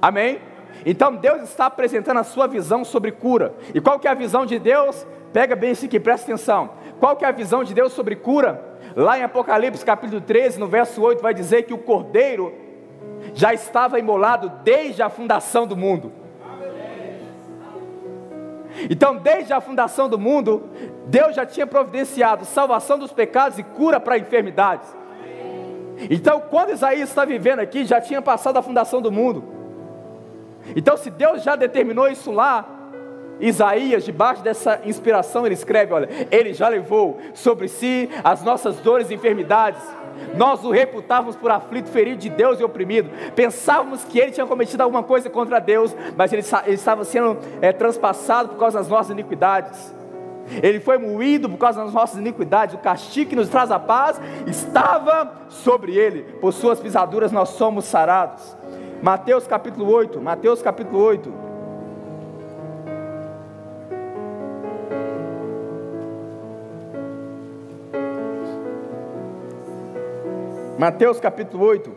Amém? 0.00 0.40
Então 0.84 1.14
Deus 1.14 1.42
está 1.42 1.66
apresentando 1.66 2.18
a 2.18 2.24
sua 2.24 2.46
visão 2.46 2.84
sobre 2.84 3.12
cura. 3.12 3.54
E 3.74 3.80
qual 3.80 3.98
que 3.98 4.08
é 4.08 4.10
a 4.10 4.14
visão 4.14 4.46
de 4.46 4.58
Deus? 4.58 5.06
Pega 5.32 5.56
bem 5.56 5.72
isso 5.72 5.86
aqui, 5.86 5.98
presta 5.98 6.26
atenção. 6.26 6.70
Qual 7.00 7.16
que 7.16 7.24
é 7.24 7.28
a 7.28 7.32
visão 7.32 7.64
de 7.64 7.72
Deus 7.72 7.92
sobre 7.92 8.16
cura? 8.16 8.78
Lá 8.94 9.18
em 9.18 9.22
Apocalipse 9.22 9.84
capítulo 9.84 10.20
13, 10.20 10.60
no 10.60 10.66
verso 10.66 11.00
8, 11.00 11.22
vai 11.22 11.32
dizer 11.32 11.62
que 11.62 11.72
o 11.72 11.78
cordeiro 11.78 12.52
já 13.34 13.54
estava 13.54 13.98
imolado 13.98 14.52
desde 14.62 15.02
a 15.02 15.08
fundação 15.08 15.66
do 15.66 15.76
mundo. 15.76 16.12
Então, 18.90 19.16
desde 19.16 19.52
a 19.52 19.60
fundação 19.60 20.08
do 20.08 20.18
mundo, 20.18 20.68
Deus 21.06 21.34
já 21.36 21.46
tinha 21.46 21.66
providenciado 21.66 22.44
salvação 22.44 22.98
dos 22.98 23.12
pecados 23.12 23.58
e 23.58 23.62
cura 23.62 24.00
para 24.00 24.18
enfermidades. 24.18 24.88
Então, 26.10 26.40
quando 26.50 26.70
Isaías 26.70 27.08
está 27.08 27.24
vivendo 27.24 27.60
aqui, 27.60 27.84
já 27.84 28.00
tinha 28.00 28.20
passado 28.20 28.56
a 28.56 28.62
fundação 28.62 29.00
do 29.00 29.12
mundo. 29.12 29.61
Então, 30.76 30.96
se 30.96 31.10
Deus 31.10 31.42
já 31.42 31.56
determinou 31.56 32.08
isso 32.08 32.30
lá, 32.30 32.82
Isaías, 33.40 34.04
debaixo 34.04 34.42
dessa 34.42 34.80
inspiração, 34.84 35.44
ele 35.44 35.54
escreve: 35.54 35.92
olha, 35.92 36.08
ele 36.30 36.54
já 36.54 36.68
levou 36.68 37.18
sobre 37.34 37.68
si 37.68 38.08
as 38.22 38.42
nossas 38.44 38.76
dores 38.78 39.10
e 39.10 39.14
enfermidades. 39.14 39.82
Nós 40.36 40.62
o 40.62 40.70
reputávamos 40.70 41.34
por 41.34 41.50
aflito, 41.50 41.88
ferido 41.88 42.18
de 42.18 42.28
Deus 42.28 42.60
e 42.60 42.64
oprimido. 42.64 43.10
Pensávamos 43.34 44.04
que 44.04 44.18
ele 44.18 44.30
tinha 44.30 44.46
cometido 44.46 44.82
alguma 44.82 45.02
coisa 45.02 45.28
contra 45.28 45.58
Deus, 45.58 45.94
mas 46.16 46.32
ele, 46.32 46.42
ele 46.66 46.74
estava 46.74 47.04
sendo 47.04 47.38
é, 47.60 47.72
transpassado 47.72 48.50
por 48.50 48.58
causa 48.58 48.78
das 48.78 48.88
nossas 48.88 49.10
iniquidades. 49.10 49.92
Ele 50.62 50.80
foi 50.80 50.98
moído 50.98 51.48
por 51.48 51.56
causa 51.56 51.82
das 51.82 51.92
nossas 51.92 52.18
iniquidades. 52.18 52.74
O 52.74 52.78
castigo 52.78 53.30
que 53.30 53.36
nos 53.36 53.48
traz 53.48 53.70
a 53.70 53.78
paz 53.78 54.20
estava 54.46 55.32
sobre 55.48 55.96
ele. 55.96 56.22
Por 56.40 56.52
suas 56.52 56.80
pisaduras 56.80 57.32
nós 57.32 57.50
somos 57.50 57.84
sarados. 57.84 58.56
Mateus 59.02 59.48
capítulo 59.48 59.90
8, 59.90 60.20
Mateus 60.20 60.62
capítulo 60.62 61.02
8. 61.02 61.32
Mateus 70.78 71.18
capítulo 71.18 71.64
8, 71.64 71.90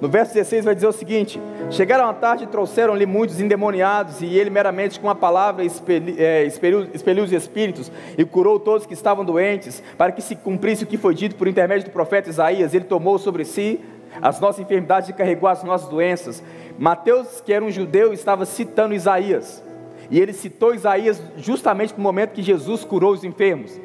no 0.00 0.08
verso 0.08 0.32
16 0.32 0.64
vai 0.64 0.74
dizer 0.74 0.86
o 0.86 0.92
seguinte: 0.92 1.38
Chegaram 1.70 2.08
à 2.08 2.14
tarde 2.14 2.44
e 2.44 2.46
trouxeram-lhe 2.46 3.04
muitos 3.04 3.38
endemoniados, 3.38 4.22
e 4.22 4.34
ele 4.34 4.48
meramente 4.48 4.98
com 4.98 5.10
a 5.10 5.14
palavra 5.14 5.62
é, 5.62 6.44
expeliu, 6.44 6.88
expeliu, 6.94 7.22
os 7.22 7.32
espíritos 7.32 7.92
e 8.16 8.24
curou 8.24 8.58
todos 8.58 8.86
que 8.86 8.94
estavam 8.94 9.26
doentes, 9.26 9.82
para 9.98 10.10
que 10.10 10.22
se 10.22 10.36
cumprisse 10.36 10.84
o 10.84 10.86
que 10.86 10.96
foi 10.96 11.14
dito 11.14 11.34
por 11.36 11.46
intermédio 11.46 11.84
do 11.84 11.90
profeta 11.90 12.30
Isaías. 12.30 12.72
Ele 12.72 12.84
tomou 12.84 13.18
sobre 13.18 13.44
si 13.44 13.78
as 14.20 14.40
nossas 14.40 14.60
enfermidades 14.60 15.08
e 15.08 15.12
carregou 15.12 15.48
as 15.48 15.62
nossas 15.62 15.88
doenças. 15.88 16.42
Mateus, 16.78 17.40
que 17.40 17.52
era 17.52 17.64
um 17.64 17.70
judeu, 17.70 18.12
estava 18.12 18.44
citando 18.44 18.94
Isaías. 18.94 19.62
E 20.10 20.20
ele 20.20 20.32
citou 20.32 20.74
Isaías 20.74 21.20
justamente 21.36 21.94
no 21.96 22.02
momento 22.02 22.32
que 22.32 22.42
Jesus 22.42 22.84
curou 22.84 23.12
os 23.12 23.24
enfermos. 23.24 23.80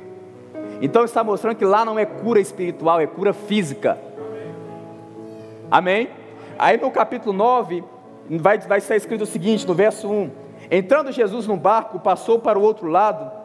Então 0.81 1.03
está 1.03 1.23
mostrando 1.23 1.55
que 1.55 1.65
lá 1.65 1.85
não 1.85 1.97
é 1.97 2.05
cura 2.05 2.39
espiritual, 2.39 2.99
é 2.99 3.07
cura 3.07 3.33
física. 3.33 3.97
Amém? 5.69 6.09
Aí 6.57 6.77
no 6.77 6.91
capítulo 6.91 7.33
9, 7.33 7.83
vai, 8.29 8.59
vai 8.59 8.77
estar 8.79 8.95
escrito 8.95 9.21
o 9.21 9.27
seguinte, 9.27 9.67
no 9.67 9.73
verso 9.73 10.09
1: 10.09 10.31
Entrando 10.69 11.11
Jesus 11.11 11.47
no 11.47 11.57
barco, 11.57 11.99
passou 11.99 12.39
para 12.39 12.57
o 12.57 12.61
outro 12.61 12.87
lado 12.87 13.40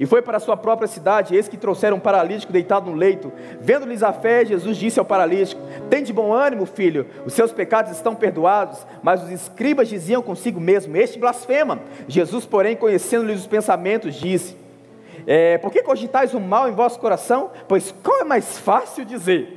e 0.00 0.06
foi 0.06 0.22
para 0.22 0.38
sua 0.38 0.56
própria 0.56 0.86
cidade. 0.86 1.34
Eis 1.34 1.48
que 1.48 1.56
trouxeram 1.56 1.96
um 1.96 2.00
paralítico 2.00 2.52
deitado 2.52 2.90
no 2.90 2.96
leito. 2.96 3.32
Vendo-lhes 3.60 4.02
a 4.02 4.12
fé, 4.12 4.44
Jesus 4.44 4.76
disse 4.76 4.98
ao 4.98 5.04
paralítico: 5.04 5.60
Tem 5.90 6.02
de 6.02 6.12
bom 6.12 6.32
ânimo, 6.32 6.66
filho, 6.66 7.06
os 7.26 7.32
seus 7.32 7.52
pecados 7.52 7.92
estão 7.92 8.14
perdoados. 8.14 8.86
Mas 9.02 9.22
os 9.22 9.30
escribas 9.30 9.88
diziam 9.88 10.22
consigo 10.22 10.60
mesmo: 10.60 10.96
Este 10.96 11.18
blasfema. 11.18 11.80
Jesus, 12.06 12.46
porém, 12.46 12.76
conhecendo-lhes 12.76 13.40
os 13.40 13.46
pensamentos, 13.46 14.14
disse: 14.14 14.56
é, 15.26 15.58
Por 15.58 15.72
que 15.72 15.82
cogitais 15.82 16.34
o 16.34 16.40
mal 16.40 16.68
em 16.68 16.72
vosso 16.72 16.98
coração? 16.98 17.50
Pois 17.66 17.94
qual 18.02 18.20
é 18.20 18.24
mais 18.24 18.58
fácil 18.58 19.04
dizer? 19.04 19.56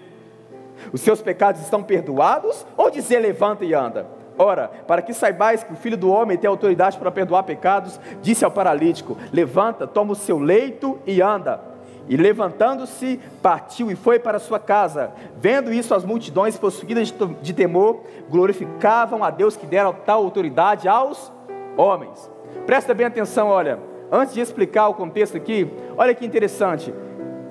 Os 0.92 1.02
seus 1.02 1.22
pecados 1.22 1.62
estão 1.62 1.84
perdoados? 1.84 2.66
Ou 2.76 2.90
dizer 2.90 3.20
levanta 3.20 3.64
e 3.64 3.74
anda? 3.74 4.21
Ora, 4.42 4.72
para 4.88 5.04
que 5.04 5.14
saibais 5.14 5.64
que 5.64 5.72
o 5.72 5.76
Filho 5.76 5.96
do 5.96 6.10
Homem 6.10 6.36
tem 6.36 6.48
autoridade 6.48 6.98
para 6.98 7.12
perdoar 7.12 7.44
pecados, 7.44 8.00
disse 8.24 8.44
ao 8.44 8.50
paralítico: 8.50 9.16
Levanta, 9.32 9.86
toma 9.86 10.14
o 10.14 10.16
seu 10.16 10.40
leito 10.40 11.00
e 11.06 11.22
anda. 11.22 11.62
E 12.10 12.18
levantando-se, 12.18 13.20
partiu 13.40 13.92
e 13.92 13.96
foi 13.96 14.18
para 14.18 14.40
sua 14.40 14.58
casa. 14.58 15.12
Vendo 15.38 15.72
isso, 15.72 15.94
as 15.94 16.04
multidões, 16.04 16.58
possuídas 16.58 17.14
de 17.40 17.54
temor, 17.54 18.02
glorificavam 18.32 19.24
a 19.24 19.30
Deus 19.30 19.56
que 19.56 19.68
dera 19.68 19.94
tal 19.94 20.24
autoridade 20.24 20.88
aos 20.88 21.32
homens. 21.78 22.28
Presta 22.66 22.96
bem 22.96 23.06
atenção, 23.06 23.48
olha, 23.48 23.78
antes 24.12 24.34
de 24.34 24.42
explicar 24.42 24.88
o 24.88 24.96
contexto 24.96 25.38
aqui, 25.38 25.72
olha 25.96 26.16
que 26.16 26.26
interessante. 26.26 26.92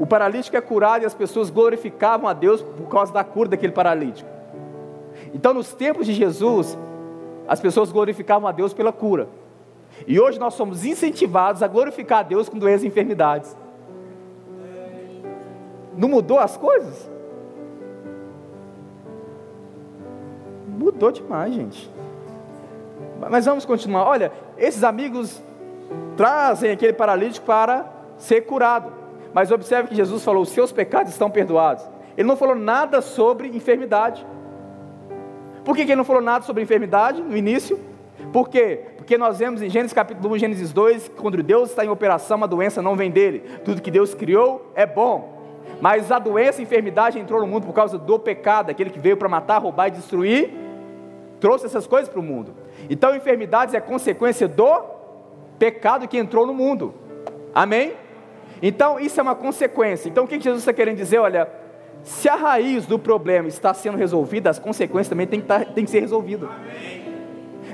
O 0.00 0.06
paralítico 0.06 0.56
é 0.56 0.60
curado 0.60 1.04
e 1.04 1.06
as 1.06 1.14
pessoas 1.14 1.50
glorificavam 1.50 2.28
a 2.28 2.32
Deus 2.32 2.60
por 2.60 2.88
causa 2.88 3.12
da 3.12 3.22
cura 3.22 3.48
daquele 3.48 3.72
paralítico. 3.72 4.39
Então, 5.34 5.54
nos 5.54 5.72
tempos 5.72 6.06
de 6.06 6.12
Jesus, 6.12 6.76
as 7.46 7.60
pessoas 7.60 7.90
glorificavam 7.90 8.48
a 8.48 8.52
Deus 8.52 8.72
pela 8.72 8.92
cura. 8.92 9.28
E 10.06 10.18
hoje 10.20 10.38
nós 10.38 10.54
somos 10.54 10.84
incentivados 10.84 11.62
a 11.62 11.68
glorificar 11.68 12.20
a 12.20 12.22
Deus 12.22 12.48
com 12.48 12.58
doenças 12.58 12.84
e 12.84 12.86
enfermidades. 12.86 13.56
Não 15.96 16.08
mudou 16.08 16.38
as 16.38 16.56
coisas? 16.56 17.10
Mudou 20.66 21.12
demais, 21.12 21.52
gente. 21.52 21.90
Mas 23.30 23.44
vamos 23.44 23.64
continuar. 23.64 24.04
Olha, 24.04 24.32
esses 24.56 24.82
amigos 24.82 25.42
trazem 26.16 26.70
aquele 26.70 26.92
paralítico 26.92 27.44
para 27.44 27.84
ser 28.16 28.42
curado. 28.42 28.92
Mas 29.34 29.50
observe 29.50 29.88
que 29.88 29.94
Jesus 29.94 30.24
falou: 30.24 30.42
os 30.42 30.48
seus 30.48 30.72
pecados 30.72 31.12
estão 31.12 31.30
perdoados. 31.30 31.84
Ele 32.16 32.26
não 32.26 32.36
falou 32.36 32.54
nada 32.54 33.00
sobre 33.00 33.48
enfermidade. 33.48 34.24
Por 35.70 35.76
que, 35.76 35.82
ele 35.82 35.94
não 35.94 36.02
falou 36.02 36.20
nada 36.20 36.44
sobre 36.44 36.64
enfermidade 36.64 37.22
no 37.22 37.36
início? 37.36 37.78
Por 38.32 38.48
quê? 38.48 38.86
Porque 38.96 39.16
nós 39.16 39.38
vemos 39.38 39.62
em 39.62 39.70
Gênesis 39.70 39.92
capítulo 39.92 40.34
1, 40.34 40.38
Gênesis 40.38 40.72
2, 40.72 41.06
que 41.06 41.14
quando 41.14 41.40
Deus 41.44 41.70
está 41.70 41.84
em 41.84 41.88
operação, 41.88 42.42
a 42.42 42.46
doença 42.48 42.82
não 42.82 42.96
vem 42.96 43.08
dele. 43.08 43.44
Tudo 43.64 43.80
que 43.80 43.88
Deus 43.88 44.12
criou 44.12 44.72
é 44.74 44.84
bom. 44.84 45.62
Mas 45.80 46.10
a 46.10 46.18
doença, 46.18 46.60
a 46.60 46.64
enfermidade 46.64 47.20
entrou 47.20 47.40
no 47.40 47.46
mundo 47.46 47.66
por 47.66 47.72
causa 47.72 47.96
do 47.96 48.18
pecado, 48.18 48.68
aquele 48.68 48.90
que 48.90 48.98
veio 48.98 49.16
para 49.16 49.28
matar, 49.28 49.58
roubar 49.58 49.86
e 49.86 49.90
destruir, 49.92 50.50
trouxe 51.38 51.66
essas 51.66 51.86
coisas 51.86 52.08
para 52.08 52.18
o 52.18 52.22
mundo. 52.22 52.52
Então, 52.90 53.14
enfermidades 53.14 53.72
é 53.72 53.80
consequência 53.80 54.48
do 54.48 54.82
pecado 55.56 56.08
que 56.08 56.18
entrou 56.18 56.48
no 56.48 56.52
mundo. 56.52 56.92
Amém? 57.54 57.92
Então, 58.60 58.98
isso 58.98 59.20
é 59.20 59.22
uma 59.22 59.36
consequência. 59.36 60.08
Então, 60.08 60.24
o 60.24 60.26
que 60.26 60.40
Jesus 60.40 60.62
está 60.62 60.72
querendo 60.72 60.96
dizer? 60.96 61.18
Olha, 61.18 61.48
se 62.02 62.28
a 62.28 62.34
raiz 62.34 62.86
do 62.86 62.98
problema 62.98 63.48
está 63.48 63.74
sendo 63.74 63.98
resolvida, 63.98 64.50
as 64.50 64.58
consequências 64.58 65.08
também 65.08 65.26
têm 65.26 65.40
que, 65.40 65.44
estar, 65.44 65.64
tá, 65.64 65.72
têm 65.72 65.84
que 65.84 65.90
ser 65.90 66.00
resolvidas. 66.00 66.48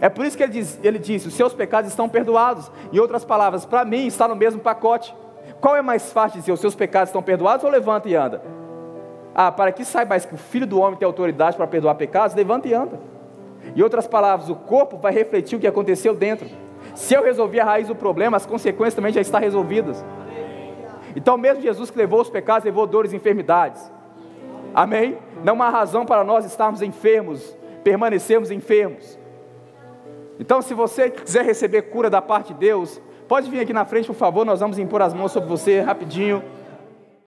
É 0.00 0.08
por 0.08 0.24
isso 0.24 0.36
que 0.36 0.42
ele, 0.42 0.52
diz, 0.52 0.78
ele 0.82 0.98
disse: 0.98 1.28
os 1.28 1.34
seus 1.34 1.54
pecados 1.54 1.90
estão 1.90 2.08
perdoados. 2.08 2.70
Em 2.92 2.98
outras 2.98 3.24
palavras, 3.24 3.64
para 3.64 3.84
mim 3.84 4.06
está 4.06 4.28
no 4.28 4.36
mesmo 4.36 4.60
pacote. 4.60 5.14
Qual 5.60 5.76
é 5.76 5.82
mais 5.82 6.12
fácil 6.12 6.40
dizer: 6.40 6.52
os 6.52 6.60
seus 6.60 6.74
pecados 6.74 7.08
estão 7.08 7.22
perdoados 7.22 7.64
ou 7.64 7.70
levanta 7.70 8.08
e 8.08 8.14
anda? 8.14 8.42
Ah, 9.34 9.52
para 9.52 9.72
que 9.72 9.84
saibais 9.84 10.24
que 10.24 10.34
o 10.34 10.38
filho 10.38 10.66
do 10.66 10.80
homem 10.80 10.98
tem 10.98 11.06
autoridade 11.06 11.56
para 11.56 11.66
perdoar 11.66 11.94
pecados, 11.94 12.34
levanta 12.34 12.68
e 12.68 12.74
anda. 12.74 12.98
Em 13.74 13.82
outras 13.82 14.06
palavras, 14.06 14.48
o 14.48 14.54
corpo 14.54 14.96
vai 14.96 15.12
refletir 15.12 15.56
o 15.56 15.60
que 15.60 15.66
aconteceu 15.66 16.14
dentro. 16.14 16.48
Se 16.94 17.14
eu 17.14 17.22
resolver 17.22 17.60
a 17.60 17.64
raiz 17.64 17.88
do 17.88 17.94
problema, 17.94 18.36
as 18.36 18.46
consequências 18.46 18.94
também 18.94 19.12
já 19.12 19.20
estão 19.20 19.40
resolvidas. 19.40 20.04
Então, 21.14 21.36
mesmo 21.36 21.62
Jesus 21.62 21.90
que 21.90 21.98
levou 21.98 22.20
os 22.20 22.30
pecados, 22.30 22.64
levou 22.64 22.86
dores 22.86 23.12
e 23.12 23.16
enfermidades. 23.16 23.90
Amém? 24.74 25.18
Não 25.42 25.62
há 25.62 25.68
razão 25.68 26.04
para 26.04 26.24
nós 26.24 26.44
estarmos 26.44 26.82
enfermos, 26.82 27.56
permanecermos 27.82 28.50
enfermos. 28.50 29.18
Então, 30.38 30.60
se 30.60 30.74
você 30.74 31.10
quiser 31.10 31.44
receber 31.44 31.82
cura 31.82 32.10
da 32.10 32.20
parte 32.20 32.52
de 32.52 32.60
Deus, 32.60 33.00
pode 33.26 33.50
vir 33.50 33.60
aqui 33.60 33.72
na 33.72 33.84
frente, 33.84 34.06
por 34.06 34.14
favor, 34.14 34.44
nós 34.44 34.60
vamos 34.60 34.78
impor 34.78 35.00
as 35.02 35.14
mãos 35.14 35.32
sobre 35.32 35.48
você 35.48 35.80
rapidinho. 35.80 36.42